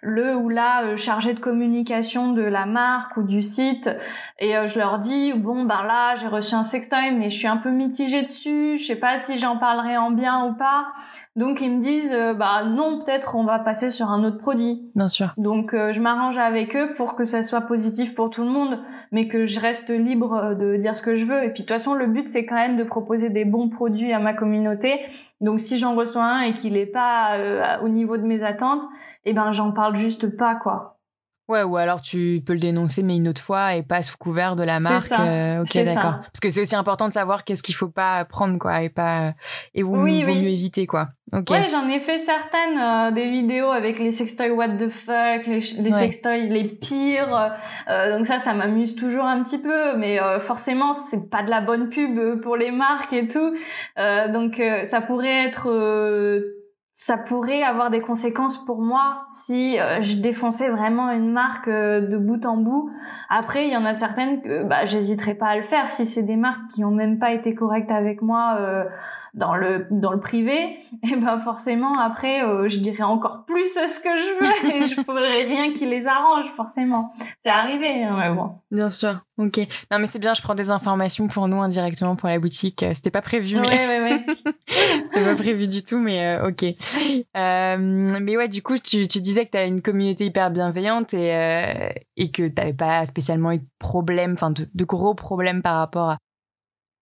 le 0.03 0.35
ou 0.37 0.49
la 0.49 0.85
euh, 0.85 0.97
chargé 0.97 1.35
de 1.35 1.41
communication 1.41 2.33
de 2.33 2.43
la 2.43 2.67
marque 2.67 3.17
ou 3.17 3.23
du 3.23 3.43
site 3.43 3.91
et 4.39 4.57
euh, 4.57 4.67
je 4.67 4.79
leur 4.79 4.99
dis 4.99 5.33
bon 5.35 5.65
ben 5.65 5.83
là 5.83 6.17
j'ai 6.17 6.27
reçu 6.27 6.55
un 6.55 6.65
sextoy 6.65 7.13
mais 7.13 7.31
je 7.31 7.37
suis 7.37 7.47
un 7.47 7.59
peu 7.59 7.71
mitigée 7.71 8.23
dessus, 8.23 8.77
je 8.79 8.87
sais 8.87 8.97
pas 8.97 9.19
si 9.19 9.39
j'en 9.39 9.59
parlerai 9.59 9.97
en 9.97 10.11
bien 10.11 10.47
ou 10.47 10.55
pas. 10.55 10.87
Donc 11.37 11.61
ils 11.61 11.71
me 11.71 11.81
disent 11.81 12.13
euh, 12.13 12.35
bah 12.35 12.65
non 12.65 13.01
peut-être 13.01 13.37
on 13.37 13.45
va 13.45 13.59
passer 13.59 13.91
sur 13.91 14.11
un 14.11 14.25
autre 14.25 14.39
produit. 14.39 14.91
Bien 14.95 15.09
sûr. 15.09 15.33
Donc 15.37 15.73
je 15.73 16.01
m'arrange 16.01 16.39
avec 16.39 16.77
eux 16.77 16.95
pour 16.95 17.15
que 17.15 17.25
ça 17.25 17.43
soit 17.43 17.63
positif 17.63 18.15
pour 18.15 18.31
tout 18.31 18.43
le 18.43 18.51
monde 18.51 18.79
mais 19.13 19.29
que 19.29 19.45
je 19.45 19.61
reste 19.61 19.91
libre 19.91 20.55
de 20.55 20.77
dire 20.77 20.97
ce 20.97 21.03
que 21.03 21.15
je 21.15 21.25
veux 21.25 21.43
et 21.45 21.49
puis 21.49 21.63
de 21.63 21.67
toute 21.67 21.71
façon 21.71 21.95
le 21.95 22.07
but 22.07 22.27
c'est 22.29 22.47
quand 22.47 22.55
même 22.55 22.77
de 22.77 22.85
proposer 22.85 23.29
des 23.29 23.45
bons 23.45 23.69
produits 23.69 24.13
à 24.13 24.19
ma 24.19 24.33
communauté. 24.33 25.01
Donc 25.41 25.61
si 25.61 25.79
j'en 25.79 25.95
reçois 25.95 26.25
un 26.25 26.41
et 26.43 26.53
qu'il 26.53 26.77
est 26.77 26.87
pas 26.87 27.37
au 27.83 27.89
niveau 27.89 28.19
de 28.19 28.25
mes 28.25 28.45
attentes, 28.45 28.83
eh 29.25 29.33
ben 29.33 29.53
j'en 29.53 29.73
parle 29.73 29.97
juste 29.97 30.37
pas 30.37 30.55
quoi. 30.55 31.01
Ouais, 31.51 31.65
ou 31.65 31.77
alors 31.77 32.01
tu 32.01 32.41
peux 32.47 32.53
le 32.53 32.61
dénoncer, 32.61 33.03
mais 33.03 33.17
une 33.17 33.27
autre 33.27 33.41
fois 33.41 33.75
et 33.75 33.83
pas 33.83 34.03
sous 34.03 34.17
couvert 34.17 34.55
de 34.55 34.63
la 34.63 34.79
marque. 34.79 35.07
Ça. 35.07 35.23
Euh, 35.23 35.63
ok, 35.63 35.85
d'accord. 35.85 36.21
Parce 36.21 36.39
que 36.41 36.49
c'est 36.49 36.61
aussi 36.61 36.77
important 36.77 37.09
de 37.09 37.13
savoir 37.13 37.43
qu'est-ce 37.43 37.65
qu'il 37.65 37.75
faut 37.75 37.89
pas 37.89 38.25
prendre, 38.25 38.57
quoi, 38.57 38.83
et 38.83 38.89
pas 38.89 39.35
et 39.75 39.83
où 39.83 40.07
il 40.07 40.25
vaut 40.25 40.33
mieux 40.33 40.51
éviter, 40.51 40.87
quoi. 40.87 41.09
Ok. 41.33 41.51
Ouais, 41.51 41.67
j'en 41.69 41.89
ai 41.89 41.99
fait 41.99 42.19
certaines 42.19 42.79
euh, 42.79 43.11
des 43.11 43.29
vidéos 43.29 43.71
avec 43.71 43.99
les 43.99 44.13
sextoys 44.13 44.51
what 44.51 44.69
the 44.69 44.91
fuck, 44.91 45.47
les, 45.49 45.59
les 45.59 45.91
sextoys 45.91 46.47
les 46.49 46.69
pires. 46.69 47.57
Euh, 47.89 48.17
donc 48.17 48.27
ça, 48.27 48.39
ça 48.39 48.55
m'amuse 48.55 48.95
toujours 48.95 49.25
un 49.25 49.43
petit 49.43 49.59
peu, 49.59 49.97
mais 49.97 50.21
forcément, 50.39 50.93
c'est 50.93 51.31
pas 51.31 51.43
de 51.43 51.51
la 51.51 51.61
bonne 51.61 51.89
pub 51.89 52.41
pour 52.43 52.57
les 52.57 52.71
marques 52.71 53.13
et 53.13 53.27
tout. 53.27 53.57
donc 53.97 54.63
ça 54.85 55.01
pourrait 55.01 55.47
être 55.47 56.60
ça 57.03 57.17
pourrait 57.17 57.63
avoir 57.63 57.89
des 57.89 58.03
conséquences 58.03 58.63
pour 58.63 58.83
moi 58.83 59.25
si 59.31 59.81
euh, 59.81 60.03
je 60.03 60.17
défonçais 60.17 60.69
vraiment 60.69 61.11
une 61.11 61.33
marque 61.33 61.67
euh, 61.67 62.03
de 62.03 62.19
bout 62.19 62.45
en 62.45 62.59
bout. 62.59 62.91
Après, 63.31 63.67
il 63.67 63.73
y 63.73 63.77
en 63.79 63.87
a 63.87 63.95
certaines 63.95 64.43
que 64.43 64.65
bah, 64.65 64.85
j'hésiterai 64.85 65.33
pas 65.33 65.47
à 65.47 65.57
le 65.57 65.63
faire 65.63 65.89
si 65.89 66.05
c'est 66.05 66.25
des 66.25 66.37
marques 66.37 66.69
qui 66.75 66.85
ont 66.85 66.91
même 66.91 67.19
pas 67.19 67.33
été 67.33 67.55
correctes 67.55 67.91
avec 67.91 68.21
moi. 68.21 68.59
Euh, 68.61 68.85
dans 69.35 69.57
le 69.57 69.87
dans 69.91 70.13
le 70.13 70.21
privé, 70.21 70.79
et 71.03 71.17
ben 71.17 71.39
forcément 71.39 71.93
après 71.99 72.43
euh, 72.43 72.69
je 72.69 72.79
dirais 72.79 73.03
encore 73.03 73.45
plus 73.47 73.67
ce 73.67 74.01
que 74.01 74.17
je 74.17 74.41
veux 74.41 74.75
et 74.77 74.85
je 74.89 74.95
ferai 75.03 75.43
rien 75.45 75.73
qui 75.73 75.87
les 75.87 76.07
arrange 76.07 76.47
forcément. 76.57 77.13
C'est 77.41 77.51
arrivé 77.51 78.05
hein, 78.05 78.17
mais 78.19 78.35
bon. 78.35 78.53
Bien 78.71 78.91
sûr. 78.91 79.21
OK. 79.39 79.59
Non 79.91 79.99
mais 79.99 80.07
c'est 80.07 80.19
bien, 80.19 80.35
je 80.35 80.43
prends 80.43 80.55
des 80.55 80.71
informations 80.71 81.29
pour 81.29 81.49
nous 81.49 81.61
indirectement 81.61 82.17
pour 82.17 82.29
la 82.29 82.39
boutique. 82.39 82.83
Euh, 82.83 82.93
c'était 82.93 83.11
pas 83.11 83.23
prévu 83.23 83.57
mais 83.59 83.69
ouais, 83.69 83.87
ouais, 83.89 84.01
ouais. 84.01 84.53
C'était 85.05 85.25
pas 85.25 85.35
prévu 85.35 85.69
du 85.69 85.83
tout 85.83 85.99
mais 85.99 86.37
euh, 86.37 86.49
OK. 86.49 86.65
Euh, 86.65 87.77
mais 88.21 88.37
ouais, 88.37 88.49
du 88.49 88.63
coup, 88.63 88.77
tu 88.79 89.07
tu 89.09 89.21
disais 89.21 89.47
que 89.47 89.53
tu 89.53 89.59
as 89.59 89.65
une 89.65 89.83
communauté 89.83 90.27
hyper 90.27 90.51
bienveillante 90.51 91.15
et 91.15 91.31
et 92.17 92.31
que 92.31 92.49
tu 92.49 92.75
pas 92.75 93.07
spécialement 93.07 93.53
eu 93.53 93.59
de 93.59 93.67
problème 93.79 94.33
enfin 94.33 94.51
de, 94.51 94.69
de 94.75 94.85
gros 94.85 95.15
problèmes 95.15 95.63
par 95.63 95.79
rapport 95.79 96.11
à 96.11 96.19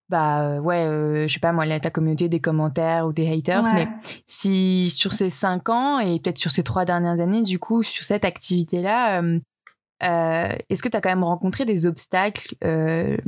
bah 0.09 0.43
euh, 0.43 0.59
ouais, 0.59 0.87
euh, 0.87 1.29
je 1.29 1.35
sais 1.35 1.41
pas 1.41 1.53
moi, 1.53 1.67
ta 1.81 1.91
communauté 1.91 2.29
des 2.29 2.41
commentaires 2.41 3.07
ou 3.07 3.13
des 3.13 3.31
haters, 3.31 3.63
mais 3.75 3.89
si 4.27 4.91
sur 4.91 5.13
ces 5.13 5.31
cinq 5.31 5.69
ans 5.69 5.99
et 5.99 6.19
peut-être 6.19 6.39
sur 6.39 6.51
ces 6.51 6.63
trois 6.63 6.85
dernières 6.85 7.21
années, 7.21 7.43
du 7.43 7.59
coup, 7.59 7.83
sur 7.83 8.05
cette 8.05 8.25
activité-là, 8.25 9.21
euh, 9.21 9.39
euh 10.05 10.57
est-ce 10.71 10.83
que 10.83 10.89
tu 10.89 10.97
as 10.97 11.01
quand 11.01 11.11
même 11.11 11.25
rencontré 11.25 11.67
des 11.67 11.85
obstacles, 11.87 12.55
euh, 12.65 13.19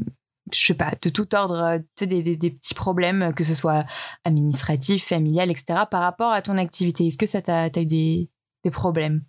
je 0.53 0.59
sais 0.59 0.75
pas, 0.75 0.93
de 1.03 1.11
tout 1.11 1.35
ordre, 1.35 1.81
des, 1.99 2.23
des, 2.23 2.37
des, 2.37 2.51
petits 2.51 2.75
problèmes, 2.75 3.35
que 3.35 3.45
ce 3.45 3.55
soit 3.55 3.85
administratif, 4.25 5.07
familial, 5.07 5.51
etc., 5.51 5.81
par 5.91 6.01
rapport 6.01 6.33
à 6.33 6.41
ton 6.41 6.57
activité? 6.57 7.07
Est-ce 7.07 7.19
que 7.19 7.27
ça 7.27 7.43
t'a 7.43 7.69
eu 7.69 7.87
des, 7.87 8.31
des 8.65 8.71
problèmes? 8.71 9.23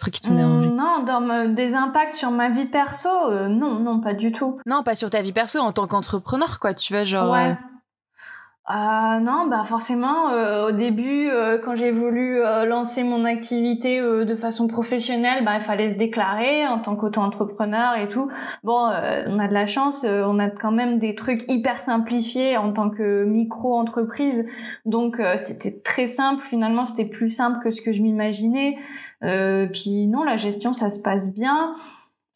Trucs 0.00 0.14
qui 0.14 0.32
mmh, 0.32 0.74
Non, 0.74 1.04
dans 1.04 1.54
des 1.54 1.74
impacts 1.74 2.16
sur 2.16 2.30
ma 2.30 2.48
vie 2.48 2.66
perso, 2.66 3.08
euh, 3.08 3.48
non, 3.48 3.78
non, 3.78 4.00
pas 4.00 4.14
du 4.14 4.32
tout. 4.32 4.58
Non, 4.66 4.82
pas 4.82 4.96
sur 4.96 5.10
ta 5.10 5.22
vie 5.22 5.32
perso 5.32 5.60
en 5.60 5.72
tant 5.72 5.86
qu'entrepreneur, 5.86 6.58
quoi. 6.58 6.74
Tu 6.74 6.92
vois, 6.92 7.04
genre. 7.04 7.32
Ouais. 7.32 7.56
Euh, 8.70 9.10
euh, 9.10 9.20
non, 9.20 9.46
bah 9.48 9.64
forcément, 9.64 10.30
euh, 10.30 10.68
au 10.68 10.72
début, 10.72 11.28
euh, 11.28 11.58
quand 11.58 11.74
j'ai 11.74 11.90
voulu 11.90 12.40
lancer 12.66 13.02
mon 13.02 13.24
activité 13.24 14.00
de 14.00 14.34
façon 14.36 14.66
professionnelle, 14.66 15.44
bah 15.44 15.56
il 15.56 15.60
fallait 15.60 15.90
se 15.90 15.96
déclarer 15.96 16.66
en 16.66 16.78
tant 16.78 16.96
qu'auto-entrepreneur 16.96 17.96
et 17.96 18.08
tout. 18.08 18.30
Bon, 18.62 18.88
on 19.26 19.38
a 19.38 19.48
de 19.48 19.54
la 19.54 19.66
chance, 19.66 20.04
on 20.04 20.38
a 20.38 20.50
quand 20.50 20.72
même 20.72 20.98
des 20.98 21.14
trucs 21.14 21.42
hyper 21.48 21.78
simplifiés 21.78 22.56
en 22.56 22.72
tant 22.72 22.90
que 22.90 23.24
micro-entreprise, 23.24 24.46
donc 24.84 25.20
c'était 25.36 25.80
très 25.80 26.06
simple. 26.06 26.44
Finalement, 26.44 26.84
c'était 26.84 27.08
plus 27.08 27.30
simple 27.30 27.58
que 27.62 27.70
ce 27.70 27.82
que 27.82 27.92
je 27.92 28.02
m'imaginais. 28.02 28.78
puis 29.20 30.06
non, 30.06 30.24
la 30.24 30.36
gestion, 30.36 30.72
ça 30.72 30.90
se 30.90 31.02
passe 31.02 31.34
bien. 31.34 31.74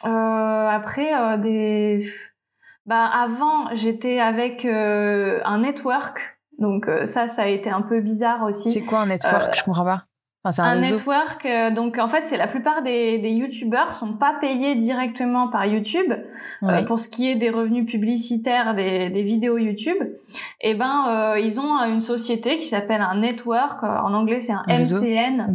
après, 0.03 1.39
des 1.39 2.03
bah 2.87 3.07
avant, 3.07 3.75
j'étais 3.75 4.21
avec 4.21 4.65
euh, 4.65 5.41
un 5.45 5.61
network. 5.61 6.39
Donc 6.59 6.87
euh, 6.87 7.05
ça, 7.05 7.27
ça 7.27 7.43
a 7.43 7.47
été 7.47 7.71
un 7.71 7.83
peu 7.83 8.01
bizarre 8.01 8.45
aussi. 8.45 8.71
C'est 8.71 8.83
quoi 8.83 9.01
un 9.01 9.07
network? 9.07 9.49
Euh, 9.49 9.55
Je 9.55 9.65
comprends 9.65 9.85
pas. 9.85 10.05
un, 10.59 10.77
network, 10.77 11.47
euh, 11.47 11.71
donc 11.71 11.99
en 11.99 12.09
fait, 12.09 12.27
c'est 12.27 12.37
la 12.37 12.47
plupart 12.47 12.83
des, 12.83 13.19
des 13.19 13.31
youtubeurs 13.31 13.95
sont 13.95 14.13
pas 14.13 14.35
payés 14.41 14.75
directement 14.75 15.49
par 15.49 15.65
YouTube 15.65 16.13
euh, 16.63 16.85
pour 16.85 17.01
ce 17.01 17.09
qui 17.09 17.31
est 17.31 17.35
des 17.37 17.49
revenus 17.49 17.87
publicitaires 17.87 18.75
des, 18.75 19.09
des 19.09 19.23
vidéos 19.23 19.57
YouTube. 19.57 19.97
Et 20.61 20.71
eh 20.71 20.75
ben, 20.75 21.07
euh, 21.09 21.41
ils 21.41 21.59
ont 21.59 21.79
une 21.85 22.03
société 22.03 22.59
qui 22.59 22.67
s'appelle 22.67 23.01
un 23.01 23.17
network. 23.17 23.83
En 23.83 24.13
anglais, 24.13 24.41
c'est 24.41 24.53
un, 24.53 24.65
MCN. 24.69 25.55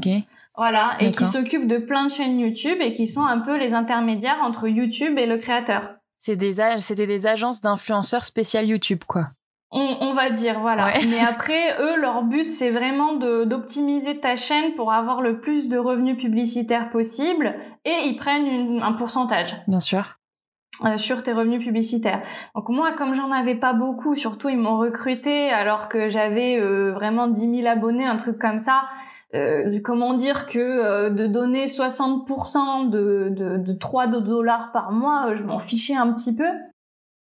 Voilà, 0.57 0.97
et 0.99 1.11
qui 1.11 1.25
s'occupe 1.25 1.67
de 1.67 1.77
plein 1.77 2.05
de 2.05 2.11
chaînes 2.11 2.37
YouTube 2.37 2.79
et 2.81 2.91
qui 2.91 3.07
sont 3.07 3.23
un 3.23 3.39
peu 3.39 3.57
les 3.57 3.73
intermédiaires 3.73 4.39
entre 4.43 4.67
YouTube 4.67 5.17
et 5.17 5.25
le 5.25 5.37
créateur. 5.37 5.98
C'est 6.19 6.35
des 6.35 6.55
c'était 6.77 7.07
des 7.07 7.27
agences 7.27 7.61
d'influenceurs 7.61 8.25
spéciales 8.25 8.65
YouTube, 8.65 9.03
quoi. 9.07 9.29
On, 9.71 10.13
va 10.13 10.31
dire, 10.31 10.59
voilà. 10.59 10.93
Mais 11.09 11.19
après, 11.27 11.79
eux, 11.79 11.95
leur 12.01 12.23
but, 12.23 12.49
c'est 12.49 12.71
vraiment 12.71 13.13
d'optimiser 13.13 14.19
ta 14.19 14.35
chaîne 14.35 14.73
pour 14.75 14.91
avoir 14.91 15.21
le 15.21 15.39
plus 15.39 15.69
de 15.69 15.77
revenus 15.77 16.17
publicitaires 16.17 16.89
possible 16.89 17.55
et 17.85 18.07
ils 18.07 18.17
prennent 18.17 18.81
un 18.81 18.93
pourcentage. 18.93 19.55
Bien 19.67 19.79
sûr. 19.79 20.19
Euh, 20.85 20.97
sur 20.97 21.23
tes 21.23 21.33
revenus 21.33 21.63
publicitaires. 21.63 22.23
Donc 22.55 22.69
moi, 22.69 22.93
comme 22.93 23.13
j'en 23.13 23.31
avais 23.31 23.55
pas 23.55 23.73
beaucoup, 23.73 24.15
surtout 24.15 24.47
ils 24.47 24.57
m'ont 24.57 24.77
recruté 24.77 25.49
alors 25.49 25.89
que 25.89 26.09
j'avais 26.09 26.57
euh, 26.57 26.93
vraiment 26.93 27.27
10 27.27 27.57
000 27.63 27.67
abonnés, 27.67 28.05
un 28.05 28.15
truc 28.15 28.39
comme 28.39 28.59
ça. 28.59 28.83
Euh, 29.35 29.79
comment 29.83 30.15
dire 30.15 30.47
que 30.47 31.09
de 31.09 31.27
donner 31.27 31.67
60% 31.67 32.89
de, 32.89 33.29
de, 33.29 33.57
de 33.57 33.73
3 33.73 34.07
dollars 34.07 34.71
par 34.71 34.91
mois, 34.91 35.33
je 35.33 35.43
m'en 35.43 35.59
fichais 35.59 35.95
un 35.95 36.11
petit 36.11 36.35
peu. 36.35 36.49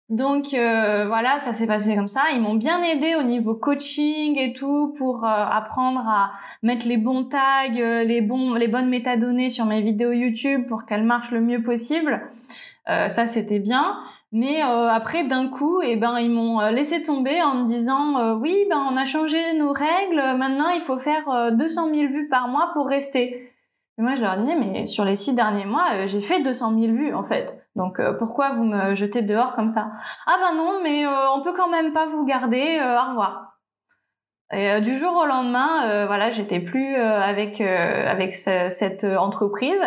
Donc 0.08 0.54
euh, 0.54 1.06
voilà, 1.06 1.38
ça 1.38 1.52
s'est 1.52 1.66
passé 1.66 1.94
comme 1.94 2.08
ça. 2.08 2.30
Ils 2.32 2.40
m'ont 2.40 2.54
bien 2.54 2.82
aidé 2.82 3.14
au 3.14 3.22
niveau 3.22 3.54
coaching 3.54 4.38
et 4.38 4.54
tout 4.54 4.94
pour 4.96 5.24
euh, 5.24 5.28
apprendre 5.28 6.00
à 6.00 6.32
mettre 6.62 6.86
les 6.86 6.96
bons 6.96 7.24
tags, 7.24 7.76
euh, 7.76 8.04
les 8.04 8.22
bons, 8.22 8.54
les 8.54 8.68
bonnes 8.68 8.88
métadonnées 8.88 9.50
sur 9.50 9.66
mes 9.66 9.82
vidéos 9.82 10.12
YouTube 10.12 10.66
pour 10.66 10.86
qu'elles 10.86 11.04
marchent 11.04 11.30
le 11.30 11.42
mieux 11.42 11.62
possible. 11.62 12.22
ça 12.86 13.26
c'était 13.26 13.58
bien. 13.58 13.98
Mais 14.30 14.60
après 14.60 15.24
d'un 15.24 15.48
coup, 15.48 15.80
eh 15.80 15.96
ben 15.96 16.18
ils 16.18 16.30
m'ont 16.30 16.60
laissé 16.68 17.02
tomber 17.02 17.40
en 17.40 17.54
me 17.54 17.64
disant 17.64 18.34
oui, 18.34 18.66
ben 18.68 18.86
on 18.92 18.96
a 18.98 19.06
changé 19.06 19.54
nos 19.54 19.72
règles. 19.72 20.36
Maintenant 20.36 20.68
il 20.68 20.82
faut 20.82 20.98
faire 20.98 21.52
200 21.52 21.94
000 21.94 22.12
vues 22.12 22.28
par 22.28 22.48
mois 22.48 22.70
pour 22.74 22.88
rester. 22.88 23.50
Et 23.96 24.02
moi 24.02 24.16
je 24.16 24.20
leur 24.20 24.36
disais 24.36 24.54
mais 24.54 24.84
sur 24.84 25.06
les 25.06 25.14
six 25.14 25.34
derniers 25.34 25.64
mois 25.64 26.04
j'ai 26.04 26.20
fait 26.20 26.42
200 26.42 26.78
000 26.78 26.92
vues 26.92 27.14
en 27.14 27.24
fait. 27.24 27.58
Donc 27.78 28.00
euh, 28.00 28.12
pourquoi 28.12 28.50
vous 28.50 28.64
me 28.64 28.94
jetez 28.94 29.22
dehors 29.22 29.54
comme 29.54 29.70
ça? 29.70 29.92
Ah 30.26 30.36
ben 30.40 30.56
non, 30.56 30.80
mais 30.82 31.06
euh, 31.06 31.30
on 31.30 31.42
peut 31.42 31.54
quand 31.56 31.70
même 31.70 31.92
pas 31.92 32.06
vous 32.06 32.26
garder. 32.26 32.78
Euh, 32.80 33.00
au 33.00 33.10
revoir. 33.10 33.54
Et 34.50 34.80
du 34.80 34.96
jour 34.96 35.14
au 35.14 35.26
lendemain, 35.26 36.06
voilà, 36.06 36.30
j'étais 36.30 36.58
plus 36.58 36.96
avec 36.96 37.60
avec 37.60 38.34
cette 38.34 39.04
entreprise. 39.04 39.78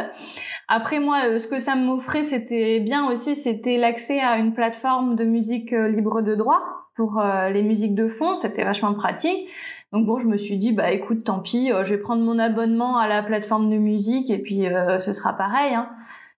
Après 0.74 1.00
moi, 1.00 1.38
ce 1.38 1.48
que 1.48 1.60
ça 1.60 1.76
m'offrait, 1.76 2.24
c'était 2.24 2.80
bien 2.80 3.10
aussi, 3.12 3.36
c'était 3.36 3.78
l'accès 3.78 4.22
à 4.22 4.38
une 4.38 4.54
plateforme 4.54 5.16
de 5.16 5.26
musique 5.26 5.72
libre 5.72 6.22
de 6.22 6.34
droit 6.34 6.62
pour 6.96 7.22
les 7.52 7.62
musiques 7.62 7.94
de 7.94 8.08
fond. 8.08 8.36
C'était 8.36 8.64
vachement 8.64 8.94
pratique. 8.94 9.50
Donc 9.92 10.06
bon, 10.06 10.18
je 10.18 10.28
me 10.28 10.38
suis 10.38 10.56
dit, 10.56 10.72
bah 10.72 10.92
écoute, 10.92 11.26
tant 11.26 11.40
pis, 11.40 11.72
je 11.84 11.90
vais 11.90 11.98
prendre 11.98 12.24
mon 12.24 12.40
abonnement 12.40 12.98
à 12.98 13.10
la 13.10 13.22
plateforme 13.22 13.70
de 13.70 13.78
musique 13.78 14.30
et 14.30 14.38
puis 14.38 14.66
ce 15.00 15.12
sera 15.12 15.34
pareil. 15.34 15.74
Hein. 15.74 15.90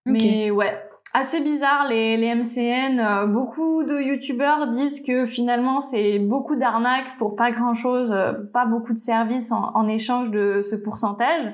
Mais 0.06 0.50
ouais, 0.50 0.74
assez 1.14 1.42
bizarre 1.42 1.88
les, 1.88 2.18
les 2.18 2.36
MCN. 2.36 3.00
Euh, 3.00 3.28
beaucoup 3.28 3.84
de 3.84 4.02
youtubeurs 4.02 4.68
disent 4.72 5.06
que 5.06 5.26
finalement 5.26 5.80
c'est 5.80 6.20
beaucoup 6.20 6.56
d'arnaques 6.56 7.18
pour 7.18 7.36
pas 7.36 7.52
grand 7.52 7.74
chose, 7.74 8.12
euh, 8.12 8.34
pas 8.52 8.66
beaucoup 8.66 8.94
de 8.94 8.98
services 8.98 9.52
en, 9.52 9.72
en 9.76 9.88
échange 9.88 10.32
de 10.32 10.62
ce 10.62 10.76
pourcentage. 10.76 11.54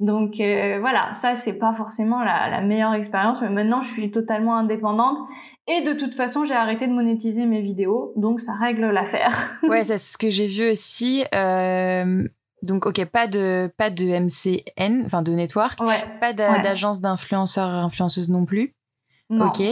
Donc 0.00 0.40
euh, 0.40 0.78
voilà, 0.80 1.12
ça 1.14 1.34
c'est 1.34 1.58
pas 1.58 1.72
forcément 1.74 2.24
la, 2.24 2.48
la 2.50 2.60
meilleure 2.60 2.94
expérience, 2.94 3.40
mais 3.40 3.50
maintenant 3.50 3.80
je 3.80 3.88
suis 3.92 4.10
totalement 4.10 4.56
indépendante 4.56 5.18
et 5.68 5.82
de 5.82 5.92
toute 5.92 6.14
façon 6.14 6.44
j'ai 6.44 6.54
arrêté 6.54 6.86
de 6.86 6.92
monétiser 6.92 7.46
mes 7.46 7.62
vidéos, 7.62 8.12
donc 8.16 8.40
ça 8.40 8.52
règle 8.54 8.86
l'affaire. 8.90 9.36
ouais, 9.62 9.84
c'est 9.84 9.98
ce 9.98 10.18
que 10.18 10.30
j'ai 10.30 10.48
vu 10.48 10.70
aussi. 10.70 11.24
Euh... 11.34 12.26
Donc, 12.62 12.86
ok, 12.86 13.04
pas 13.06 13.26
de, 13.26 13.72
pas 13.76 13.90
de 13.90 14.04
MCN, 14.04 15.04
enfin 15.04 15.22
de 15.22 15.32
network, 15.32 15.80
ouais. 15.80 16.04
pas 16.20 16.32
d'agence 16.32 17.00
d'influenceurs, 17.00 17.68
influenceuses 17.68 18.28
non 18.28 18.44
plus. 18.44 18.74
Ok. 19.30 19.62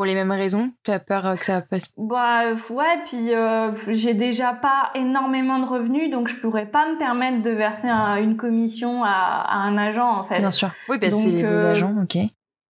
Pour 0.00 0.06
les 0.06 0.14
mêmes 0.14 0.32
raisons? 0.32 0.72
Tu 0.82 0.92
as 0.92 0.98
peur 0.98 1.26
euh, 1.26 1.34
que 1.34 1.44
ça 1.44 1.60
passe? 1.60 1.92
Bah 1.98 2.54
ouais, 2.70 3.02
puis 3.04 3.34
euh, 3.34 3.70
j'ai 3.88 4.14
déjà 4.14 4.54
pas 4.54 4.90
énormément 4.94 5.58
de 5.58 5.66
revenus, 5.66 6.10
donc 6.10 6.28
je 6.28 6.36
pourrais 6.36 6.64
pas 6.64 6.90
me 6.90 6.96
permettre 6.96 7.42
de 7.42 7.50
verser 7.50 7.88
une 7.88 8.38
commission 8.38 9.04
à, 9.04 9.46
un 9.50 9.76
agent 9.76 10.10
en 10.10 10.24
fait. 10.24 10.38
Bien 10.38 10.50
sûr. 10.50 10.70
Oui, 10.88 10.96
bah, 10.96 11.10
c'est 11.10 11.42
vos 11.42 11.46
euh, 11.46 11.72
agents, 11.72 11.94
ok 12.02 12.16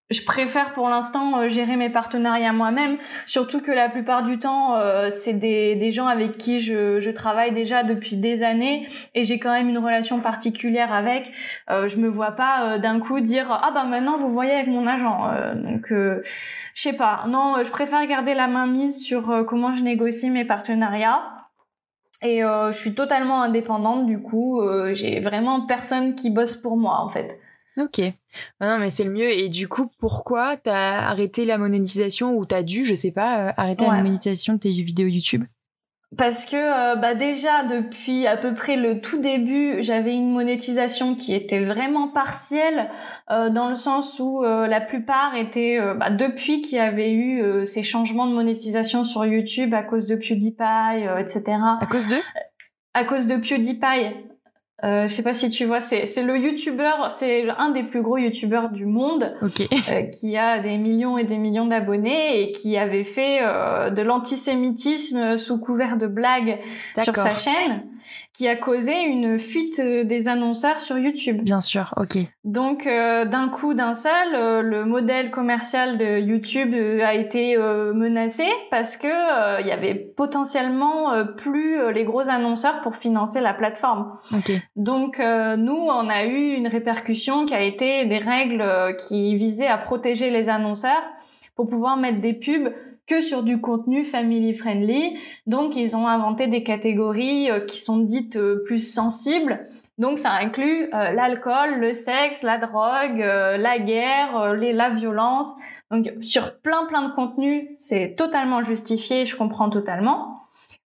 je 0.09 0.25
préfère 0.25 0.73
pour 0.73 0.89
l'instant 0.89 1.39
euh, 1.39 1.47
gérer 1.49 1.75
mes 1.75 1.89
partenariats 1.89 2.51
moi-même, 2.51 2.97
surtout 3.27 3.61
que 3.61 3.71
la 3.71 3.89
plupart 3.89 4.23
du 4.23 4.39
temps, 4.39 4.75
euh, 4.75 5.09
c'est 5.11 5.33
des, 5.33 5.75
des, 5.75 5.91
gens 5.91 6.07
avec 6.07 6.37
qui 6.37 6.59
je, 6.59 6.99
je, 6.99 7.11
travaille 7.11 7.53
déjà 7.53 7.83
depuis 7.83 8.15
des 8.15 8.41
années 8.41 8.87
et 9.13 9.23
j'ai 9.23 9.37
quand 9.37 9.51
même 9.51 9.69
une 9.69 9.77
relation 9.77 10.19
particulière 10.19 10.91
avec. 10.91 11.31
Euh, 11.69 11.87
je 11.87 11.97
me 11.97 12.07
vois 12.07 12.31
pas 12.31 12.63
euh, 12.63 12.77
d'un 12.79 12.99
coup 12.99 13.19
dire 13.19 13.47
ah 13.51 13.71
bah 13.71 13.83
maintenant 13.83 14.17
vous 14.17 14.31
voyez 14.31 14.53
avec 14.53 14.67
mon 14.67 14.87
agent. 14.87 15.31
donc 15.55 15.87
je 15.89 16.21
sais 16.73 16.93
pas. 16.93 17.25
Non, 17.27 17.57
je 17.63 17.69
préfère 17.69 18.05
garder 18.07 18.33
la 18.33 18.47
main 18.47 18.65
mise 18.65 19.03
sur 19.03 19.45
comment 19.47 19.75
je 19.75 19.83
négocie 19.83 20.31
mes 20.31 20.45
partenariats. 20.45 21.21
Et 22.21 22.41
je 22.41 22.75
suis 22.75 22.95
totalement 22.95 23.41
indépendante 23.43 24.05
du 24.05 24.19
coup. 24.21 24.61
j'ai 24.93 25.19
vraiment 25.19 25.65
personne 25.65 26.15
qui 26.15 26.29
bosse 26.29 26.55
pour 26.55 26.77
moi 26.77 26.99
en 27.01 27.09
fait. 27.09 27.39
Ok. 27.79 28.01
Ah 28.59 28.67
non, 28.67 28.79
mais 28.79 28.89
c'est 28.89 29.05
le 29.05 29.11
mieux. 29.11 29.31
Et 29.31 29.47
du 29.47 29.67
coup, 29.67 29.89
pourquoi 29.99 30.57
t'as 30.57 30.99
arrêté 30.99 31.45
la 31.45 31.57
monétisation 31.57 32.35
ou 32.35 32.45
t'as 32.45 32.63
dû, 32.63 32.83
je 32.83 32.93
sais 32.93 33.11
pas, 33.11 33.47
euh, 33.47 33.51
arrêter 33.57 33.85
la 33.85 34.01
monétisation 34.01 34.53
de 34.53 34.59
tes 34.59 34.71
vidéos 34.71 35.07
YouTube? 35.07 35.45
Parce 36.17 36.47
que 36.47 36.55
euh, 36.55 36.95
bah 36.95 37.13
déjà 37.13 37.63
depuis 37.63 38.25
à 38.25 38.35
peu 38.35 38.55
près 38.55 38.77
le 38.77 38.99
tout 38.99 39.21
début, 39.21 39.83
j'avais 39.83 40.15
une 40.15 40.31
monétisation 40.31 41.13
qui 41.13 41.35
était 41.35 41.63
vraiment 41.63 42.07
partielle 42.07 42.89
euh, 43.29 43.51
dans 43.51 43.69
le 43.69 43.75
sens 43.75 44.19
où 44.19 44.41
la 44.41 44.81
plupart 44.81 45.35
étaient 45.35 45.77
bah, 45.95 46.09
depuis 46.09 46.61
qu'il 46.61 46.79
y 46.79 46.81
avait 46.81 47.13
eu 47.13 47.65
ces 47.67 47.83
changements 47.83 48.25
de 48.25 48.33
monétisation 48.33 49.03
sur 49.03 49.23
YouTube 49.23 49.73
à 49.75 49.83
cause 49.83 50.07
de 50.07 50.15
PewDiePie, 50.15 51.05
etc. 51.19 51.43
À 51.79 51.85
cause 51.85 52.07
de 52.07 52.15
À 52.95 53.03
cause 53.03 53.27
de 53.27 53.37
PewDiePie. 53.37 54.28
Euh, 54.83 55.07
je 55.07 55.13
sais 55.13 55.23
pas 55.23 55.33
si 55.33 55.49
tu 55.49 55.65
vois, 55.65 55.81
c'est 55.81 56.23
le 56.23 56.37
youtubeur, 56.37 57.11
c'est 57.11 57.49
un 57.49 57.69
des 57.69 57.83
plus 57.83 58.01
gros 58.01 58.17
youtubeurs 58.17 58.69
du 58.69 58.85
monde, 58.85 59.33
euh, 59.41 60.03
qui 60.03 60.37
a 60.37 60.59
des 60.59 60.77
millions 60.77 61.17
et 61.17 61.25
des 61.25 61.37
millions 61.37 61.65
d'abonnés 61.65 62.41
et 62.41 62.51
qui 62.51 62.77
avait 62.77 63.03
fait 63.03 63.39
euh, 63.41 63.89
de 63.89 64.01
l'antisémitisme 64.01 65.35
sous 65.35 65.59
couvert 65.59 65.97
de 65.97 66.07
blagues 66.07 66.59
sur 67.01 67.15
sa 67.15 67.35
chaîne, 67.35 67.83
qui 68.33 68.47
a 68.47 68.55
causé 68.55 68.97
une 69.01 69.37
fuite 69.37 69.81
des 69.81 70.27
annonceurs 70.27 70.79
sur 70.79 70.97
YouTube. 70.97 71.41
Bien 71.41 71.61
sûr, 71.61 71.93
ok. 71.97 72.17
Donc 72.45 72.85
d'un 72.85 73.49
coup 73.49 73.73
d'un 73.73 73.93
seul, 73.93 74.63
le 74.63 74.85
modèle 74.85 75.29
commercial 75.29 75.97
de 75.97 76.19
YouTube 76.19 76.73
a 77.03 77.13
été 77.13 77.57
menacé 77.57 78.45
parce 78.71 78.95
que 78.95 79.59
il 79.61 79.67
y 79.67 79.71
avait 79.71 79.95
potentiellement 79.95 81.25
plus 81.35 81.91
les 81.91 82.05
gros 82.05 82.27
annonceurs 82.29 82.81
pour 82.81 82.95
financer 82.95 83.41
la 83.41 83.53
plateforme. 83.53 84.17
Ok. 84.33 84.51
Donc 84.75 85.19
euh, 85.19 85.57
nous, 85.57 85.75
on 85.75 86.09
a 86.09 86.25
eu 86.25 86.53
une 86.53 86.67
répercussion 86.67 87.45
qui 87.45 87.53
a 87.53 87.61
été 87.61 88.05
des 88.05 88.17
règles 88.17 88.61
euh, 88.61 88.93
qui 88.93 89.35
visaient 89.35 89.67
à 89.67 89.77
protéger 89.77 90.29
les 90.29 90.49
annonceurs 90.49 91.03
pour 91.55 91.67
pouvoir 91.67 91.97
mettre 91.97 92.21
des 92.21 92.33
pubs 92.33 92.73
que 93.07 93.21
sur 93.21 93.43
du 93.43 93.59
contenu 93.59 94.03
family 94.03 94.53
friendly. 94.53 95.17
Donc 95.47 95.75
ils 95.75 95.97
ont 95.97 96.07
inventé 96.07 96.47
des 96.47 96.63
catégories 96.63 97.49
euh, 97.49 97.59
qui 97.59 97.79
sont 97.79 97.97
dites 97.97 98.39
plus 98.65 98.79
sensibles. 98.79 99.67
Donc 99.97 100.17
ça 100.17 100.31
inclut 100.31 100.89
l'alcool, 100.91 101.79
le 101.79 101.91
sexe, 101.91 102.41
la 102.43 102.57
drogue, 102.57 103.17
la 103.17 103.79
guerre, 103.79 104.53
la 104.53 104.89
violence. 104.91 105.53
Donc 105.91 106.09
sur 106.21 106.57
plein 106.61 106.85
plein 106.85 107.09
de 107.09 107.13
contenus, 107.15 107.67
c'est 107.75 108.15
totalement 108.15 108.63
justifié, 108.63 109.25
je 109.25 109.35
comprends 109.35 109.69
totalement. 109.69 110.38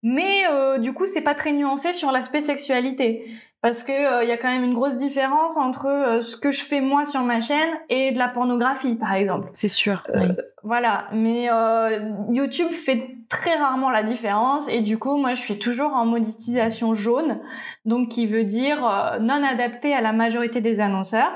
Mais 0.04 0.44
du 0.80 0.94
coup, 0.94 1.06
c'est 1.06 1.22
pas 1.22 1.34
très 1.34 1.54
nuancé 1.54 1.94
sur 1.94 2.12
l'aspect 2.12 2.42
sexualité 2.42 3.26
parce 3.64 3.82
que 3.82 3.94
il 3.94 4.06
euh, 4.06 4.24
y 4.26 4.32
a 4.32 4.38
quand 4.38 4.50
même 4.50 4.66
une 4.66 4.74
grosse 4.74 4.98
différence 4.98 5.56
entre 5.56 5.88
euh, 5.88 6.22
ce 6.22 6.36
que 6.36 6.52
je 6.52 6.62
fais 6.62 6.82
moi 6.82 7.06
sur 7.06 7.22
ma 7.22 7.40
chaîne 7.40 7.70
et 7.90 8.12
de 8.12 8.18
la 8.20 8.28
pornographie 8.28 8.96
par 8.96 9.14
exemple. 9.14 9.50
C'est 9.54 9.70
sûr. 9.70 10.04
Euh, 10.10 10.20
oui. 10.20 10.28
Voilà, 10.64 11.08
mais 11.12 11.50
YouTube 12.30 12.72
fait 12.72 13.18
très 13.30 13.56
rarement 13.56 13.90
la 13.90 14.04
différence 14.04 14.70
et 14.70 14.80
du 14.80 14.98
coup 14.98 15.18
moi 15.18 15.34
je 15.34 15.42
suis 15.42 15.60
toujours 15.60 15.94
en 15.94 16.06
monétisation 16.06 16.94
jaune, 16.94 17.40
donc 17.84 18.10
qui 18.10 18.28
veut 18.28 18.46
dire 18.46 18.80
non 19.20 19.44
adapté 19.44 19.94
à 19.94 20.00
la 20.00 20.14
majorité 20.14 20.62
des 20.62 20.80
annonceurs. 20.80 21.32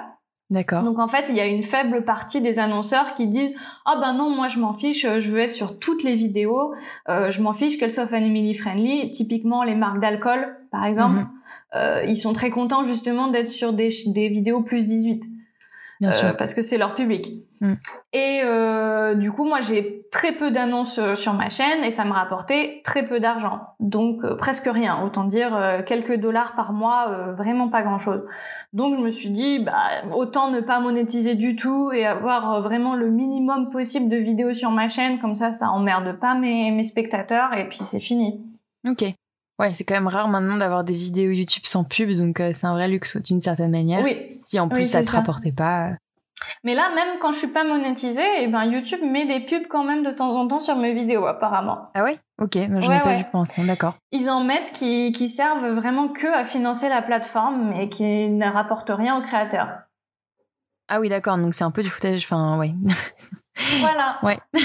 D'accord. 0.50 0.84
Donc 0.84 0.98
en 0.98 1.08
fait, 1.10 1.26
il 1.30 1.36
y 1.36 1.42
a 1.42 1.46
une 1.46 1.64
faible 1.64 2.06
partie 2.06 2.40
des 2.40 2.58
annonceurs 2.58 3.16
qui 3.16 3.28
disent 3.28 3.56
"Ah 3.86 3.96
oh 3.96 4.00
ben 4.00 4.14
non, 4.14 4.30
moi 4.30 4.48
je 4.48 4.60
m'en 4.60 4.74
fiche, 4.74 5.02
je 5.02 5.32
veux 5.32 5.40
être 5.40 5.52
sur 5.52 5.78
toutes 5.78 6.04
les 6.04 6.16
vidéos, 6.16 6.74
je 7.08 7.42
m'en 7.42 7.54
fiche 7.54 7.78
qu'elles 7.78 7.92
soient 7.92 8.08
family 8.08 8.54
friendly." 8.54 9.12
Typiquement 9.12 9.64
les 9.64 9.76
marques 9.76 10.00
d'alcool, 10.00 10.56
par 10.72 10.86
exemple, 10.86 11.26
mhm. 11.76 12.08
ils 12.08 12.16
sont 12.16 12.32
très 12.32 12.50
contents 12.50 12.86
justement 12.86 13.28
d'être 13.28 13.50
sur 13.50 13.74
des, 13.74 13.90
des 14.08 14.30
vidéos 14.30 14.62
plus 14.62 14.86
18. 14.86 15.22
Bien 16.00 16.12
sûr. 16.12 16.38
parce 16.38 16.54
que 16.54 16.62
c'est 16.62 16.78
leur 16.78 16.94
public. 16.94 17.44
Mm. 17.62 17.74
Et 18.14 18.42
euh, 18.44 19.16
du 19.16 19.32
coup, 19.32 19.46
moi, 19.46 19.62
j'ai 19.62 20.02
très 20.12 20.34
peu 20.34 20.52
d'annonces 20.52 21.00
euh, 21.00 21.16
sur 21.16 21.34
ma 21.34 21.50
chaîne 21.50 21.84
et 21.84 21.92
ça 21.92 22.06
me 22.06 22.12
rapportait 22.12 22.82
très 22.84 23.04
peu 23.04 23.20
d'argent. 23.20 23.62
Donc, 23.80 24.24
euh, 24.24 24.36
presque 24.36 24.70
rien. 24.72 25.04
Autant 25.04 25.24
dire 25.24 25.56
euh, 25.56 25.82
quelques 25.84 26.16
dollars 26.16 26.56
par 26.56 26.74
mois, 26.74 27.34
vraiment 27.36 27.70
pas 27.70 27.82
grand-chose. 27.82 28.24
Donc, 28.74 28.96
je 28.96 29.02
me 29.02 29.10
suis 29.10 29.32
dit, 29.32 29.60
bah, 29.60 30.04
autant 30.14 30.52
ne 30.52 30.62
pas 30.62 30.80
monétiser 30.80 31.36
du 31.36 31.56
tout 31.56 31.92
et 31.92 32.06
avoir 32.06 32.62
vraiment 32.62 32.96
le 32.96 33.10
minimum 33.10 33.70
possible 33.72 34.10
de 34.10 34.18
vidéos 34.18 34.54
sur 34.54 34.72
ma 34.72 34.88
chaîne. 34.88 35.20
Comme 35.20 35.36
ça, 35.36 35.52
ça 35.52 35.70
emmerde 35.70 36.20
pas 36.20 36.36
mes, 36.36 36.72
mes 36.72 36.84
spectateurs 36.84 37.54
et 37.54 37.68
puis 37.68 37.80
c'est 37.80 38.00
fini. 38.00 38.42
Ok. 38.88 39.04
Ouais, 39.60 39.74
c'est 39.74 39.84
quand 39.84 39.96
même 39.96 40.08
rare 40.08 40.28
maintenant 40.28 40.58
d'avoir 40.58 40.84
des 40.84 40.96
vidéos 40.96 41.32
YouTube 41.32 41.64
sans 41.66 41.84
pub, 41.84 42.12
donc 42.12 42.38
c'est 42.38 42.66
un 42.66 42.74
vrai 42.74 42.88
luxe 42.88 43.18
d'une 43.18 43.40
certaine 43.40 43.72
manière. 43.72 44.04
Oui. 44.04 44.16
Si 44.30 44.60
en 44.60 44.70
plus 44.70 44.90
ça 44.90 45.04
te 45.04 45.12
rapportait 45.12 45.52
pas. 45.52 45.92
Mais 46.64 46.76
là, 46.76 46.90
même 46.94 47.20
quand 47.20 47.32
je 47.32 47.38
suis 47.38 47.48
pas 47.48 47.64
monétisée, 47.64 48.22
et 48.22 48.44
eh 48.44 48.48
ben 48.48 48.64
YouTube 48.66 49.00
met 49.02 49.26
des 49.26 49.40
pubs 49.40 49.68
quand 49.68 49.84
même 49.84 50.04
de 50.04 50.12
temps 50.12 50.36
en 50.36 50.48
temps 50.48 50.60
sur 50.60 50.76
mes 50.76 50.94
vidéos, 50.94 51.26
apparemment. 51.26 51.90
Ah 51.94 52.04
ouais? 52.04 52.20
Ok, 52.40 52.54
je 52.54 52.90
n'ai 52.90 53.02
pas 53.02 53.18
vu 53.18 53.24
pour 53.32 53.40
l'instant, 53.40 53.64
d'accord. 53.64 53.96
Ils 54.12 54.30
en 54.30 54.44
mettent 54.44 54.72
qui, 54.72 55.12
qui 55.12 55.30
servent 55.30 55.70
vraiment 55.70 56.10
que 56.10 56.28
à 56.28 56.44
financer 56.44 56.90
la 56.90 57.02
plateforme, 57.02 57.70
mais 57.70 57.90
qui 57.90 58.30
ne 58.30 58.48
rapportent 58.48 58.92
rien 58.94 59.18
aux 59.18 59.22
créateurs. 59.22 59.70
Ah 60.88 61.00
oui, 61.00 61.10
d'accord, 61.10 61.38
donc 61.38 61.54
c'est 61.54 61.64
un 61.64 61.72
peu 61.72 61.84
du 61.84 61.90
footage, 61.90 62.24
enfin, 62.24 62.58
ouais. 62.60 62.74
voilà. 63.80 64.20
Ouais. 64.24 64.40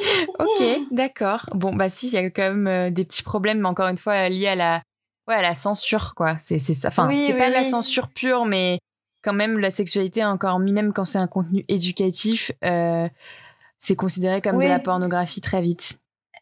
ok, 0.38 0.64
d'accord. 0.90 1.46
Bon, 1.54 1.74
bah 1.74 1.88
si, 1.88 2.08
il 2.08 2.12
y 2.14 2.18
a 2.18 2.30
quand 2.30 2.42
même 2.42 2.66
euh, 2.66 2.90
des 2.90 3.04
petits 3.04 3.22
problèmes, 3.22 3.60
mais 3.60 3.68
encore 3.68 3.88
une 3.88 3.98
fois, 3.98 4.28
liés 4.28 4.48
à 4.48 4.54
la, 4.54 4.82
ouais, 5.28 5.34
à 5.34 5.42
la 5.42 5.54
censure, 5.54 6.14
quoi. 6.14 6.36
C'est 6.38 6.58
ça. 6.58 6.88
Enfin, 6.88 7.08
c'est 7.26 7.34
pas 7.34 7.48
la 7.48 7.64
censure 7.64 8.08
pure, 8.08 8.44
mais 8.44 8.78
quand 9.26 9.32
même 9.32 9.58
la 9.58 9.72
sexualité 9.72 10.24
encore 10.24 10.60
même 10.60 10.92
quand 10.92 11.04
c'est 11.04 11.18
un 11.18 11.26
contenu 11.26 11.64
éducatif 11.68 12.52
euh, 12.64 13.08
c'est 13.78 13.96
considéré 13.96 14.40
comme 14.40 14.60
de 14.60 14.66
la 14.66 14.78
pornographie 14.78 15.40
très 15.40 15.60
vite 15.60 15.98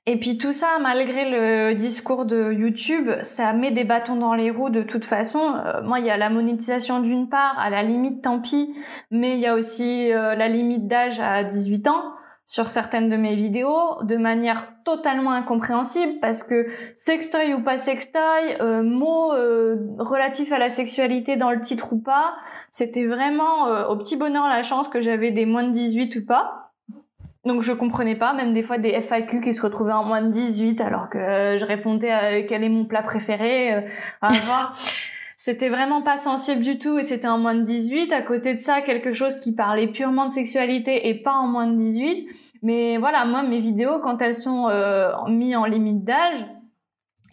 et 0.06 0.18
puis 0.18 0.36
tout 0.36 0.52
ça, 0.52 0.78
malgré 0.82 1.30
le 1.30 1.74
discours 1.74 2.26
de 2.26 2.52
YouTube, 2.52 3.08
ça 3.22 3.54
met 3.54 3.70
des 3.70 3.84
bâtons 3.84 4.16
dans 4.16 4.34
les 4.34 4.50
roues 4.50 4.68
de 4.68 4.82
toute 4.82 5.06
façon. 5.06 5.54
Euh, 5.54 5.82
moi, 5.82 5.98
il 5.98 6.04
y 6.04 6.10
a 6.10 6.18
la 6.18 6.28
monétisation 6.28 7.00
d'une 7.00 7.30
part, 7.30 7.58
à 7.58 7.70
la 7.70 7.82
limite, 7.82 8.20
tant 8.20 8.38
pis, 8.38 8.74
mais 9.10 9.32
il 9.32 9.38
y 9.38 9.46
a 9.46 9.54
aussi 9.54 10.12
euh, 10.12 10.34
la 10.34 10.48
limite 10.48 10.88
d'âge 10.88 11.20
à 11.20 11.42
18 11.42 11.88
ans 11.88 12.13
sur 12.46 12.68
certaines 12.68 13.08
de 13.08 13.16
mes 13.16 13.34
vidéos 13.34 14.02
de 14.02 14.16
manière 14.16 14.68
totalement 14.84 15.32
incompréhensible 15.32 16.14
parce 16.20 16.42
que 16.42 16.66
sextoy 16.94 17.54
ou 17.54 17.62
pas 17.62 17.78
sextoy, 17.78 18.56
euh, 18.60 18.82
mots 18.82 19.32
euh, 19.32 19.76
relatifs 19.98 20.52
à 20.52 20.58
la 20.58 20.68
sexualité 20.68 21.36
dans 21.36 21.50
le 21.50 21.60
titre 21.60 21.94
ou 21.94 21.98
pas, 21.98 22.34
c'était 22.70 23.06
vraiment 23.06 23.68
euh, 23.68 23.86
au 23.86 23.96
petit 23.96 24.16
bonheur 24.16 24.46
la 24.46 24.62
chance 24.62 24.88
que 24.88 25.00
j'avais 25.00 25.30
des 25.30 25.46
moins 25.46 25.64
de 25.64 25.70
18 25.70 26.16
ou 26.16 26.26
pas. 26.26 26.72
Donc 27.46 27.62
je 27.62 27.72
comprenais 27.72 28.16
pas, 28.16 28.32
même 28.32 28.52
des 28.52 28.62
fois 28.62 28.78
des 28.78 28.98
FAQ 29.00 29.40
qui 29.40 29.52
se 29.52 29.62
retrouvaient 29.62 29.92
en 29.92 30.04
moins 30.04 30.22
de 30.22 30.30
18 30.30 30.80
alors 30.80 31.08
que 31.08 31.18
euh, 31.18 31.58
je 31.58 31.64
répondais 31.64 32.10
à 32.10 32.42
quel 32.42 32.62
est 32.62 32.68
mon 32.68 32.84
plat 32.84 33.02
préféré. 33.02 33.86
à 34.20 34.32
voir. 34.32 34.76
c'était 35.44 35.68
vraiment 35.68 36.00
pas 36.00 36.16
sensible 36.16 36.62
du 36.62 36.78
tout 36.78 36.98
et 36.98 37.02
c'était 37.02 37.28
en 37.28 37.36
moins 37.36 37.54
de 37.54 37.60
18. 37.60 38.14
À 38.14 38.22
côté 38.22 38.54
de 38.54 38.58
ça, 38.58 38.80
quelque 38.80 39.12
chose 39.12 39.38
qui 39.40 39.54
parlait 39.54 39.88
purement 39.88 40.24
de 40.24 40.30
sexualité 40.30 41.06
et 41.06 41.22
pas 41.22 41.34
en 41.34 41.46
moins 41.46 41.66
de 41.66 41.76
18. 41.76 42.28
Mais 42.62 42.96
voilà, 42.96 43.26
moi, 43.26 43.42
mes 43.42 43.60
vidéos, 43.60 43.98
quand 44.02 44.22
elles 44.22 44.34
sont 44.34 44.68
euh, 44.70 45.10
mises 45.28 45.54
en 45.54 45.66
limite 45.66 46.02
d'âge, 46.02 46.46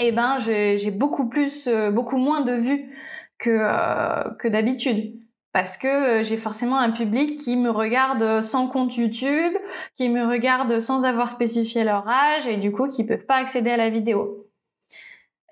eh 0.01 0.11
ben, 0.11 0.35
j'ai 0.39 0.91
beaucoup 0.91 1.29
plus, 1.29 1.67
euh, 1.67 1.89
beaucoup 1.89 2.17
moins 2.17 2.41
de 2.41 2.51
vues 2.51 2.93
que, 3.37 3.49
euh, 3.49 4.29
que 4.39 4.49
d'habitude. 4.49 5.17
Parce 5.53 5.77
que 5.77 5.87
euh, 6.19 6.21
j'ai 6.21 6.35
forcément 6.35 6.79
un 6.79 6.91
public 6.91 7.39
qui 7.39 7.55
me 7.55 7.69
regarde 7.69 8.41
sans 8.41 8.67
compte 8.67 8.93
YouTube, 8.97 9.53
qui 9.95 10.09
me 10.09 10.25
regarde 10.27 10.79
sans 10.79 11.05
avoir 11.05 11.29
spécifié 11.29 11.85
leur 11.85 12.05
âge 12.09 12.45
et 12.45 12.57
du 12.57 12.73
coup 12.73 12.89
qui 12.89 13.05
peuvent 13.05 13.25
pas 13.25 13.37
accéder 13.37 13.69
à 13.69 13.77
la 13.77 13.89
vidéo. 13.89 14.50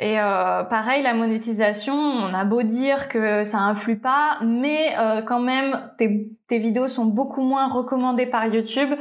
Et 0.02 0.18
euh, 0.18 0.64
pareil, 0.64 1.04
la 1.04 1.14
monétisation, 1.14 1.93
on 1.93 2.34
a 2.34 2.45
beau 2.45 2.64
dire 2.64 3.10
que 3.10 3.43
ça 3.43 3.58
influe 3.60 4.00
pas, 4.00 4.38
mais 4.45 4.97
euh, 4.97 5.22
quand 5.22 5.41
même, 5.41 5.91
tes, 5.97 6.30
tes, 6.47 6.58
vidéos 6.58 6.88
sont 6.88 7.04
beaucoup 7.04 7.41
moins 7.41 7.70
recommandées 7.70 8.26
par 8.26 8.45
YouTube 8.45 8.91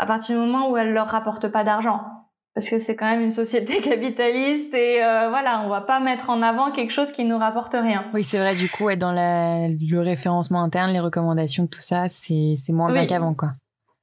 à 0.00 0.06
partir 0.06 0.36
du 0.36 0.44
moment 0.44 0.68
où 0.68 0.76
elles 0.76 0.92
leur 0.92 1.06
rapportent 1.06 1.46
pas 1.46 1.62
d'argent. 1.62 2.00
Parce 2.54 2.70
que 2.70 2.78
c'est 2.78 2.96
quand 2.96 3.06
même 3.06 3.20
une 3.20 3.30
société 3.30 3.80
capitaliste 3.80 4.74
et 4.74 5.00
euh, 5.00 5.28
voilà, 5.28 5.62
on 5.64 5.68
va 5.68 5.80
pas 5.80 6.00
mettre 6.00 6.28
en 6.28 6.42
avant 6.42 6.72
quelque 6.72 6.92
chose 6.92 7.12
qui 7.12 7.24
nous 7.24 7.38
rapporte 7.38 7.74
rien. 7.74 8.06
Oui, 8.12 8.24
c'est 8.24 8.38
vrai, 8.38 8.56
du 8.56 8.68
coup, 8.68 8.90
être 8.90 8.98
dans 8.98 9.12
la, 9.12 9.68
le 9.68 10.00
référencement 10.00 10.64
interne, 10.64 10.90
les 10.90 10.98
recommandations, 10.98 11.68
tout 11.68 11.80
ça, 11.80 12.08
c'est 12.08 12.56
moins 12.70 12.90
bien 12.90 13.06
qu'avant, 13.06 13.34
quoi. 13.34 13.50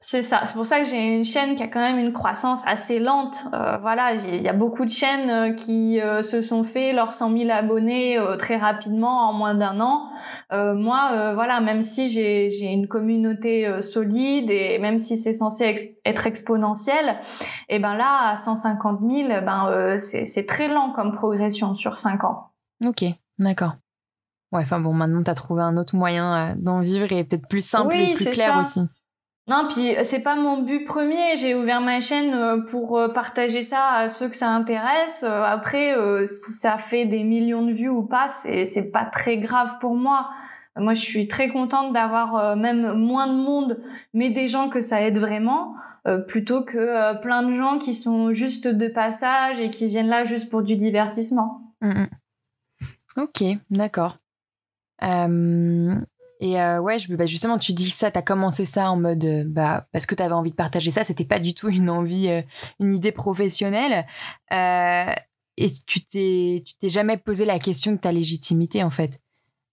C'est 0.08 0.22
ça. 0.22 0.42
C'est 0.46 0.54
pour 0.54 0.68
ça 0.68 0.82
que 0.82 0.86
j'ai 0.86 1.18
une 1.18 1.24
chaîne 1.24 1.56
qui 1.56 1.64
a 1.64 1.68
quand 1.68 1.80
même 1.80 1.98
une 1.98 2.14
croissance 2.14 2.62
assez 2.68 3.00
lente. 3.00 3.38
Euh, 3.56 3.80
voilà, 3.82 4.14
il 4.14 4.40
y 4.40 4.48
a 4.48 4.54
beaucoup 4.54 4.86
de 4.86 4.92
chaînes 4.92 5.32
euh, 5.32 5.54
qui 5.54 6.00
euh, 6.00 6.22
se 6.22 6.44
sont 6.44 6.64
fait 6.64 6.94
leurs 6.94 7.12
100 7.12 7.36
000 7.36 7.50
abonnés 7.50 8.20
très 8.38 8.56
rapidement 8.56 9.28
en 9.28 9.34
moins 9.34 9.56
d'un 9.56 9.80
an. 9.80 10.12
moi, 10.52 11.34
voilà, 11.34 11.60
même 11.60 11.82
si 11.82 12.10
j'ai 12.10 12.72
une 12.72 12.88
communauté 12.88 13.82
solide 13.82 14.52
et 14.52 14.78
même 14.78 15.00
si 15.00 15.18
c'est 15.18 15.34
censé 15.34 15.98
être 16.06 16.28
exponentiel, 16.28 17.18
et 17.68 17.78
eh 17.78 17.80
ben 17.80 17.96
là, 17.96 18.30
à 18.30 18.36
150 18.36 19.00
000, 19.02 19.28
ben 19.28 19.98
c'est 19.98 20.46
très 20.46 20.68
lent 20.68 20.92
comme 20.92 21.14
progression 21.14 21.74
sur 21.74 21.98
5 21.98 22.24
ans. 22.26 22.52
Ok, 22.86 23.06
d'accord. 23.40 23.74
Ouais, 24.52 24.62
enfin 24.62 24.80
bon, 24.80 24.94
maintenant 24.94 25.24
tu 25.24 25.32
as 25.32 25.36
trouvé 25.36 25.64
un 25.64 25.78
autre 25.78 25.96
moyen 25.96 26.56
d'en 26.60 26.82
vivre 26.82 27.12
et 27.12 27.24
peut-être 27.24 27.48
plus 27.48 27.66
simple 27.66 27.96
et 27.96 28.14
plus 28.14 28.30
clair 28.30 28.60
aussi. 28.60 28.82
Non, 29.48 29.68
puis 29.70 29.96
euh, 29.96 30.02
c'est 30.04 30.22
pas 30.22 30.36
mon 30.36 30.64
but 30.64 30.86
premier. 30.86 31.36
J'ai 31.36 31.54
ouvert 31.54 31.82
ma 31.82 32.02
chaîne 32.02 32.34
euh, 32.34 32.58
pour 32.62 32.98
euh, 32.98 33.10
partager 33.10 33.62
ça 33.62 33.92
à 33.92 34.10
ceux 34.10 34.28
que 34.28 34.36
ça 34.36 34.50
intéresse. 34.50 35.24
Après, 35.24 35.96
si 36.26 36.52
ça 36.52 36.78
fait 36.78 37.06
des 37.06 37.24
millions 37.24 37.66
de 37.66 37.72
vues 37.72 37.90
ou 37.90 38.04
pas, 38.04 38.30
c'est 38.30 38.66
c'est 38.66 38.92
pas 38.92 39.06
très 39.06 39.38
grave 39.38 39.78
pour 39.80 39.96
moi. 39.96 40.30
Moi, 40.78 40.94
je 40.94 41.02
suis 41.02 41.28
très 41.30 41.48
contente 41.48 41.94
d'avoir 41.94 42.58
même 42.58 42.94
moins 42.96 43.28
de 43.28 43.34
monde, 43.34 43.82
mais 44.14 44.30
des 44.30 44.50
gens 44.50 44.68
que 44.68 44.82
ça 44.82 45.02
aide 45.02 45.18
vraiment, 45.18 45.76
plutôt 46.28 46.64
que 46.64 47.16
plein 47.22 47.44
de 47.44 47.54
gens 47.56 47.78
qui 47.78 47.94
sont 47.94 48.34
juste 48.34 48.68
de 48.68 48.90
passage 48.90 49.62
et 49.62 49.70
qui 49.70 49.88
viennent 49.88 50.10
là 50.10 50.26
juste 50.26 50.50
pour 50.50 50.64
du 50.64 50.76
divertissement. 50.76 51.62
Mmh, 51.80 52.02
mmh. 52.02 52.08
Ok, 53.22 53.44
d'accord. 53.70 54.18
Et 56.40 56.60
euh, 56.60 56.80
ouais, 56.80 56.98
je, 56.98 57.14
bah 57.16 57.26
justement, 57.26 57.58
tu 57.58 57.74
dis 57.74 57.90
ça, 57.90 58.12
tu 58.12 58.20
as 58.20 58.22
commencé 58.22 58.66
ça 58.66 58.92
en 58.92 58.98
mode, 58.98 59.24
euh, 59.24 59.44
bah, 59.46 59.88
parce 59.94 60.06
que 60.06 60.16
tu 60.16 60.22
avais 60.22 60.34
envie 60.34 60.52
de 60.52 60.56
partager 60.56 60.92
ça, 60.92 61.04
c'était 61.04 61.26
pas 61.26 61.40
du 61.40 61.54
tout 61.54 61.70
une 61.70 61.90
envie, 61.90 62.30
euh, 62.30 62.42
une 62.80 62.94
idée 62.94 63.14
professionnelle. 63.14 64.06
Euh, 64.52 65.14
et 65.58 65.68
tu 65.88 66.06
t'es, 66.06 66.64
tu 66.66 66.76
t'es 66.76 66.90
jamais 66.90 67.18
posé 67.18 67.46
la 67.46 67.60
question 67.60 67.94
de 67.94 67.98
ta 67.98 68.12
légitimité, 68.12 68.84
en 68.84 68.90
fait. 68.90 69.22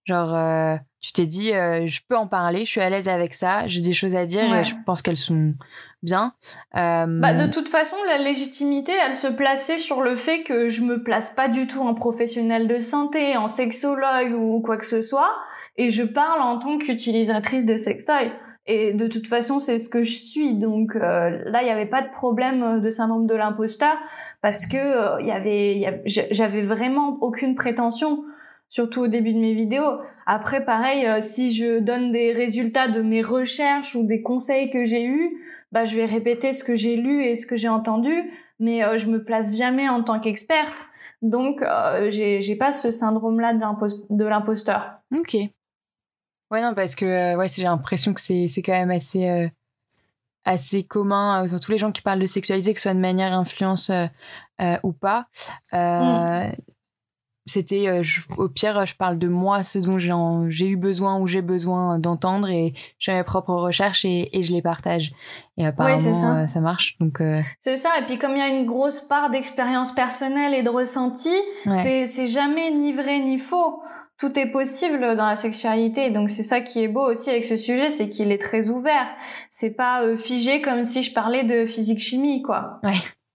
Genre, 0.05 0.35
euh, 0.35 0.77
tu 1.01 1.13
t'es 1.13 1.27
dit, 1.27 1.49
je 1.49 2.01
peux 2.09 2.17
en 2.17 2.29
parler, 2.29 2.65
je 2.65 2.71
suis 2.71 2.81
à 2.81 2.91
l'aise 2.91 3.09
avec 3.09 3.35
ça, 3.35 3.67
j'ai 3.67 3.81
des 3.81 3.93
choses 3.93 4.15
à 4.15 4.27
dire 4.27 4.55
et 4.55 4.63
je 4.63 4.75
pense 4.87 5.03
qu'elles 5.03 5.17
sont 5.17 5.55
bien. 6.03 6.35
Bah, 6.73 7.07
de 7.07 7.51
toute 7.51 7.69
façon, 7.69 7.97
la 8.07 8.19
légitimité, 8.19 8.93
elle 9.05 9.17
se 9.17 9.27
plaçait 9.27 9.79
sur 9.79 10.01
le 10.03 10.15
fait 10.15 10.45
que 10.45 10.69
je 10.69 10.83
me 10.83 11.03
place 11.03 11.31
pas 11.31 11.49
du 11.49 11.67
tout 11.67 11.81
en 11.81 11.95
professionnel 11.95 12.69
de 12.69 12.79
santé, 12.79 13.37
en 13.37 13.49
sexologue 13.49 14.33
ou 14.33 14.61
quoi 14.61 14.77
que 14.77 14.87
ce 14.87 15.03
soit 15.03 15.35
et 15.77 15.91
je 15.91 16.03
parle 16.03 16.41
en 16.43 16.59
tant 16.59 16.79
qu'utilisatrice 16.79 17.65
de 17.65 17.77
sextoy. 17.77 18.33
Et 18.67 18.93
de 18.93 19.09
toute 19.09 19.27
façon, 19.27 19.59
c'est 19.59 19.79
ce 19.79 19.89
que 19.89 20.03
je 20.03 20.13
suis. 20.13 20.55
Donc 20.55 20.95
euh, 20.95 21.43
là, 21.47 21.63
il 21.63 21.65
n'y 21.65 21.71
avait 21.71 21.87
pas 21.87 22.03
de 22.03 22.11
problème 22.11 22.81
de 22.81 22.91
syndrome 22.91 23.27
de 23.27 23.35
l'imposteur 23.35 23.97
parce 24.41 24.67
que 24.67 24.77
euh, 24.77 25.21
il 25.21 25.27
y 25.27 25.33
avait, 25.33 26.03
j'avais 26.07 26.61
vraiment 26.61 27.19
aucune 27.21 27.55
prétention, 27.55 28.25
surtout 28.69 29.03
au 29.03 29.07
début 29.09 29.33
de 29.33 29.39
mes 29.39 29.55
vidéos. 29.55 29.99
Après, 30.27 30.65
pareil, 30.65 31.07
euh, 31.07 31.21
si 31.21 31.51
je 31.51 31.81
donne 31.81 32.13
des 32.13 32.33
résultats 32.33 32.89
de 32.89 33.03
mes 33.03 33.23
recherches 33.23 33.97
ou 33.97 34.05
des 34.05 34.23
conseils 34.23 34.71
que 34.71 34.85
j'ai 34.85 35.05
eus, 35.05 35.33
bah 35.73 35.85
je 35.85 35.97
vais 35.97 36.05
répéter 36.05 36.53
ce 36.53 36.63
que 36.63 36.77
j'ai 36.77 36.97
lu 36.97 37.25
et 37.25 37.35
ce 37.35 37.47
que 37.47 37.57
j'ai 37.57 37.69
entendu, 37.69 38.31
mais 38.61 38.83
je 38.99 39.07
me 39.07 39.25
place 39.25 39.57
jamais 39.57 39.89
en 39.89 40.03
tant 40.03 40.21
qu'experte. 40.21 40.85
Donc, 41.23 41.65
j'ai 42.11 42.57
pas 42.57 42.73
ce 42.73 42.91
syndrome-là 42.91 43.55
de 43.55 44.25
l'imposteur. 44.27 44.99
Ok. 45.17 45.35
Ouais, 46.53 46.61
non, 46.61 46.75
parce 46.75 46.95
que 46.95 47.07
euh, 47.07 47.37
ouais, 47.37 47.49
j'ai 47.49 47.63
l'impression 47.63 48.13
que 48.13 48.21
c'est, 48.21 48.47
c'est 48.47 48.61
quand 48.61 48.73
même 48.73 48.91
assez, 48.91 49.27
euh, 49.27 49.49
assez 50.45 50.85
commun 50.85 51.47
euh, 51.47 51.59
tous 51.59 51.73
les 51.73 51.79
gens 51.79 51.93
qui 51.93 52.03
parlent 52.03 52.21
de 52.21 52.27
sexualité, 52.27 52.75
que 52.75 52.79
ce 52.79 52.85
soit 52.85 52.95
de 52.95 53.01
manière 53.01 53.33
influence 53.33 53.91
ou 54.85 54.93
pas. 54.93 55.27
Mm. 55.73 56.53
c'était 57.47 57.89
euh, 57.89 58.05
au 58.39 58.49
pire 58.49 58.87
je 58.87 58.95
parle 58.95 59.19
de 59.19 59.27
moi 59.27 59.65
ce 59.65 59.81
dont 59.81 59.99
j'ai 59.99 60.69
eu 60.69 60.77
besoin 60.77 61.19
ou 61.19 61.27
j'ai 61.27 61.43
besoin 61.43 61.99
d'entendre 61.99 62.49
et 62.49 62.73
je 63.01 63.11
fais 63.11 63.17
mes 63.17 63.25
propres 63.25 63.55
recherches 63.55 64.05
et, 64.05 64.31
je 64.33 64.53
les 64.53 64.63
partage 64.63 65.13
et 65.57 65.67
apparemment 65.67 66.47
ça. 66.47 66.61
marche 66.61 66.97
donc 67.01 67.21
c'est 67.59 67.77
ça 67.77 67.99
et 67.99 68.07
puis 68.07 68.17
comme 68.17 68.37
il 68.37 68.39
y 68.39 68.43
a 68.43 68.47
une 68.47 68.65
grosse 68.65 69.01
part 69.01 69.31
d'expérience 69.31 69.91
personnelle 69.91 70.55
et 70.55 70.63
de 70.63 70.71
ressenti 70.71 71.35
c'est 71.83 72.29
jamais 72.29 72.71
ni 72.71 72.93
vrai 72.93 73.19
ni 73.19 73.41
faux 73.41 73.83
tout 74.23 74.39
est 74.39 74.47
possible 74.47 75.17
dans 75.17 75.27
la 75.27 75.35
sexualité. 75.35 76.11
Donc 76.11 76.31
c'est 76.31 76.45
ça 76.45 76.61
qui 76.61 76.81
est 76.81 76.87
beau 76.87 77.11
aussi 77.11 77.29
avec 77.29 77.45
ce 77.45 77.57
sujet, 77.57 77.91
c'est 77.91 78.09
qu'il 78.09 78.31
est 78.31 78.41
très 78.41 78.69
ouvert. 78.69 79.09
C'est 79.51 79.73
pas 79.73 80.05
euh, 80.05 80.17
figé 80.17 80.63
comme 80.63 80.85
si 80.85 81.03
je 81.03 81.13
parlais 81.13 81.43
de 81.43 81.67
physique 81.67 81.99
chimie, 81.99 82.41
quoi. 82.41 82.79
Ouais. 82.85 82.93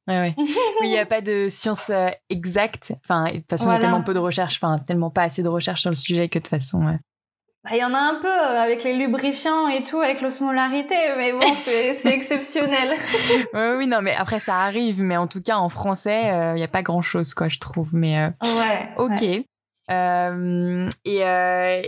Ouais, 0.08 0.20
ouais. 0.20 0.36
il 0.84 0.90
n'y 0.90 0.98
a 0.98 1.06
pas 1.06 1.20
de 1.20 1.50
science 1.50 1.90
euh, 1.90 2.08
exacte. 2.30 2.94
Enfin, 3.04 3.26
de 3.26 3.40
toute 3.40 3.50
façon, 3.50 3.70
il 3.70 3.74
y 3.74 3.76
a 3.76 3.80
tellement 3.80 4.02
peu 4.02 4.14
de 4.14 4.20
recherches, 4.20 4.64
enfin, 4.64 4.80
tellement 4.80 5.10
pas 5.10 5.24
assez 5.24 5.44
de 5.44 5.50
recherches 5.50 5.82
sur 5.82 5.90
le 5.90 5.96
sujet 5.98 6.30
que 6.30 6.40
de 6.40 6.44
toute 6.44 6.52
façon. 6.52 6.80
Bah, 6.80 7.72
il 7.74 7.80
y 7.80 7.84
en 7.84 7.94
a 7.94 8.00
un 8.00 8.22
peu 8.22 8.30
euh, 8.30 8.62
avec 8.62 8.86
les 8.86 8.96
lubrifiants 8.96 9.68
et 9.68 9.84
tout, 9.84 10.00
avec 10.00 10.22
l'osmolarité, 10.22 10.96
mais 11.18 11.34
bon, 11.34 11.42
c'est 11.66 12.06
exceptionnel. 12.06 12.96
oui, 13.54 13.76
oui, 13.80 13.88
non, 13.88 14.02
mais 14.02 14.16
après, 14.16 14.40
ça 14.40 14.56
arrive, 14.60 15.02
mais 15.02 15.18
en 15.18 15.28
tout 15.28 15.42
cas, 15.42 15.58
en 15.58 15.68
français, 15.68 16.32
il 16.54 16.60
n'y 16.60 16.64
a 16.64 16.70
pas 16.70 16.82
grand 16.82 17.02
chose, 17.02 17.34
quoi, 17.34 17.50
je 17.50 17.60
trouve. 17.60 17.90
Mais, 17.92 18.32
ouais. 18.42 18.90
Ok. 18.96 19.22
Euh, 19.22 19.42
et, 19.90 21.24
euh, 21.24 21.82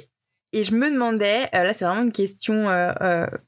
et 0.52 0.64
je 0.64 0.74
me 0.74 0.92
demandais, 0.92 1.44
euh, 1.54 1.64
là 1.64 1.74
c'est 1.74 1.86
vraiment 1.86 2.04
une 2.04 2.12
question 2.12 2.66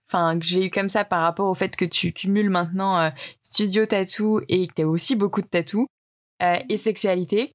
enfin 0.08 0.40
que 0.40 0.46
j'ai 0.46 0.68
eu 0.68 0.70
comme 0.70 0.90
ça 0.90 1.06
par 1.06 1.22
rapport 1.22 1.48
au 1.48 1.56
fait 1.56 1.76
que 1.76 1.86
tu 1.86 2.14
cumules 2.14 2.50
maintenant 2.50 3.12
studio 3.44 3.86
tattoo 3.86 4.42
et 4.50 4.68
que 4.68 4.74
tu 4.74 4.82
as 4.84 4.88
aussi 4.88 5.16
beaucoup 5.16 5.42
de 5.42 5.48
tatou 5.48 5.88
et 6.42 6.78
sexualité. 6.78 7.54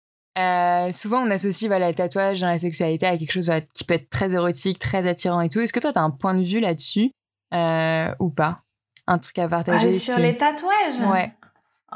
souvent, 0.93 1.23
on 1.23 1.31
associe 1.31 1.69
voilà, 1.69 1.89
le 1.89 1.95
tatouage 1.95 2.41
dans 2.41 2.49
la 2.49 2.59
sexualité 2.59 3.07
à 3.07 3.17
quelque 3.17 3.33
chose 3.33 3.51
qui 3.75 3.85
peut 3.85 3.95
être 3.95 4.11
très 4.11 4.33
érotique, 4.33 4.79
très 4.79 5.07
attirant 5.09 5.41
et 5.41 5.49
tout. 5.49 5.61
Est-ce 5.61 5.73
que 5.73 5.81
toi, 5.81 5.93
tu 5.93 5.99
as 5.99 6.03
un 6.03 6.11
point 6.11 6.35
de 6.35 6.45
vue 6.45 6.61
là-dessus 6.61 7.11
ou 7.53 8.31
pas? 8.31 8.63
Un 9.09 9.19
truc 9.19 9.39
à 9.39 9.49
partager 9.49 9.89
ah, 9.89 9.99
Sur 9.99 10.19
les 10.19 10.37
tatouages? 10.37 11.01
Ouais. 11.01 11.33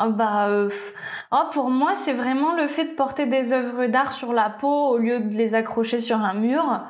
Ah 0.02 0.08
bah, 0.08 0.48
euh, 0.48 0.70
oh, 1.30 1.42
pour 1.52 1.68
moi, 1.68 1.94
c'est 1.94 2.14
vraiment 2.14 2.54
le 2.54 2.68
fait 2.68 2.84
de 2.86 2.94
porter 2.94 3.26
des 3.26 3.52
œuvres 3.52 3.84
d'art 3.84 4.12
sur 4.12 4.32
la 4.32 4.48
peau 4.48 4.88
au 4.88 4.96
lieu 4.96 5.20
de 5.20 5.34
les 5.34 5.54
accrocher 5.54 5.98
sur 5.98 6.16
un 6.16 6.32
mur. 6.32 6.80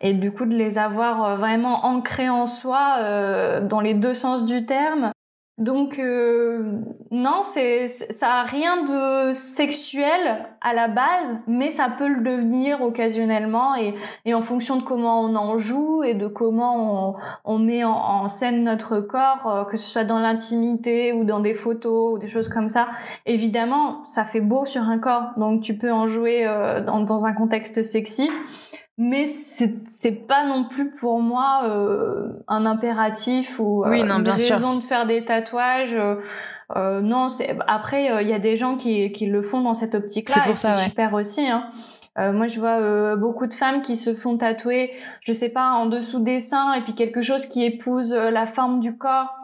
Et 0.00 0.14
du 0.14 0.30
coup 0.30 0.44
de 0.44 0.54
les 0.54 0.78
avoir 0.78 1.24
euh, 1.24 1.36
vraiment 1.36 1.84
ancrées 1.84 2.28
en 2.28 2.46
soi 2.46 2.98
euh, 3.00 3.60
dans 3.60 3.80
les 3.80 3.94
deux 3.94 4.14
sens 4.14 4.44
du 4.44 4.66
terme. 4.66 5.10
Donc 5.60 5.98
euh, 5.98 6.80
non, 7.10 7.42
c'est 7.42 7.86
ça 7.86 8.36
a 8.36 8.42
rien 8.44 8.82
de 8.82 9.32
sexuel 9.34 10.46
à 10.62 10.72
la 10.72 10.88
base, 10.88 11.36
mais 11.46 11.70
ça 11.70 11.88
peut 11.98 12.08
le 12.08 12.22
devenir 12.22 12.80
occasionnellement 12.80 13.76
et, 13.76 13.94
et 14.24 14.32
en 14.32 14.40
fonction 14.40 14.76
de 14.76 14.82
comment 14.82 15.20
on 15.20 15.36
en 15.36 15.58
joue 15.58 16.02
et 16.02 16.14
de 16.14 16.28
comment 16.28 17.14
on, 17.44 17.58
met 17.58 17.84
en, 17.84 18.26
scène 18.28 18.64
notre 18.64 19.00
corps, 19.00 19.46
euh, 19.46 19.64
que 19.64 19.76
ce 19.76 19.86
soit 19.86 20.04
dans 20.04 20.18
l'intimité 20.18 21.12
ou 21.12 21.24
dans 21.24 21.40
des 21.40 21.52
photos 21.52 22.14
ou 22.14 22.18
des 22.18 22.28
choses 22.28 22.48
comme 22.48 22.68
ça. 22.68 22.88
Évidemment, 23.26 24.06
ça 24.06 24.24
fait 24.24 24.40
beau 24.40 24.64
sur 24.64 24.82
un 24.82 24.98
corps, 24.98 25.32
donc 25.36 25.60
tu 25.60 25.76
peux 25.76 25.92
en 25.92 26.06
jouer 26.06 26.46
euh, 26.46 26.80
dans, 26.80 27.00
dans 27.00 27.26
un 27.26 27.34
contexte 27.34 27.82
sexy 27.82 28.30
mais 29.02 29.24
c'est 29.24 29.88
c'est 29.88 30.26
pas 30.26 30.44
non 30.44 30.64
plus 30.64 30.90
pour 30.90 31.22
moi 31.22 31.62
euh, 31.64 32.28
un 32.48 32.66
impératif 32.66 33.58
ou 33.58 33.82
euh, 33.82 33.92
une 33.92 34.12
raison 34.28 34.76
de 34.76 34.82
faire 34.82 35.06
des 35.06 35.24
tatouages 35.24 35.94
euh, 35.94 36.16
euh 36.76 37.00
non 37.00 37.30
c'est 37.30 37.56
après 37.66 38.22
il 38.22 38.28
y 38.28 38.34
a 38.34 38.38
des 38.38 38.58
gens 38.58 38.76
qui 38.76 39.10
qui 39.12 39.24
le 39.24 39.40
font 39.40 39.62
dans 39.62 39.72
cette 39.72 39.94
optique 39.94 40.28
là 40.28 40.44
c'est 40.54 40.54
c'est 40.54 40.84
super 40.84 41.14
aussi 41.14 41.48
hein. 41.48 41.64
Moi, 42.18 42.48
je 42.48 42.60
vois 42.60 43.16
beaucoup 43.16 43.46
de 43.46 43.54
femmes 43.54 43.80
qui 43.80 43.96
se 43.96 44.12
font 44.12 44.36
tatouer, 44.36 44.90
je 45.22 45.32
sais 45.32 45.48
pas, 45.48 45.70
en 45.70 45.86
dessous 45.86 46.18
des 46.18 46.38
seins, 46.38 46.74
et 46.74 46.82
puis 46.82 46.94
quelque 46.94 47.22
chose 47.22 47.46
qui 47.46 47.64
épouse 47.64 48.12
la 48.12 48.46
forme 48.46 48.80
du 48.80 48.98
corps 48.98 49.39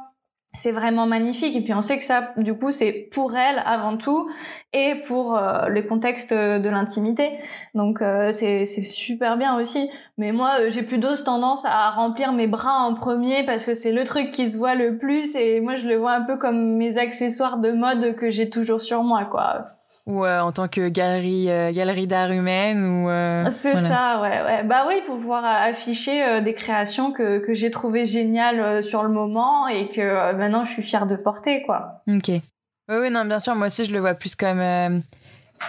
c'est 0.57 0.73
vraiment 0.73 1.07
magnifique. 1.07 1.55
Et 1.55 1.61
puis 1.61 1.75
on 1.75 1.83
sait 1.83 1.99
que 1.99 2.05
ça 2.05 2.33
du 2.37 2.55
coup 2.55 2.71
c'est 2.71 3.09
pour 3.13 3.37
elle 3.37 3.63
avant 3.65 3.97
tout 3.97 4.29
et 4.73 4.95
pour 5.07 5.37
euh, 5.37 5.69
le 5.69 5.83
contexte 5.83 6.33
de 6.33 6.69
l'intimité. 6.69 7.39
Donc 7.75 8.03
euh, 8.03 8.33
c'est 8.33 8.65
super 8.65 9.37
bien 9.37 9.59
aussi. 9.59 9.91
Mais 10.19 10.33
moi 10.33 10.61
euh, 10.61 10.71
j'ai 10.71 10.83
plutôt 10.83 11.15
tendance 11.17 11.65
à 11.67 11.91
remplir 11.91 12.33
mes 12.33 12.47
bras 12.47 12.79
en 12.79 12.95
premier 12.95 13.45
parce 13.45 13.65
que 13.65 13.75
c'est 13.75 13.93
le 13.93 14.05
truc 14.05 14.31
qui 14.31 14.49
se 14.51 14.57
voit 14.57 14.75
le 14.75 14.99
plus. 14.99 15.37
Et 15.37 15.61
moi 15.61 15.77
je 15.77 15.87
le 15.87 15.97
vois 15.97 16.13
un 16.13 16.23
peu 16.23 16.37
comme 16.39 16.77
mes 16.77 16.99
accessoires 16.99 17.59
de 17.59 17.73
mode 17.73 18.17
que 18.17 18.31
j'ai 18.31 18.49
toujours 18.51 18.81
sur 18.81 19.03
moi 19.03 19.27
quoi 19.27 19.76
ou 20.07 20.25
euh, 20.25 20.41
en 20.41 20.53
tant 20.53 20.69
que 20.69 20.89
galerie 20.89 21.51
euh, 21.51 21.73
galerie 21.73 22.07
d'art 22.07 22.31
humaine 22.31 22.85
ou 22.87 23.11
euh, 23.11 23.47
c'est 23.51 23.75
ça 23.75 24.21
ouais 24.23 24.43
ouais. 24.43 24.63
Bah 24.63 24.85
oui 24.89 25.03
pour 25.05 25.19
pouvoir 25.19 25.45
afficher 25.45 26.41
des 26.41 26.55
créations 26.55 27.13
que 27.13 27.39
que 27.39 27.55
j'ai 27.55 27.71
trouvé 27.71 28.07
géniales 28.07 28.85
sur 28.85 29.03
le 29.03 29.09
moment 29.09 29.67
et 29.67 29.89
que 29.89 30.33
maintenant 30.37 30.65
je 30.65 30.71
suis 30.73 30.83
fière 30.83 31.07
de 31.07 31.17
porter 31.17 31.63
quoi. 31.63 32.03
Ok. 32.09 32.29
Oui 32.29 32.97
oui 33.01 33.11
non 33.11 33.25
bien 33.25 33.41
sûr 33.41 33.57
moi 33.57 33.67
aussi 33.67 33.85
je 33.85 33.93
le 33.93 33.99
vois 33.99 34.15
plus 34.15 34.37
comme 34.37 34.63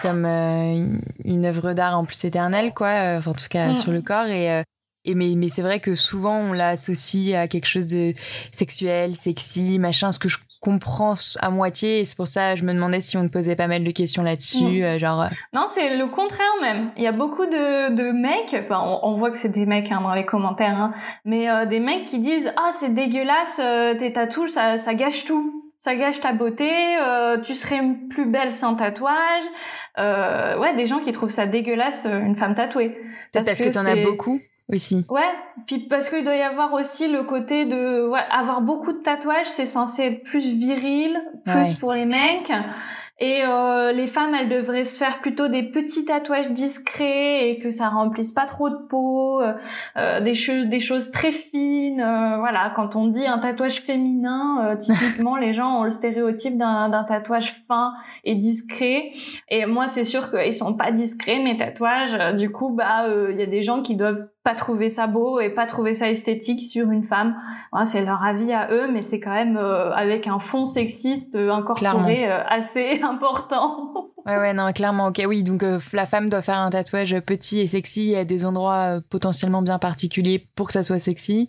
comme 0.02 0.24
une 0.24 1.44
œuvre 1.44 1.72
d'art 1.72 1.98
en 1.98 2.04
plus 2.04 2.24
éternelle 2.24 2.72
quoi 2.72 3.18
en 3.26 3.34
tout 3.34 3.48
cas 3.50 3.70
mm. 3.70 3.76
sur 3.76 3.90
le 3.90 4.02
corps 4.02 4.26
et 4.26 4.62
et 5.04 5.14
mais, 5.14 5.34
mais 5.36 5.48
c'est 5.48 5.62
vrai 5.62 5.80
que 5.80 5.94
souvent 5.94 6.36
on 6.36 6.52
l'associe 6.52 7.34
à 7.34 7.48
quelque 7.48 7.66
chose 7.66 7.88
de 7.88 8.12
sexuel, 8.52 9.14
sexy, 9.14 9.78
machin, 9.78 10.12
ce 10.12 10.18
que 10.18 10.28
je 10.28 10.36
comprends 10.60 11.14
à 11.40 11.50
moitié 11.50 12.00
et 12.00 12.04
c'est 12.04 12.16
pour 12.16 12.28
ça 12.28 12.54
je 12.54 12.64
me 12.64 12.72
demandais 12.72 13.00
si 13.00 13.16
on 13.16 13.26
te 13.26 13.32
posait 13.32 13.56
pas 13.56 13.68
mal 13.68 13.84
de 13.84 13.90
questions 13.90 14.22
là-dessus 14.22 14.82
euh, 14.82 14.98
genre 14.98 15.22
euh. 15.22 15.28
non 15.52 15.64
c'est 15.66 15.96
le 15.96 16.06
contraire 16.08 16.46
même 16.60 16.90
il 16.96 17.02
y 17.02 17.06
a 17.06 17.12
beaucoup 17.12 17.46
de, 17.46 17.94
de 17.94 18.10
mecs 18.12 18.56
enfin, 18.64 18.98
on, 19.02 19.14
voit 19.14 19.30
que 19.30 19.38
c'est 19.38 19.48
des 19.48 19.66
mecs 19.66 19.92
hein, 19.92 20.00
dans 20.02 20.14
les 20.14 20.26
commentaires 20.26 20.76
hein, 20.76 20.92
mais 21.24 21.48
euh, 21.48 21.64
des 21.66 21.80
mecs 21.80 22.04
qui 22.06 22.18
disent 22.18 22.52
ah 22.56 22.70
c'est 22.72 22.92
dégueulasse 22.92 23.60
tes 23.98 24.12
tatouages 24.12 24.50
ça, 24.50 24.78
ça 24.78 24.94
gâche 24.94 25.24
tout 25.24 25.64
ça 25.80 25.94
gâche 25.94 26.20
ta 26.20 26.32
beauté, 26.32 26.68
tu 27.44 27.54
serais 27.54 27.80
plus 28.10 28.26
belle 28.26 28.52
sans 28.52 28.74
tatouage. 28.74 29.44
ouais, 29.96 30.74
des 30.74 30.86
gens 30.86 30.98
qui 30.98 31.12
trouvent 31.12 31.30
ça 31.30 31.46
dégueulasse 31.46 32.04
une 32.04 32.34
femme 32.34 32.56
tatouée. 32.56 32.98
Peut-être 33.32 33.46
parce, 33.46 33.58
que, 33.58 33.64
que 33.68 33.72
t'en 33.72 33.86
as 33.86 33.94
beaucoup 33.94 34.40
aussi. 34.72 35.06
Ouais, 35.10 35.32
puis 35.66 35.78
parce 35.80 36.10
qu'il 36.10 36.24
doit 36.24 36.36
y 36.36 36.42
avoir 36.42 36.72
aussi 36.74 37.08
le 37.08 37.22
côté 37.22 37.64
de 37.64 38.06
ouais, 38.06 38.20
avoir 38.30 38.60
beaucoup 38.60 38.92
de 38.92 38.98
tatouages, 38.98 39.46
c'est 39.46 39.66
censé 39.66 40.02
être 40.02 40.22
plus 40.22 40.46
viril, 40.48 41.20
plus 41.44 41.78
pour 41.78 41.92
les 41.92 42.04
mecs. 42.04 42.52
Et 43.20 43.42
euh, 43.44 43.90
les 43.90 44.06
femmes, 44.06 44.32
elles 44.34 44.48
devraient 44.48 44.84
se 44.84 44.96
faire 44.96 45.18
plutôt 45.20 45.48
des 45.48 45.64
petits 45.64 46.04
tatouages 46.04 46.52
discrets 46.52 47.50
et 47.50 47.58
que 47.58 47.72
ça 47.72 47.88
remplisse 47.88 48.30
pas 48.30 48.44
trop 48.44 48.70
de 48.70 48.76
peau, 48.88 49.40
euh, 49.40 49.54
euh 49.96 50.20
des 50.20 50.34
choses, 50.34 50.66
des 50.66 50.78
choses 50.78 51.10
très 51.10 51.32
fines. 51.32 52.00
Euh, 52.00 52.36
voilà, 52.38 52.72
quand 52.76 52.94
on 52.94 53.08
dit 53.08 53.26
un 53.26 53.38
tatouage 53.38 53.80
féminin, 53.80 54.68
euh, 54.68 54.76
typiquement 54.80 55.36
les 55.36 55.52
gens 55.52 55.80
ont 55.80 55.84
le 55.84 55.90
stéréotype 55.90 56.56
d'un 56.56 57.04
tatouage 57.08 57.54
fin 57.66 57.92
et 58.22 58.36
discret. 58.36 59.10
Et 59.48 59.66
moi, 59.66 59.88
c'est 59.88 60.04
sûr 60.04 60.30
qu'ils 60.30 60.54
sont 60.54 60.74
pas 60.74 60.92
discrets 60.92 61.40
mes 61.40 61.56
tatouages. 61.56 62.36
Du 62.36 62.52
coup, 62.52 62.70
bah, 62.70 63.06
il 63.30 63.36
y 63.36 63.42
a 63.42 63.46
des 63.46 63.64
gens 63.64 63.82
qui 63.82 63.96
doivent 63.96 64.28
pas 64.44 64.54
trouver 64.54 64.88
ça 64.88 65.06
beau 65.06 65.40
et 65.40 65.50
pas 65.50 65.66
trouver 65.66 65.94
ça 65.94 66.08
esthétique 66.08 66.60
sur 66.60 66.90
une 66.90 67.04
femme. 67.04 67.36
c'est 67.84 68.04
leur 68.04 68.22
avis 68.22 68.52
à 68.52 68.70
eux, 68.70 68.90
mais 68.90 69.02
c'est 69.02 69.20
quand 69.20 69.34
même 69.34 69.56
avec 69.56 70.26
un 70.26 70.38
fond 70.38 70.64
sexiste 70.66 71.36
incorporé 71.36 72.24
assez 72.24 73.00
important. 73.02 74.08
ouais, 74.26 74.36
ouais, 74.38 74.52
non, 74.52 74.72
clairement, 74.72 75.06
ok, 75.06 75.22
oui. 75.26 75.42
Donc, 75.42 75.62
euh, 75.62 75.78
la 75.92 76.06
femme 76.06 76.28
doit 76.28 76.42
faire 76.42 76.58
un 76.58 76.70
tatouage 76.70 77.18
petit 77.20 77.60
et 77.60 77.66
sexy 77.66 78.14
à 78.14 78.24
des 78.24 78.44
endroits 78.44 78.96
euh, 78.96 79.00
potentiellement 79.08 79.62
bien 79.62 79.78
particuliers 79.78 80.46
pour 80.54 80.66
que 80.68 80.72
ça 80.72 80.82
soit 80.82 80.98
sexy. 80.98 81.48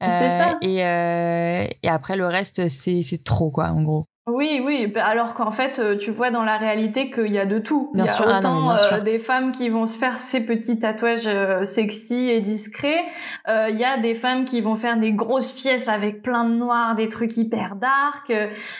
c'est 0.00 0.28
ça. 0.28 0.58
Euh, 0.62 1.66
et, 1.66 1.76
et 1.82 1.88
après, 1.88 2.16
le 2.16 2.26
reste, 2.26 2.68
c'est 2.68 3.24
trop, 3.24 3.50
quoi, 3.50 3.68
en 3.68 3.82
gros. 3.82 4.06
Oui, 4.32 4.62
oui, 4.64 4.86
bah, 4.86 5.04
alors 5.04 5.34
qu'en 5.34 5.50
fait, 5.50 5.78
euh, 5.78 5.96
tu 5.96 6.10
vois 6.10 6.30
dans 6.30 6.44
la 6.44 6.56
réalité 6.56 7.10
qu'il 7.10 7.32
y 7.32 7.38
a 7.38 7.46
de 7.46 7.58
tout. 7.58 7.90
il 7.94 8.00
y 8.00 8.02
a 8.02 8.06
ah 8.18 8.38
autant 8.38 8.70
euh, 8.70 9.00
des 9.00 9.18
femmes 9.18 9.52
qui 9.52 9.68
vont 9.68 9.86
se 9.86 9.98
faire 9.98 10.16
ces 10.16 10.44
petits 10.44 10.78
tatouages 10.78 11.26
euh, 11.26 11.64
sexy 11.64 12.28
et 12.28 12.40
discrets. 12.40 13.04
Il 13.48 13.76
y 13.78 13.84
a 13.84 13.98
des 13.98 14.14
femmes 14.14 14.44
qui 14.44 14.60
vont 14.60 14.76
faire 14.76 14.98
des 14.98 15.12
grosses 15.12 15.50
pièces 15.50 15.88
avec 15.88 16.22
plein 16.22 16.44
de 16.44 16.54
noir, 16.54 16.94
des 16.94 17.08
trucs 17.08 17.36
hyper 17.36 17.76
dark. 17.76 18.28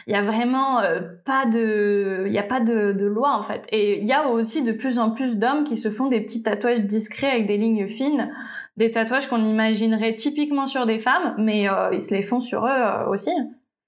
Il 0.06 0.12
y 0.12 0.16
a 0.16 0.22
vraiment 0.22 0.80
pas 1.24 1.46
de, 1.46 2.24
il 2.26 2.32
y 2.32 2.38
a 2.38 2.42
pas 2.42 2.60
de, 2.60 2.92
de 2.92 3.06
loi 3.06 3.36
en 3.36 3.42
fait. 3.42 3.62
Et 3.70 3.98
il 3.98 4.06
y 4.06 4.12
a 4.12 4.28
aussi 4.28 4.62
de 4.62 4.72
plus 4.72 4.98
en 4.98 5.10
plus 5.10 5.36
d'hommes 5.36 5.64
qui 5.64 5.76
se 5.76 5.90
font 5.90 6.06
des 6.06 6.20
petits 6.20 6.42
tatouages 6.42 6.82
discrets 6.82 7.30
avec 7.30 7.46
des 7.46 7.56
lignes 7.56 7.88
fines 7.88 8.30
des 8.76 8.90
tatouages 8.90 9.26
qu'on 9.26 9.44
imaginerait 9.44 10.14
typiquement 10.14 10.66
sur 10.66 10.86
des 10.86 11.00
femmes, 11.00 11.34
mais 11.36 11.66
ils 11.92 12.00
se 12.00 12.14
les 12.14 12.22
font 12.22 12.40
sur 12.40 12.64
eux 12.66 13.08
aussi. 13.10 13.32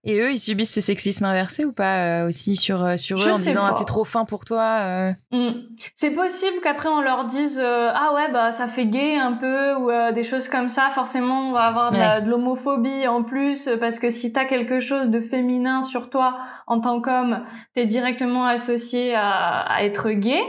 Et 0.04 0.18
eux, 0.20 0.32
ils 0.32 0.40
subissent 0.40 0.74
ce 0.74 0.80
sexisme 0.80 1.24
inversé 1.24 1.64
ou 1.64 1.72
pas 1.72 2.22
euh, 2.22 2.28
aussi 2.28 2.56
sur 2.56 2.82
euh, 2.82 2.96
sur 2.96 3.18
eux 3.18 3.30
en 3.30 3.36
disant 3.36 3.62
ah, 3.64 3.72
c'est 3.72 3.84
trop 3.84 4.02
fin 4.02 4.24
pour 4.24 4.44
toi. 4.44 4.78
Euh. 4.80 5.08
Mm. 5.30 5.60
C'est 5.94 6.10
possible 6.10 6.56
qu'après 6.60 6.88
on 6.88 7.00
leur 7.00 7.24
dise 7.24 7.62
ah 7.62 8.12
ouais 8.14 8.30
bah 8.32 8.50
ça 8.50 8.66
fait 8.66 8.86
gay 8.86 9.16
un 9.16 9.32
peu 9.32 9.74
ou 9.74 9.90
des 10.12 10.24
choses 10.24 10.48
comme 10.48 10.68
ça. 10.68 10.90
Forcément 10.92 11.50
on 11.50 11.52
va 11.52 11.62
avoir 11.62 11.90
de, 11.90 12.28
l'homophobie 12.28 13.06
en 13.06 13.22
plus 13.22 13.68
parce 13.80 14.00
que 14.00 14.10
si 14.10 14.32
t'as 14.32 14.44
quelque 14.44 14.80
chose 14.80 15.08
de 15.08 15.20
féminin 15.20 15.82
sur 15.82 16.10
toi 16.10 16.36
en 16.66 16.80
tant 16.80 17.00
qu'homme, 17.00 17.44
t'es 17.74 17.86
directement 17.86 18.46
associé 18.46 19.14
à, 19.14 19.60
à 19.60 19.84
être 19.84 20.10
gay. 20.10 20.40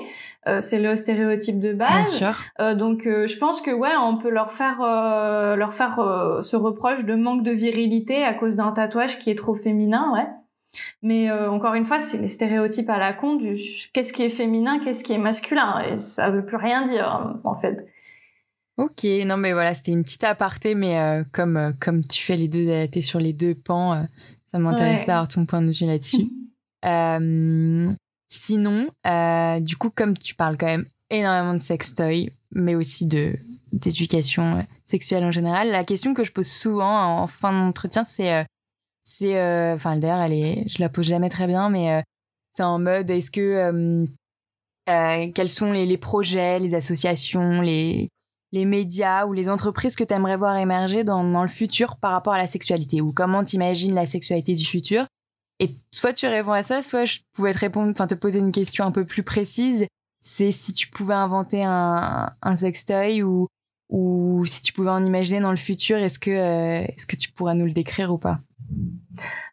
C'est 0.59 0.79
le 0.79 0.95
stéréotype 0.95 1.59
de 1.59 1.73
base. 1.73 2.17
Bien 2.17 2.33
sûr. 2.33 2.75
donc 2.75 3.03
je 3.03 3.37
pense 3.37 3.61
que 3.61 3.71
ouais, 3.71 3.95
on 3.99 4.17
peut 4.17 4.29
leur 4.29 4.51
faire 4.51 4.79
leur 4.79 5.73
faire 5.73 6.39
ce 6.41 6.55
reproche 6.55 7.05
de 7.05 7.15
manque 7.15 7.43
de 7.43 7.51
virilité 7.51 8.23
à 8.23 8.33
cause 8.33 8.55
d'un 8.55 8.71
tatouage 8.71 9.19
qui 9.19 9.29
est 9.29 9.37
trop 9.37 9.55
féminin, 9.55 10.11
ouais. 10.13 10.27
Mais 11.01 11.31
encore 11.31 11.75
une 11.75 11.85
fois, 11.85 11.99
c'est 11.99 12.17
les 12.17 12.27
stéréotypes 12.27 12.89
à 12.89 12.97
la 12.97 13.13
con 13.13 13.35
du 13.35 13.57
qu'est-ce 13.93 14.11
qui 14.11 14.23
est 14.23 14.29
féminin, 14.29 14.79
qu'est-ce 14.83 15.03
qui 15.03 15.13
est 15.13 15.17
masculin, 15.17 15.81
et 15.81 15.97
ça 15.97 16.29
veut 16.29 16.45
plus 16.45 16.57
rien 16.57 16.83
dire 16.83 17.39
en 17.43 17.55
fait. 17.55 17.87
Ok, 18.77 19.05
non 19.25 19.37
mais 19.37 19.53
voilà, 19.53 19.75
c'était 19.75 19.91
une 19.91 20.03
petite 20.03 20.23
aparté, 20.23 20.73
mais 20.73 20.99
euh, 20.99 21.23
comme 21.31 21.57
euh, 21.57 21.71
comme 21.79 22.03
tu 22.03 22.23
fais 22.23 22.35
les 22.35 22.47
deux, 22.47 22.65
t'es 22.87 23.01
sur 23.01 23.19
les 23.19 23.33
deux 23.33 23.53
pans, 23.53 23.93
euh, 23.93 24.03
ça 24.51 24.57
m'intéresse 24.57 25.05
d'avoir 25.05 25.27
ton 25.27 25.45
point 25.45 25.61
de 25.61 25.71
vue 25.71 25.85
là-dessus. 25.85 26.29
sinon, 28.33 28.87
du 29.61 29.77
coup, 29.77 29.89
comme 29.89 30.17
tu 30.17 30.35
parles 30.35 30.57
quand 30.57 30.65
même 30.67 30.85
énormément 31.09 31.53
de 31.53 31.59
sextoy, 31.59 32.31
mais 32.51 32.75
aussi 32.75 33.07
de 33.07 33.35
d'éducation 33.71 34.67
sexuelle 34.85 35.23
en 35.23 35.31
général, 35.31 35.71
la 35.71 35.83
question 35.83 36.13
que 36.13 36.23
je 36.23 36.31
pose 36.31 36.47
souvent 36.47 37.21
en 37.21 37.27
fin 37.27 37.51
d'entretien, 37.51 38.03
c'est 38.03 38.45
c'est 39.03 39.33
enfin 39.73 39.97
d'ailleurs 39.97 40.21
elle 40.21 40.33
est, 40.33 40.69
je 40.69 40.79
la 40.79 40.89
pose 40.89 41.07
jamais 41.07 41.29
très 41.29 41.47
bien, 41.47 41.69
mais 41.69 42.03
c'est 42.53 42.63
en 42.63 42.77
mode 42.77 43.09
est-ce 43.09 43.31
que 43.31 44.05
quels 44.85 45.49
sont 45.49 45.71
les, 45.71 45.97
projets, 45.97 46.59
les 46.59 46.75
associations, 46.75 47.61
les 47.61 48.09
médias 48.53 49.25
ou 49.25 49.33
les 49.33 49.49
entreprises 49.49 49.95
que 49.95 50.03
tu 50.03 50.13
aimerais 50.13 50.37
voir 50.37 50.57
émerger 50.57 51.03
dans, 51.03 51.23
dans, 51.23 51.43
le 51.43 51.49
futur 51.49 51.97
par 51.97 52.11
rapport 52.11 52.33
à 52.33 52.37
la 52.37 52.47
sexualité? 52.47 53.01
Ou 53.01 53.11
comment 53.11 53.43
tu 53.43 53.55
imagines 53.55 53.93
la 53.93 54.05
sexualité 54.05 54.55
du 54.55 54.65
futur? 54.65 55.07
Et 55.63 55.77
soit 55.91 56.11
tu 56.11 56.27
réponds 56.27 56.51
à 56.51 56.61
ça, 56.61 56.81
soit 56.81 57.05
je 57.05 57.19
pouvais 57.31 57.53
te 57.53 57.59
répondre, 57.59 57.89
enfin 57.89 58.05
te 58.05 58.15
poser 58.15 58.39
une 58.39 58.51
question 58.51 58.83
un 58.83 58.91
peu 58.91 59.05
plus 59.05 59.23
précise. 59.23 59.87
C'est 60.21 60.51
si 60.51 60.73
tu 60.73 60.89
pouvais 60.89 61.13
inventer 61.13 61.63
un, 61.63 62.29
un 62.41 62.55
sextoy 62.57 63.23
ou, 63.23 63.47
ou 63.87 64.45
si 64.45 64.61
tu 64.61 64.73
pouvais 64.73 64.89
en 64.89 65.05
imaginer 65.05 65.39
dans 65.39 65.51
le 65.51 65.57
futur, 65.57 65.97
est-ce 65.99 66.19
que, 66.19 66.31
euh, 66.31 66.85
est-ce 66.85 67.07
que 67.07 67.15
tu 67.15 67.31
pourras 67.31 67.53
nous 67.53 67.65
le 67.65 67.71
décrire 67.71 68.11
ou 68.11 68.17
pas? 68.17 68.39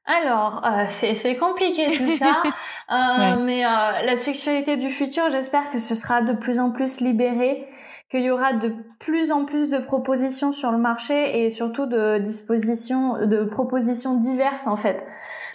Alors, 0.05 0.65
euh, 0.67 0.85
c'est 0.89 1.37
compliqué 1.37 1.97
tout 1.97 2.17
ça, 2.19 2.43
euh, 2.91 3.45
mais 3.45 3.63
la 3.63 4.17
sexualité 4.17 4.79
du 4.79 4.91
futur, 4.91 5.31
j'espère 5.31 5.71
que 5.71 5.79
ce 5.79 5.95
sera 5.95 6.23
de 6.23 6.33
plus 6.33 6.59
en 6.59 6.73
plus 6.73 7.01
libéré 7.01 7.69
qu'il 8.11 8.23
y 8.23 8.31
aura 8.31 8.53
de 8.55 8.73
plus 8.99 9.31
en 9.31 9.45
plus 9.45 9.69
de 9.69 9.79
propositions 9.79 10.53
sur 10.53 10.73
le 10.73 10.79
marché 10.79 11.45
et 11.45 11.51
surtout 11.51 11.87
de 11.87 12.19
dispositions, 12.19 13.25
de 13.25 13.45
propositions 13.45 14.17
diverses 14.17 14.67
en 14.67 14.77
fait. 14.77 15.05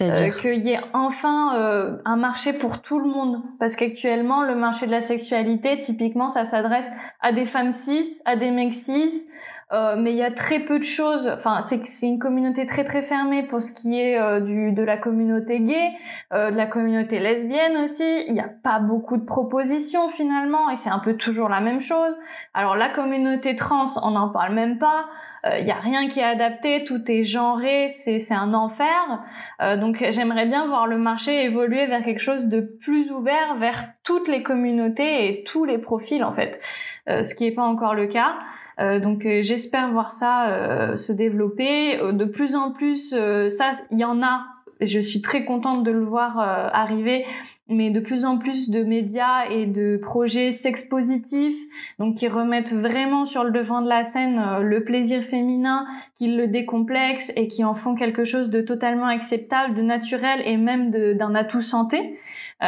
Euh, 0.02 0.30
qu'il 0.30 0.60
y 0.60 0.72
ait 0.72 0.82
enfin 0.94 1.56
euh, 1.56 1.98
un 2.04 2.18
marché 2.18 2.54
pour 2.54 2.82
tout 2.82 3.00
le 3.00 3.08
monde. 3.08 3.42
Parce 3.60 3.76
qu'actuellement, 3.76 4.44
le 4.44 4.56
marché 4.56 4.88
de 4.88 4.92
la 4.92 5.02
sexualité, 5.02 5.80
typiquement, 5.80 6.28
ça 6.28 6.44
s'adresse 6.44 6.90
à 7.22 7.32
des 7.32 7.46
femmes 7.46 7.72
cis, 7.72 8.22
à 8.26 8.36
des 8.36 8.52
mecs 8.52 8.74
cis, 8.74 9.28
euh, 9.76 9.96
mais 9.98 10.12
il 10.12 10.18
y 10.18 10.24
a 10.24 10.32
très 10.32 10.60
peu 10.60 10.80
de 10.80 10.86
choses. 10.86 11.28
Enfin, 11.28 11.60
c'est 11.62 11.86
c'est 11.86 12.08
une 12.08 12.20
communauté 12.20 12.66
très 12.66 12.86
très 12.86 13.02
fermée 13.02 13.44
pour 13.44 13.62
ce 13.62 13.74
qui 13.74 14.00
est 14.00 14.18
euh, 14.18 14.40
du 14.40 14.72
de 14.72 14.84
la 14.84 14.96
communauté 14.96 15.60
gay, 15.60 15.92
euh, 16.34 16.50
de 16.50 16.56
la 16.56 16.66
communauté 16.66 17.20
lesbienne 17.20 17.76
aussi. 17.78 18.24
Il 18.28 18.34
n'y 18.34 18.40
a 18.40 18.50
pas 18.64 18.80
beaucoup 18.80 19.18
de 19.18 19.26
propositions 19.26 20.08
finalement, 20.08 20.70
et 20.70 20.78
c'est 20.78 20.90
un 20.90 21.00
peu 21.00 21.18
toujours 21.18 21.50
la 21.50 21.60
même 21.60 21.82
chose. 21.82 22.14
Alors 22.54 22.78
la 22.78 22.88
communauté 22.88 23.56
trans, 23.56 23.84
on 24.02 24.12
n'en 24.12 24.30
parle 24.30 24.54
même 24.54 24.78
pas. 24.78 25.08
Il 25.60 25.68
y 25.68 25.72
a 25.72 25.80
rien 25.80 26.08
qui 26.08 26.20
est 26.20 26.24
adapté, 26.24 26.84
tout 26.86 27.04
est 27.08 27.24
genré, 27.24 27.88
c'est 27.90 28.18
c'est 28.18 28.34
un 28.34 28.56
enfer. 28.56 29.24
donc 29.78 30.04
j'aimerais 30.10 30.48
bien 30.48 30.66
voir 30.66 30.88
le 30.88 30.98
marché 30.98 31.44
évoluer 31.44 31.86
vers 31.86 32.02
quelque 32.02 32.20
chose 32.20 32.48
de 32.48 32.62
plus 32.62 33.12
ouvert 33.12 33.54
vers 33.60 33.80
toutes 34.04 34.28
les 34.28 34.42
communautés 34.42 35.28
et 35.28 35.44
tous 35.44 35.64
les 35.64 35.78
profils 35.78 36.24
en 36.24 36.32
fait, 36.32 36.60
ce 37.06 37.36
qui 37.36 37.44
n'est 37.44 37.52
pas 37.54 37.62
encore 37.62 37.94
le 37.94 38.08
cas. 38.08 38.34
Euh, 38.80 39.00
donc 39.00 39.26
euh, 39.26 39.42
j'espère 39.42 39.92
voir 39.92 40.12
ça 40.12 40.50
euh, 40.50 40.96
se 40.96 41.12
développer. 41.12 41.98
De 41.98 42.26
plus 42.26 42.56
en 42.56 42.72
plus, 42.72 43.10
ça, 43.10 43.72
il 43.92 44.00
y 44.00 44.06
en 44.06 44.22
a. 44.22 44.46
Je 44.82 45.00
suis 45.00 45.22
très 45.22 45.46
contente 45.46 45.84
de 45.84 45.92
le 45.92 46.04
voir 46.04 46.38
arriver 46.40 47.26
mais 47.68 47.90
de 47.90 48.00
plus 48.00 48.26
en 48.26 48.38
plus 48.38 48.70
de 48.70 48.84
médias 48.84 49.50
et 49.50 49.66
de 49.66 49.98
projets 49.98 50.52
sex 50.52 50.88
positifs, 50.88 51.58
donc 51.98 52.18
qui 52.18 52.28
remettent 52.28 52.72
vraiment 52.72 53.26
sur 53.26 53.44
le 53.44 53.50
devant 53.50 53.82
de 53.82 53.90
la 53.90 54.04
scène 54.04 54.60
le 54.62 54.84
plaisir 54.84 55.24
féminin, 55.24 55.88
qui 56.16 56.28
le 56.28 56.46
décomplexent 56.46 57.34
et 57.36 57.48
qui 57.48 57.64
en 57.64 57.74
font 57.74 57.96
quelque 57.96 58.24
chose 58.24 58.52
de 58.52 58.62
totalement 58.62 59.08
acceptable, 59.08 59.74
de 59.74 59.82
naturel 59.82 60.44
et 60.46 60.58
même 60.58 60.92
d'un 60.92 61.34
atout 61.34 61.64
santé. 61.64 62.20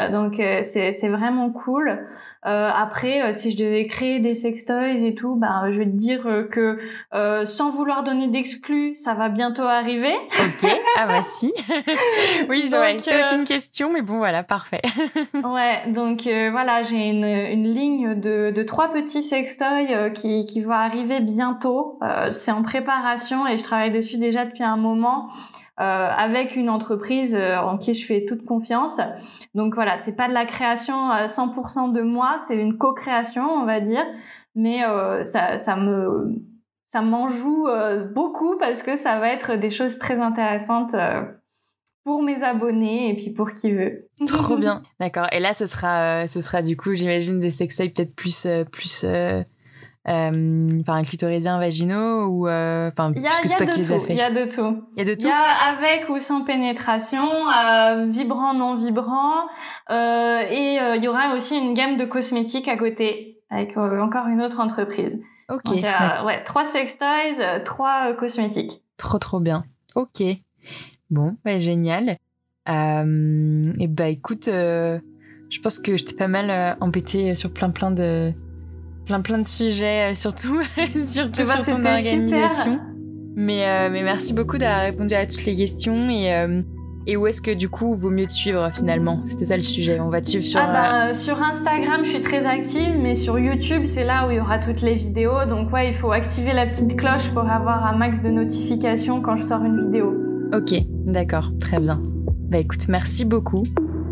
Donc 0.10 0.42
c'est 0.64 1.10
vraiment 1.10 1.50
cool. 1.52 2.08
Euh, 2.48 2.70
après, 2.74 3.22
euh, 3.22 3.32
si 3.34 3.52
je 3.52 3.58
devais 3.58 3.88
créer 3.88 4.20
des 4.20 4.34
sextoys 4.34 5.04
et 5.04 5.16
tout, 5.16 5.36
ben, 5.36 5.70
je 5.72 5.80
vais 5.80 5.86
te 5.86 5.96
dire 5.96 6.28
euh, 6.28 6.44
que 6.44 6.78
sans 7.46 7.72
vouloir 7.72 8.04
donner 8.04 8.28
d'exclus, 8.28 8.96
ça 8.96 9.16
va 9.16 9.28
bientôt 9.28 9.64
arriver. 9.64 10.14
Ok, 10.40 10.70
ah 10.98 11.08
bah 11.08 11.24
si. 11.24 11.54
oui, 12.50 12.62
c'était 12.62 13.20
aussi 13.20 13.36
une 13.36 13.44
question, 13.44 13.92
mais 13.92 14.02
bon, 14.02 14.18
voilà, 14.18 14.44
parfait. 14.44 14.82
ouais, 15.34 15.92
donc 15.92 16.22
voilà, 16.24 16.84
j'ai 16.84 17.10
une, 17.10 17.26
une 17.26 17.74
ligne 17.74 18.20
de, 18.20 18.52
de 18.52 18.64
trois 18.64 18.94
petits 18.94 19.24
sextoys 19.24 20.14
qui, 20.14 20.46
qui 20.46 20.62
va 20.62 20.80
arriver 20.80 21.20
bientôt. 21.20 22.00
C'est 22.32 22.52
en 22.52 22.62
préparation 22.62 23.48
et 23.48 23.58
je 23.58 23.64
travaille 23.64 23.92
dessus 23.92 24.18
déjà 24.18 24.46
depuis 24.46 24.64
un 24.64 24.78
moment. 24.78 25.30
Euh, 25.80 25.84
avec 25.84 26.56
une 26.56 26.72
entreprise 26.72 27.36
euh, 27.36 27.56
en 27.58 27.78
qui 27.78 27.94
je 27.94 28.04
fais 28.04 28.26
toute 28.26 28.44
confiance. 28.44 29.00
Donc 29.54 29.76
voilà, 29.76 29.96
c'est 29.98 30.16
pas 30.16 30.28
de 30.28 30.34
la 30.34 30.48
création 30.48 31.12
à 31.12 31.28
100% 31.28 31.92
de 31.92 32.02
moi, 32.02 32.34
c'est 32.40 32.56
une 32.56 32.80
co-création, 32.80 33.44
on 33.44 33.64
va 33.64 33.80
dire, 33.80 34.04
mais 34.56 34.84
euh, 34.84 35.24
ça, 35.24 35.58
ça 35.58 35.76
me 35.76 36.34
ça 36.88 37.02
m'en 37.02 37.30
joue 37.30 37.68
beaucoup 38.16 38.58
parce 38.58 38.82
que 38.82 38.96
ça 38.96 39.20
va 39.20 39.30
être 39.34 39.54
des 39.56 39.70
choses 39.70 40.00
très 40.00 40.20
intéressantes 40.20 40.96
pour 42.06 42.24
mes 42.24 42.42
abonnés 42.42 43.12
et 43.12 43.16
puis 43.16 43.30
pour 43.30 43.52
qui 43.52 43.72
veut. 43.72 44.08
Trop 44.26 44.56
bien. 44.56 44.82
D'accord. 45.00 45.28
Et 45.34 45.40
là, 45.40 45.54
ce 45.54 45.66
sera, 45.68 46.26
ce 46.26 46.40
sera 46.42 46.62
du 46.62 46.78
coup, 46.78 46.96
j'imagine, 46.96 47.40
des 47.40 47.52
sextoys 47.52 47.90
peut-être 47.90 48.16
plus, 48.16 48.48
plus 48.72 49.04
euh, 49.04 49.44
enfin 50.08 51.02
clitoridien 51.04 51.60
vaginaux 51.60 52.28
ou 52.28 52.48
euh, 52.48 52.90
enfin 52.90 53.12
parce 53.14 53.40
que 53.40 53.48
c'est 53.50 53.58
toi 53.58 53.68
qui 53.68 53.80
les 53.80 53.92
as 53.92 54.00
fait. 54.00 54.14
Il 54.14 54.18
y 54.18 54.22
a 54.22 54.32
de 54.32 54.50
tout. 54.50 54.84
Il 54.96 55.00
y 55.00 55.02
a 55.02 55.06
de 55.06 55.14
tout. 55.14 55.28
Il 55.28 55.30
y 55.30 55.32
a 55.32 55.68
avec 55.70 56.10
ou 56.10 56.20
sans 56.20 56.44
pénétration, 56.44 57.26
euh, 57.26 58.06
vibrant 58.08 58.54
non 58.54 58.76
vibrant, 58.76 59.48
euh, 59.90 60.42
et 60.50 60.78
il 60.96 61.04
y 61.04 61.08
aura 61.08 61.36
aussi 61.36 61.58
une 61.58 61.74
gamme 61.74 61.98
de 61.98 62.06
cosmétiques 62.06 62.68
à 62.68 62.78
côté 62.78 63.42
avec 63.50 63.76
encore 63.78 64.28
une 64.28 64.42
autre 64.42 64.60
entreprise. 64.60 65.22
Ok. 65.50 65.64
Donc, 65.66 65.84
ouais, 66.26 66.44
trois 66.44 66.66
sextoys, 66.66 67.64
trois 67.66 68.14
cosmétiques. 68.14 68.82
Trop 68.98 69.20
trop 69.20 69.40
bien. 69.40 69.66
Ok. 69.96 70.24
Bon, 71.10 71.38
bah, 71.44 71.58
génial. 71.58 72.18
et 72.68 73.88
bah 73.88 74.08
écoute, 74.08 74.46
je 74.46 75.62
pense 75.62 75.80
que 75.80 75.98
j'étais 75.98 76.16
pas 76.16 76.28
mal 76.28 76.78
embêtée 76.80 77.36
sur 77.36 77.52
plein 77.52 77.72
plein 77.72 77.92
de 77.92 78.34
plein 79.08 79.22
plein 79.22 79.38
de 79.40 79.46
sujets, 79.46 80.12
euh, 80.12 80.16
surtout, 80.16 80.62
surtout 81.06 81.46
sur 81.46 81.66
ton 81.66 81.84
organisation. 81.84 82.80
Mais, 83.36 83.66
euh, 83.66 83.90
mais 83.92 84.04
merci 84.04 84.34
beaucoup 84.34 84.58
d'avoir 84.58 84.82
répondu 84.82 85.14
à 85.14 85.26
toutes 85.26 85.46
les 85.46 85.56
questions 85.56 86.10
et, 86.10 86.34
euh, 86.34 86.62
et 87.06 87.16
où 87.16 87.28
est-ce 87.28 87.42
que 87.42 87.52
du 87.52 87.70
coup 87.70 87.96
vaut 87.96 88.10
mieux 88.10 88.26
te 88.26 88.32
suivre 88.32 88.70
finalement? 88.76 89.22
C'était 89.26 89.46
ça 89.46 89.56
le 89.56 89.62
sujet. 89.62 90.00
On 90.00 90.10
va 90.10 90.22
te 90.22 90.28
suivre 90.28 90.44
sur. 90.44 90.60
Ah 90.62 91.08
bah, 91.08 91.14
sur 91.14 91.42
Instagram, 91.42 92.02
je 92.04 92.10
suis 92.10 92.22
très 92.22 92.46
active, 92.46 92.98
mais 93.00 93.16
sur 93.16 93.40
YouTube, 93.40 93.84
c'est 93.86 94.04
là 94.04 94.28
où 94.28 94.32
il 94.32 94.38
y 94.38 94.40
aura 94.40 94.60
toutes 94.60 94.82
les 94.82 94.96
vidéos. 94.96 95.46
Donc 95.48 95.72
ouais, 95.72 95.88
il 95.88 95.94
faut 95.94 96.12
activer 96.12 96.52
la 96.52 96.66
petite 96.66 96.98
cloche 96.98 97.30
pour 97.30 97.50
avoir 97.50 97.86
un 97.86 97.96
max 97.96 98.22
de 98.22 98.30
notifications 98.30 99.22
quand 99.22 99.38
je 99.38 99.44
sors 99.44 99.64
une 99.64 99.86
vidéo. 99.86 100.16
Ok, 100.54 100.74
d'accord, 101.06 101.50
très 101.62 101.80
bien. 101.80 102.02
Bah 102.50 102.58
écoute, 102.58 102.88
merci 102.88 103.24
beaucoup. 103.24 103.64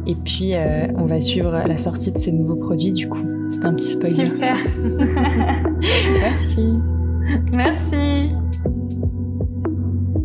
Et 0.07 0.15
puis, 0.15 0.51
euh, 0.55 0.87
on 0.97 1.05
va 1.05 1.19
suivre 1.21 1.51
la 1.51 1.77
sortie 1.77 2.11
de 2.11 2.17
ces 2.17 2.31
nouveaux 2.31 2.55
produits, 2.55 2.91
du 2.91 3.09
coup. 3.09 3.19
C'est 3.49 3.65
un 3.65 3.73
petit 3.73 3.87
spoiler. 3.87 4.27
Super. 4.27 4.57
Merci. 6.21 6.73
Merci. 7.55 8.35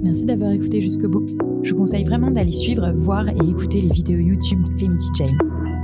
Merci 0.02 0.24
d'avoir 0.24 0.52
écouté 0.52 0.82
jusqu'au 0.82 1.08
bout. 1.08 1.24
Je 1.62 1.72
vous 1.72 1.78
conseille 1.78 2.04
vraiment 2.04 2.30
d'aller 2.30 2.52
suivre, 2.52 2.90
voir 2.96 3.28
et 3.28 3.48
écouter 3.48 3.80
les 3.80 3.90
vidéos 3.90 4.18
YouTube 4.18 4.62
de 4.64 4.74
Clemity 4.76 5.08
Jane. 5.16 5.38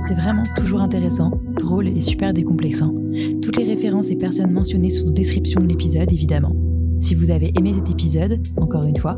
C'est 0.07 0.15
vraiment 0.15 0.43
toujours 0.55 0.81
intéressant, 0.81 1.31
drôle 1.59 1.87
et 1.87 2.01
super 2.01 2.33
décomplexant. 2.33 2.93
Toutes 3.41 3.57
les 3.57 3.63
références 3.63 4.09
et 4.09 4.15
personnes 4.15 4.51
mentionnées 4.51 4.89
sont 4.89 5.07
en 5.07 5.11
description 5.11 5.61
de 5.61 5.67
l'épisode, 5.67 6.11
évidemment. 6.11 6.55
Si 7.01 7.15
vous 7.15 7.31
avez 7.31 7.51
aimé 7.57 7.73
cet 7.75 7.89
épisode, 7.89 8.35
encore 8.57 8.85
une 8.85 8.97
fois, 8.97 9.17